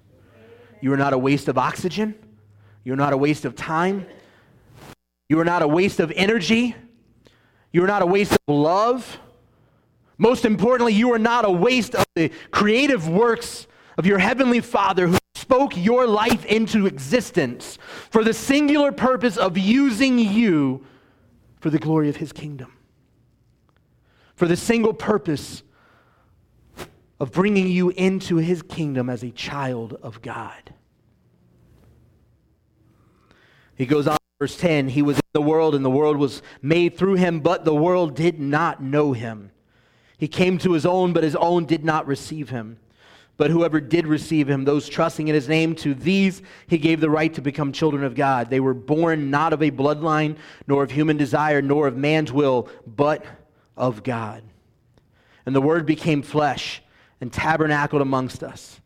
You 0.80 0.92
are 0.92 0.96
not 0.96 1.12
a 1.12 1.18
waste 1.18 1.46
of 1.46 1.56
oxygen. 1.56 2.16
You're 2.88 2.96
not 2.96 3.12
a 3.12 3.18
waste 3.18 3.44
of 3.44 3.54
time. 3.54 4.06
You 5.28 5.38
are 5.40 5.44
not 5.44 5.60
a 5.60 5.68
waste 5.68 6.00
of 6.00 6.10
energy. 6.16 6.74
You 7.70 7.84
are 7.84 7.86
not 7.86 8.00
a 8.00 8.06
waste 8.06 8.32
of 8.32 8.38
love. 8.48 9.18
Most 10.16 10.46
importantly, 10.46 10.94
you 10.94 11.12
are 11.12 11.18
not 11.18 11.44
a 11.44 11.50
waste 11.50 11.94
of 11.94 12.06
the 12.14 12.30
creative 12.50 13.06
works 13.06 13.66
of 13.98 14.06
your 14.06 14.16
heavenly 14.16 14.62
Father 14.62 15.06
who 15.06 15.18
spoke 15.34 15.76
your 15.76 16.06
life 16.06 16.46
into 16.46 16.86
existence 16.86 17.76
for 18.08 18.24
the 18.24 18.32
singular 18.32 18.90
purpose 18.90 19.36
of 19.36 19.58
using 19.58 20.18
you 20.18 20.82
for 21.60 21.68
the 21.68 21.78
glory 21.78 22.08
of 22.08 22.16
his 22.16 22.32
kingdom. 22.32 22.72
For 24.34 24.48
the 24.48 24.56
single 24.56 24.94
purpose 24.94 25.62
of 27.20 27.32
bringing 27.32 27.68
you 27.68 27.90
into 27.90 28.36
his 28.36 28.62
kingdom 28.62 29.10
as 29.10 29.22
a 29.22 29.30
child 29.30 29.98
of 30.02 30.22
God. 30.22 30.72
He 33.78 33.86
goes 33.86 34.08
on, 34.08 34.18
verse 34.40 34.58
10 34.58 34.88
He 34.88 35.02
was 35.02 35.16
in 35.16 35.22
the 35.32 35.40
world, 35.40 35.74
and 35.74 35.84
the 35.84 35.90
world 35.90 36.18
was 36.18 36.42
made 36.60 36.98
through 36.98 37.14
him, 37.14 37.40
but 37.40 37.64
the 37.64 37.74
world 37.74 38.14
did 38.14 38.38
not 38.38 38.82
know 38.82 39.12
him. 39.12 39.52
He 40.18 40.28
came 40.28 40.58
to 40.58 40.72
his 40.72 40.84
own, 40.84 41.12
but 41.12 41.22
his 41.22 41.36
own 41.36 41.64
did 41.64 41.84
not 41.84 42.06
receive 42.06 42.50
him. 42.50 42.78
But 43.36 43.52
whoever 43.52 43.80
did 43.80 44.08
receive 44.08 44.50
him, 44.50 44.64
those 44.64 44.88
trusting 44.88 45.28
in 45.28 45.34
his 45.34 45.48
name, 45.48 45.76
to 45.76 45.94
these 45.94 46.42
he 46.66 46.76
gave 46.76 47.00
the 47.00 47.08
right 47.08 47.32
to 47.34 47.40
become 47.40 47.70
children 47.70 48.02
of 48.02 48.16
God. 48.16 48.50
They 48.50 48.58
were 48.58 48.74
born 48.74 49.30
not 49.30 49.52
of 49.52 49.62
a 49.62 49.70
bloodline, 49.70 50.38
nor 50.66 50.82
of 50.82 50.90
human 50.90 51.16
desire, 51.16 51.62
nor 51.62 51.86
of 51.86 51.96
man's 51.96 52.32
will, 52.32 52.68
but 52.84 53.24
of 53.76 54.02
God. 54.02 54.42
And 55.46 55.54
the 55.54 55.60
word 55.60 55.86
became 55.86 56.22
flesh 56.22 56.82
and 57.20 57.32
tabernacled 57.32 58.02
amongst 58.02 58.42
us. 58.42 58.80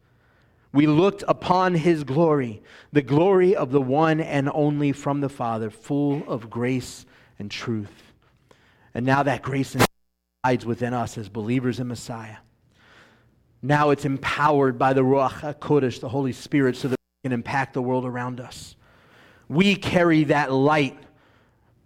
We 0.72 0.87
looked 0.87 1.22
upon 1.28 1.74
his 1.74 2.02
glory, 2.02 2.62
the 2.92 3.02
glory 3.02 3.54
of 3.54 3.72
the 3.72 3.80
one 3.80 4.20
and 4.20 4.50
only 4.52 4.92
from 4.92 5.20
the 5.20 5.28
Father, 5.28 5.68
full 5.68 6.22
of 6.26 6.48
grace 6.48 7.04
and 7.38 7.50
truth. 7.50 8.12
And 8.94 9.04
now 9.04 9.22
that 9.22 9.42
grace 9.42 9.76
resides 10.44 10.64
within 10.64 10.94
us 10.94 11.18
as 11.18 11.28
believers 11.28 11.78
in 11.78 11.88
Messiah. 11.88 12.37
Now 13.61 13.90
it's 13.90 14.04
empowered 14.04 14.78
by 14.78 14.92
the 14.92 15.02
Ruach 15.02 15.54
HaKodesh, 15.54 16.00
the 16.00 16.08
Holy 16.08 16.32
Spirit, 16.32 16.76
so 16.76 16.88
that 16.88 16.96
we 17.22 17.28
can 17.28 17.32
impact 17.32 17.74
the 17.74 17.82
world 17.82 18.04
around 18.04 18.40
us. 18.40 18.74
We 19.48 19.76
carry 19.76 20.24
that 20.24 20.50
light 20.50 20.98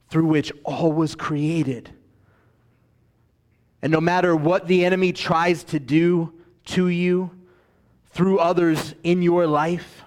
through 0.08 0.26
which 0.26 0.52
all 0.64 0.92
was 0.92 1.14
created. 1.14 1.90
And 3.82 3.92
no 3.92 4.00
matter 4.00 4.34
what 4.34 4.68
the 4.68 4.84
enemy 4.84 5.12
tries 5.12 5.64
to 5.64 5.80
do 5.80 6.32
to 6.66 6.88
you, 6.88 7.35
through 8.16 8.38
others 8.38 8.94
in 9.02 9.20
your 9.20 9.46
life, 9.46 10.02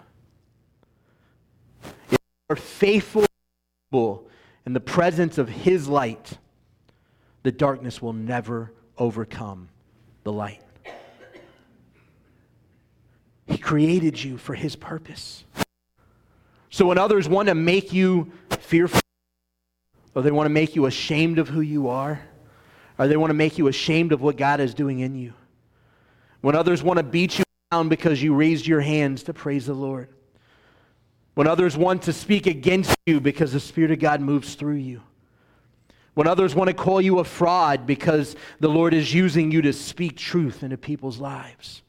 if 1.83 2.13
you 2.13 2.17
are 2.49 2.55
faithful 2.55 3.27
in 4.65 4.73
the 4.73 4.79
presence 4.79 5.37
of 5.37 5.47
his 5.47 5.87
light, 5.87 6.39
the 7.43 7.51
darkness 7.51 8.01
will 8.01 8.13
never 8.13 8.73
overcome 8.97 9.69
the 10.23 10.31
light. 10.31 10.63
He 13.45 13.59
created 13.59 14.21
you 14.23 14.37
for 14.37 14.53
His 14.53 14.75
purpose. 14.75 15.43
So 16.69 16.85
when 16.87 16.97
others 16.97 17.27
want 17.27 17.47
to 17.47 17.55
make 17.55 17.93
you 17.93 18.31
fearful, 18.59 19.01
or 20.13 20.21
they 20.21 20.31
want 20.31 20.45
to 20.45 20.53
make 20.53 20.75
you 20.75 20.85
ashamed 20.87 21.39
of 21.39 21.49
who 21.49 21.61
you 21.61 21.87
are, 21.89 22.21
or 22.97 23.07
they 23.07 23.17
want 23.17 23.29
to 23.29 23.35
make 23.35 23.57
you 23.57 23.67
ashamed 23.67 24.11
of 24.11 24.21
what 24.21 24.35
God 24.35 24.59
is 24.59 24.73
doing 24.73 24.99
in 24.99 25.15
you, 25.15 25.33
when 26.41 26.55
others 26.55 26.83
want 26.83 26.97
to 26.97 27.03
beat 27.03 27.37
you 27.39 27.43
because 27.71 28.21
you 28.21 28.33
raised 28.33 28.65
your 28.65 28.81
hands 28.81 29.23
to 29.23 29.33
praise 29.33 29.67
the 29.67 29.73
Lord, 29.73 30.09
when 31.35 31.47
others 31.47 31.77
want 31.77 32.01
to 32.03 32.13
speak 32.13 32.47
against 32.47 32.95
you 33.05 33.21
because 33.21 33.53
the 33.53 33.59
Spirit 33.59 33.91
of 33.91 33.99
God 33.99 34.21
moves 34.21 34.55
through 34.55 34.75
you, 34.75 35.01
when 36.15 36.27
others 36.27 36.55
want 36.55 36.69
to 36.69 36.73
call 36.73 36.99
you 36.99 37.19
a 37.19 37.23
fraud 37.23 37.85
because 37.85 38.35
the 38.59 38.67
Lord 38.67 38.93
is 38.93 39.13
using 39.13 39.51
you 39.51 39.61
to 39.61 39.71
speak 39.71 40.17
truth 40.17 40.63
into 40.63 40.77
people's 40.77 41.19
lives 41.19 41.83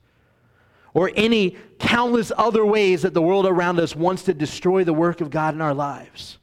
or 0.92 1.10
any 1.14 1.56
countless 1.78 2.30
other 2.36 2.64
ways 2.66 3.02
that 3.02 3.14
the 3.14 3.22
world 3.22 3.46
around 3.46 3.80
us 3.80 3.96
wants 3.96 4.24
to 4.24 4.34
destroy 4.34 4.84
the 4.84 4.92
work 4.92 5.20
of 5.20 5.30
God 5.30 5.54
in 5.54 5.60
our 5.60 5.74
lives, 5.74 6.38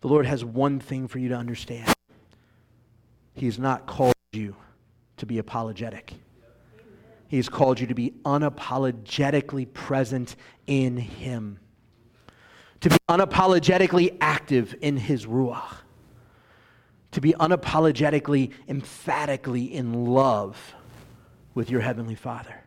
the 0.00 0.08
Lord 0.08 0.26
has 0.26 0.44
one 0.44 0.80
thing 0.80 1.06
for 1.06 1.18
you 1.18 1.28
to 1.28 1.36
understand. 1.36 1.92
He 3.34 3.46
has 3.46 3.58
not 3.58 3.86
called 3.86 4.14
you 4.32 4.56
to 5.18 5.26
be 5.26 5.38
apologetic. 5.38 6.14
He 7.28 7.36
has 7.36 7.50
called 7.50 7.78
you 7.78 7.86
to 7.86 7.94
be 7.94 8.14
unapologetically 8.24 9.70
present 9.72 10.34
in 10.66 10.96
Him, 10.96 11.60
to 12.80 12.88
be 12.88 12.96
unapologetically 13.08 14.16
active 14.20 14.74
in 14.80 14.96
His 14.96 15.26
Ruach, 15.26 15.76
to 17.12 17.20
be 17.20 17.34
unapologetically, 17.34 18.52
emphatically 18.66 19.64
in 19.64 20.06
love 20.06 20.74
with 21.54 21.70
your 21.70 21.82
Heavenly 21.82 22.14
Father. 22.14 22.64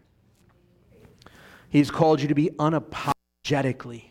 He's 1.69 1.89
called 1.89 2.21
you 2.21 2.27
to 2.27 2.35
be 2.35 2.51
unapologetically 2.59 4.03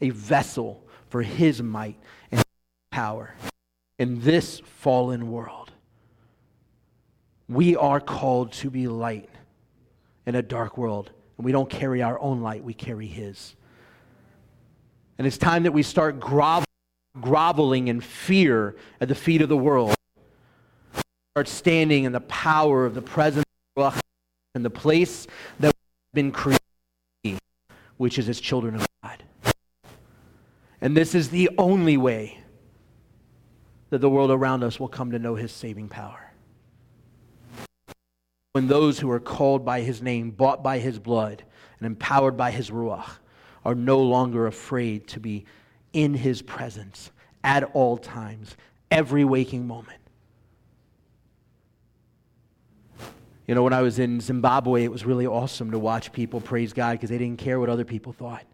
a 0.00 0.10
vessel 0.10 0.82
for 1.10 1.20
His 1.20 1.62
might 1.62 1.98
and 2.30 2.42
power 2.90 3.34
in 3.98 4.22
this 4.22 4.60
fallen 4.60 5.30
world. 5.30 5.72
We 7.48 7.76
are 7.76 8.00
called 8.00 8.52
to 8.52 8.70
be 8.70 8.88
light 8.88 9.28
in 10.28 10.34
a 10.34 10.42
dark 10.42 10.76
world. 10.76 11.10
And 11.38 11.44
we 11.46 11.52
don't 11.52 11.70
carry 11.70 12.02
our 12.02 12.20
own 12.20 12.42
light, 12.42 12.62
we 12.62 12.74
carry 12.74 13.06
His. 13.06 13.56
And 15.16 15.26
it's 15.26 15.38
time 15.38 15.62
that 15.62 15.72
we 15.72 15.82
start 15.82 16.20
grovel, 16.20 16.66
groveling 17.18 17.88
in 17.88 18.02
fear 18.02 18.76
at 19.00 19.08
the 19.08 19.14
feet 19.14 19.40
of 19.40 19.48
the 19.48 19.56
world. 19.56 19.94
Start 21.32 21.48
standing 21.48 22.04
in 22.04 22.12
the 22.12 22.20
power 22.20 22.84
of 22.84 22.94
the 22.94 23.00
presence 23.00 23.46
of 23.76 23.98
in 24.54 24.62
the 24.62 24.70
place 24.70 25.26
that 25.60 25.72
we've 25.74 26.14
been 26.14 26.32
created, 26.32 27.40
which 27.96 28.18
is 28.18 28.28
as 28.28 28.38
children 28.38 28.74
of 28.74 28.86
God. 29.02 29.22
And 30.80 30.96
this 30.96 31.14
is 31.14 31.30
the 31.30 31.48
only 31.56 31.96
way 31.96 32.38
that 33.90 34.00
the 34.00 34.10
world 34.10 34.30
around 34.30 34.62
us 34.62 34.78
will 34.78 34.88
come 34.88 35.12
to 35.12 35.18
know 35.18 35.36
his 35.36 35.52
saving 35.52 35.88
power. 35.88 36.27
When 38.58 38.66
those 38.66 38.98
who 38.98 39.08
are 39.12 39.20
called 39.20 39.64
by 39.64 39.82
his 39.82 40.02
name, 40.02 40.32
bought 40.32 40.64
by 40.64 40.80
his 40.80 40.98
blood, 40.98 41.44
and 41.78 41.86
empowered 41.86 42.36
by 42.36 42.50
his 42.50 42.72
ruach 42.72 43.08
are 43.64 43.76
no 43.76 44.00
longer 44.00 44.48
afraid 44.48 45.06
to 45.06 45.20
be 45.20 45.44
in 45.92 46.12
his 46.12 46.42
presence 46.42 47.12
at 47.44 47.62
all 47.72 47.96
times, 47.96 48.56
every 48.90 49.24
waking 49.24 49.68
moment. 49.68 50.00
You 53.46 53.54
know, 53.54 53.62
when 53.62 53.72
I 53.72 53.80
was 53.80 54.00
in 54.00 54.20
Zimbabwe, 54.20 54.82
it 54.82 54.90
was 54.90 55.06
really 55.06 55.28
awesome 55.28 55.70
to 55.70 55.78
watch 55.78 56.12
people 56.12 56.40
praise 56.40 56.72
God 56.72 56.94
because 56.94 57.10
they 57.10 57.18
didn't 57.18 57.38
care 57.38 57.60
what 57.60 57.68
other 57.68 57.84
people 57.84 58.12
thought. 58.12 58.44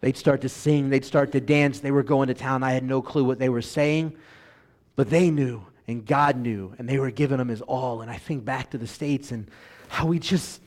They'd 0.00 0.16
start 0.16 0.42
to 0.42 0.48
sing, 0.48 0.90
they'd 0.90 1.04
start 1.04 1.32
to 1.32 1.40
dance. 1.40 1.80
They 1.80 1.90
were 1.90 2.04
going 2.04 2.28
to 2.28 2.34
town. 2.34 2.62
I 2.62 2.70
had 2.70 2.84
no 2.84 3.02
clue 3.02 3.24
what 3.24 3.40
they 3.40 3.48
were 3.48 3.62
saying, 3.62 4.16
but 4.94 5.10
they 5.10 5.28
knew, 5.28 5.66
and 5.88 6.06
God 6.06 6.36
knew, 6.36 6.74
and 6.78 6.88
they 6.88 6.98
were 6.98 7.10
giving 7.10 7.40
him 7.40 7.48
his 7.48 7.60
all. 7.62 8.02
And 8.02 8.10
I 8.10 8.16
think 8.16 8.44
back 8.44 8.70
to 8.70 8.78
the 8.78 8.86
States 8.86 9.32
and 9.32 9.50
how 9.88 10.06
we 10.06 10.18
just 10.18 10.60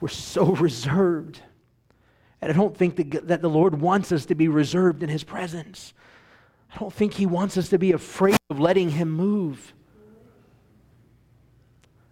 were 0.00 0.08
so 0.08 0.44
reserved. 0.56 1.40
And 2.40 2.50
I 2.50 2.54
don't 2.54 2.76
think 2.76 2.96
that, 3.26 3.40
the 3.40 3.48
Lord 3.48 3.80
wants 3.80 4.12
us 4.12 4.26
to 4.26 4.34
be 4.34 4.48
reserved 4.48 5.02
in 5.02 5.08
his 5.08 5.24
presence. 5.24 5.94
I 6.74 6.78
don't 6.78 6.92
think 6.92 7.14
he 7.14 7.26
wants 7.26 7.56
us 7.56 7.68
to 7.70 7.78
be 7.78 7.92
afraid 7.92 8.36
of 8.50 8.58
letting 8.58 8.90
him 8.90 9.10
move. 9.10 9.72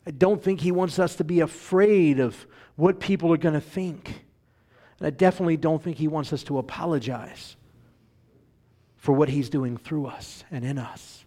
I 0.07 0.13
don't 0.13 0.43
think 0.43 0.61
he 0.61 0.73
wants 0.73 0.99
us 0.99 1.17
to 1.17 1.25
be 1.25 1.41
afraid 1.41 2.21
of 2.21 2.47
what 2.77 3.01
people 3.01 3.33
are 3.33 3.39
going 3.39 3.55
to 3.55 3.61
think. 3.61 4.25
And 4.99 5.07
I 5.07 5.11
definitely 5.11 5.57
don't 5.57 5.83
think 5.83 5.97
he 5.97 6.09
wants 6.09 6.33
us 6.33 6.43
to 6.45 6.59
apologize 6.59 7.57
for 8.97 9.13
what 9.13 9.29
he's 9.29 9.49
doing 9.49 9.77
through 9.77 10.07
us 10.07 10.45
and 10.51 10.65
in 10.65 10.79
us. 10.79 11.25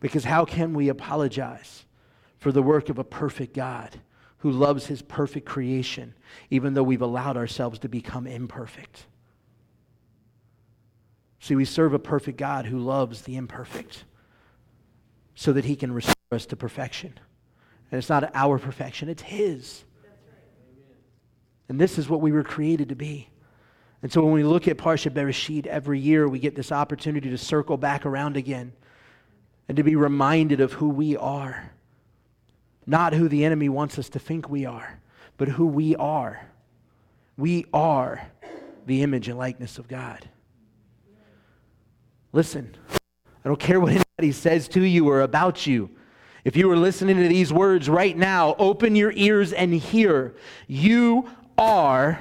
Because 0.00 0.24
how 0.24 0.44
can 0.44 0.74
we 0.74 0.88
apologize 0.88 1.84
for 2.38 2.52
the 2.52 2.62
work 2.62 2.88
of 2.88 2.98
a 2.98 3.04
perfect 3.04 3.54
God 3.54 4.00
who 4.38 4.50
loves 4.50 4.86
his 4.86 5.02
perfect 5.02 5.46
creation, 5.46 6.14
even 6.50 6.74
though 6.74 6.82
we've 6.82 7.02
allowed 7.02 7.36
ourselves 7.36 7.78
to 7.80 7.88
become 7.88 8.26
imperfect? 8.26 9.06
See, 11.40 11.56
we 11.56 11.64
serve 11.64 11.94
a 11.94 11.98
perfect 11.98 12.38
God 12.38 12.66
who 12.66 12.78
loves 12.78 13.22
the 13.22 13.36
imperfect 13.36 14.04
so 15.34 15.52
that 15.52 15.64
he 15.64 15.76
can 15.76 15.92
restore 15.92 16.14
us 16.32 16.46
to 16.46 16.56
perfection. 16.56 17.14
And 17.90 17.98
it's 17.98 18.08
not 18.08 18.30
our 18.34 18.58
perfection, 18.58 19.08
it's 19.08 19.22
his. 19.22 19.84
And 21.68 21.80
this 21.80 21.98
is 21.98 22.08
what 22.08 22.20
we 22.20 22.32
were 22.32 22.44
created 22.44 22.88
to 22.88 22.96
be. 22.96 23.28
And 24.02 24.12
so 24.12 24.22
when 24.22 24.32
we 24.32 24.44
look 24.44 24.68
at 24.68 24.78
Parsha 24.78 25.10
Bereshit 25.10 25.66
every 25.66 25.98
year, 25.98 26.28
we 26.28 26.38
get 26.38 26.54
this 26.54 26.70
opportunity 26.70 27.30
to 27.30 27.38
circle 27.38 27.76
back 27.76 28.06
around 28.06 28.36
again 28.36 28.72
and 29.68 29.76
to 29.76 29.82
be 29.82 29.96
reminded 29.96 30.60
of 30.60 30.72
who 30.72 30.88
we 30.88 31.16
are. 31.16 31.70
Not 32.86 33.12
who 33.12 33.28
the 33.28 33.44
enemy 33.44 33.68
wants 33.68 33.98
us 33.98 34.08
to 34.10 34.18
think 34.18 34.48
we 34.48 34.64
are, 34.64 34.98
but 35.36 35.48
who 35.48 35.66
we 35.66 35.94
are. 35.96 36.48
We 37.36 37.66
are 37.72 38.26
the 38.86 39.02
image 39.02 39.28
and 39.28 39.38
likeness 39.38 39.78
of 39.78 39.86
God. 39.86 40.26
Listen, 42.32 42.74
I 42.90 43.48
don't 43.48 43.60
care 43.60 43.78
what 43.78 43.92
anybody 43.92 44.32
says 44.32 44.68
to 44.68 44.82
you 44.82 45.08
or 45.08 45.20
about 45.20 45.66
you. 45.66 45.90
If 46.44 46.56
you 46.56 46.70
are 46.70 46.76
listening 46.76 47.16
to 47.16 47.28
these 47.28 47.52
words 47.52 47.88
right 47.90 48.16
now, 48.16 48.54
open 48.58 48.96
your 48.96 49.12
ears 49.12 49.52
and 49.52 49.74
hear. 49.74 50.34
You 50.66 51.28
are 51.58 52.20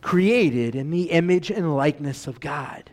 created 0.00 0.76
in 0.76 0.90
the 0.90 1.10
image 1.10 1.50
and 1.50 1.76
likeness 1.76 2.26
of 2.26 2.38
God. 2.40 2.90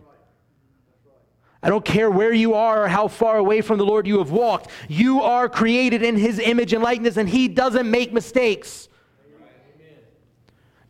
I 1.65 1.69
don't 1.69 1.83
care 1.83 2.11
where 2.11 2.31
you 2.31 2.53
are 2.53 2.83
or 2.83 2.87
how 2.87 3.07
far 3.07 3.37
away 3.37 3.61
from 3.61 3.79
the 3.79 3.85
Lord 3.85 4.05
you 4.05 4.19
have 4.19 4.29
walked. 4.29 4.69
You 4.87 5.23
are 5.23 5.49
created 5.49 6.03
in 6.03 6.15
His 6.15 6.37
image 6.37 6.73
and 6.73 6.83
likeness, 6.83 7.17
and 7.17 7.27
He 7.27 7.47
doesn't 7.47 7.89
make 7.89 8.13
mistakes. 8.13 8.87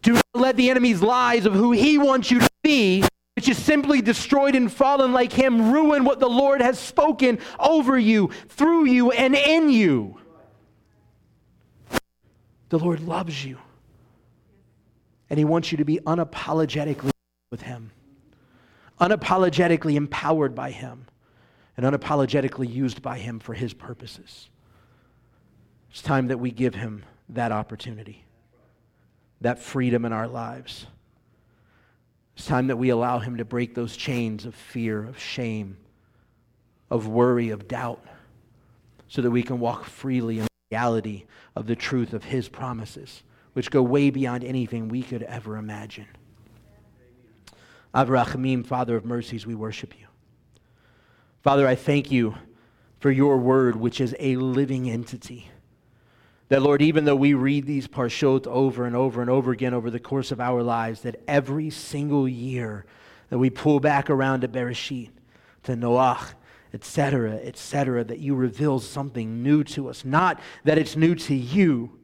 Do 0.02 0.16
not 0.16 0.26
let 0.34 0.58
the 0.58 0.70
enemy's 0.70 1.02
lies 1.02 1.46
of 1.46 1.54
who 1.54 1.72
He 1.72 1.98
wants 1.98 2.30
you 2.30 2.42
to 2.42 2.50
be, 2.62 3.06
which 3.38 3.48
is 3.48 3.58
simply 3.58 4.02
destroyed 4.02 4.54
and 4.54 4.70
fallen 4.70 5.14
like 5.14 5.32
Him, 5.32 5.72
ruin 5.72 6.04
what 6.04 6.20
the 6.20 6.30
Lord 6.30 6.60
has 6.60 6.78
spoken 6.78 7.40
over 7.58 7.98
you, 7.98 8.32
through 8.50 8.84
you, 8.84 9.12
and 9.12 9.34
in 9.34 9.70
you. 9.70 10.20
The 12.68 12.80
Lord 12.80 13.00
loves 13.00 13.46
you. 13.46 13.60
And 15.30 15.40
He 15.40 15.46
wants 15.46 15.72
you 15.72 15.78
to 15.78 15.86
be 15.86 16.02
unapologetically 16.06 17.12
with 17.50 17.62
Him, 17.62 17.92
unapologetically 19.00 19.96
empowered 19.96 20.56
by 20.56 20.72
Him, 20.72 21.06
and 21.78 21.86
unapologetically 21.86 22.72
used 22.72 23.02
by 23.02 23.18
Him 23.18 23.40
for 23.40 23.54
His 23.54 23.74
purposes. 23.74 24.50
It's 25.92 26.02
time 26.02 26.28
that 26.28 26.40
we 26.40 26.52
give 26.52 26.76
Him 26.76 27.04
that 27.30 27.52
opportunity, 27.52 28.24
that 29.42 29.60
freedom 29.60 30.06
in 30.06 30.14
our 30.14 30.28
lives. 30.28 30.88
It's 32.36 32.46
time 32.46 32.68
that 32.68 32.78
we 32.78 32.90
allow 32.90 33.20
Him 33.20 33.38
to 33.38 33.46
break 33.46 33.76
those 33.76 33.96
chains 33.98 34.46
of 34.46 34.56
fear, 34.56 35.04
of 35.04 35.20
shame, 35.20 35.78
of 36.90 37.08
worry, 37.08 37.50
of 37.50 37.68
doubt, 37.68 38.04
so 39.08 39.22
that 39.22 39.32
we 39.32 39.44
can 39.44 39.60
walk 39.60 39.86
freely 39.86 40.40
in 40.40 40.44
the 40.44 40.76
reality 40.76 41.26
of 41.56 41.68
the 41.68 41.76
truth 41.76 42.14
of 42.14 42.24
His 42.24 42.50
promises 42.50 43.24
which 43.56 43.72
go 43.72 43.82
way 43.82 44.10
beyond 44.10 44.44
anything 44.44 44.90
we 44.90 45.02
could 45.02 45.24
ever 45.24 45.56
imagine. 45.56 46.08
Av 47.96 48.10
HaRachamim, 48.10 48.66
Father 48.66 48.98
of 48.98 49.06
mercies, 49.06 49.48
we 49.48 49.56
worship 49.56 49.98
you. 49.98 50.08
Father, 51.42 51.66
I 51.66 51.76
thank 51.76 52.12
you 52.12 52.36
for 53.00 53.10
your 53.10 53.38
word, 53.38 53.78
which 53.78 54.02
is 54.02 54.14
a 54.20 54.36
living 54.36 54.90
entity. 54.90 55.50
That, 56.50 56.62
Lord, 56.62 56.82
even 56.82 57.06
though 57.06 57.16
we 57.16 57.34
read 57.34 57.66
these 57.66 57.88
parshot 57.88 58.48
over 58.48 58.86
and 58.86 58.96
over 58.96 59.22
and 59.22 59.30
over 59.30 59.52
again 59.52 59.74
over 59.74 59.90
the 59.90 60.00
course 60.00 60.32
of 60.32 60.42
our 60.42 60.62
lives, 60.62 61.02
that 61.02 61.22
every 61.28 61.70
single 61.70 62.28
year 62.28 62.86
that 63.30 63.40
we 63.40 63.50
pull 63.50 63.80
back 63.80 64.10
around 64.10 64.42
to 64.42 64.48
Bereshit, 64.48 65.10
to 65.64 65.74
Noach, 65.74 66.34
etc., 66.74 67.36
etc., 67.36 68.04
that 68.04 68.20
you 68.20 68.36
reveal 68.36 68.80
something 68.80 69.42
new 69.42 69.64
to 69.64 69.88
us. 69.88 70.04
Not 70.04 70.42
that 70.66 70.78
it's 70.78 70.96
new 70.96 71.16
to 71.16 71.34
you, 71.34 71.98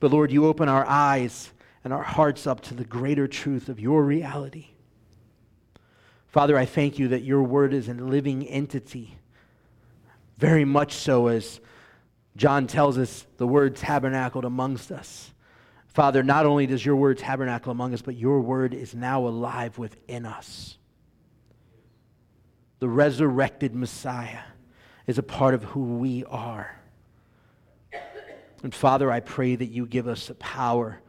but 0.00 0.10
Lord, 0.10 0.32
you 0.32 0.46
open 0.46 0.68
our 0.68 0.86
eyes 0.86 1.52
and 1.84 1.92
our 1.92 2.02
hearts 2.02 2.46
up 2.46 2.62
to 2.62 2.74
the 2.74 2.84
greater 2.84 3.28
truth 3.28 3.68
of 3.68 3.78
your 3.78 4.02
reality. 4.02 4.73
Father, 6.34 6.58
I 6.58 6.64
thank 6.64 6.98
you 6.98 7.06
that 7.10 7.22
your 7.22 7.44
word 7.44 7.72
is 7.72 7.88
a 7.88 7.94
living 7.94 8.44
entity, 8.48 9.16
very 10.36 10.64
much 10.64 10.94
so 10.94 11.28
as 11.28 11.60
John 12.36 12.66
tells 12.66 12.98
us 12.98 13.24
the 13.36 13.46
word 13.46 13.76
tabernacled 13.76 14.44
amongst 14.44 14.90
us. 14.90 15.30
Father, 15.86 16.24
not 16.24 16.44
only 16.44 16.66
does 16.66 16.84
your 16.84 16.96
word 16.96 17.18
tabernacle 17.18 17.70
among 17.70 17.94
us, 17.94 18.02
but 18.02 18.16
your 18.16 18.40
word 18.40 18.74
is 18.74 18.96
now 18.96 19.24
alive 19.28 19.78
within 19.78 20.26
us. 20.26 20.76
The 22.80 22.88
resurrected 22.88 23.72
Messiah 23.72 24.42
is 25.06 25.18
a 25.18 25.22
part 25.22 25.54
of 25.54 25.62
who 25.62 25.98
we 25.98 26.24
are. 26.24 26.80
And 28.64 28.74
Father, 28.74 29.08
I 29.08 29.20
pray 29.20 29.54
that 29.54 29.70
you 29.70 29.86
give 29.86 30.08
us 30.08 30.26
the 30.26 30.34
power 30.34 31.00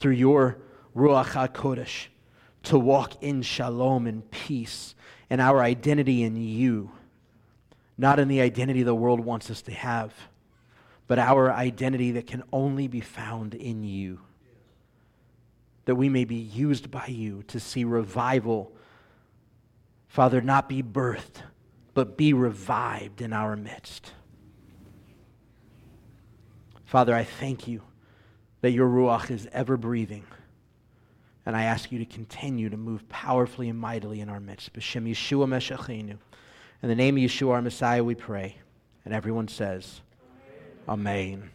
through 0.00 0.14
your 0.14 0.58
Ruach 0.96 1.26
HaKodesh 1.26 2.08
to 2.64 2.78
walk 2.78 3.22
in 3.22 3.42
shalom 3.42 4.06
and 4.06 4.30
peace 4.30 4.94
and 5.30 5.40
our 5.40 5.62
identity 5.62 6.22
in 6.22 6.36
you, 6.36 6.90
not 7.96 8.18
in 8.18 8.28
the 8.28 8.40
identity 8.40 8.82
the 8.82 8.94
world 8.94 9.20
wants 9.20 9.50
us 9.50 9.62
to 9.62 9.72
have, 9.72 10.12
but 11.06 11.18
our 11.18 11.52
identity 11.52 12.12
that 12.12 12.26
can 12.26 12.42
only 12.52 12.88
be 12.88 13.00
found 13.00 13.54
in 13.54 13.84
you. 13.84 14.20
That 15.84 15.96
we 15.96 16.08
may 16.08 16.24
be 16.24 16.36
used 16.36 16.90
by 16.90 17.06
you 17.06 17.42
to 17.48 17.60
see 17.60 17.84
revival, 17.84 18.72
Father, 20.08 20.40
not 20.40 20.68
be 20.68 20.82
birthed, 20.82 21.42
but 21.92 22.16
be 22.16 22.32
revived 22.32 23.20
in 23.20 23.32
our 23.32 23.54
midst. 23.56 24.12
Father, 26.84 27.14
I 27.14 27.24
thank 27.24 27.68
you 27.68 27.82
that 28.60 28.70
your 28.70 28.88
Ruach 28.88 29.30
is 29.30 29.46
ever 29.52 29.76
breathing. 29.76 30.24
And 31.46 31.56
I 31.56 31.64
ask 31.64 31.92
you 31.92 31.98
to 31.98 32.06
continue 32.06 32.70
to 32.70 32.76
move 32.76 33.08
powerfully 33.08 33.68
and 33.68 33.78
mightily 33.78 34.20
in 34.20 34.28
our 34.28 34.40
midst. 34.40 34.72
B'Shem 34.72 35.08
Yeshua 35.08 35.46
Meshicheinu. 35.46 36.16
In 36.82 36.88
the 36.88 36.94
name 36.94 37.16
of 37.16 37.22
Yeshua, 37.22 37.52
our 37.52 37.62
Messiah, 37.62 38.02
we 38.02 38.14
pray. 38.14 38.56
And 39.04 39.12
everyone 39.12 39.48
says, 39.48 40.00
Amen. 40.88 41.36
Amen. 41.38 41.50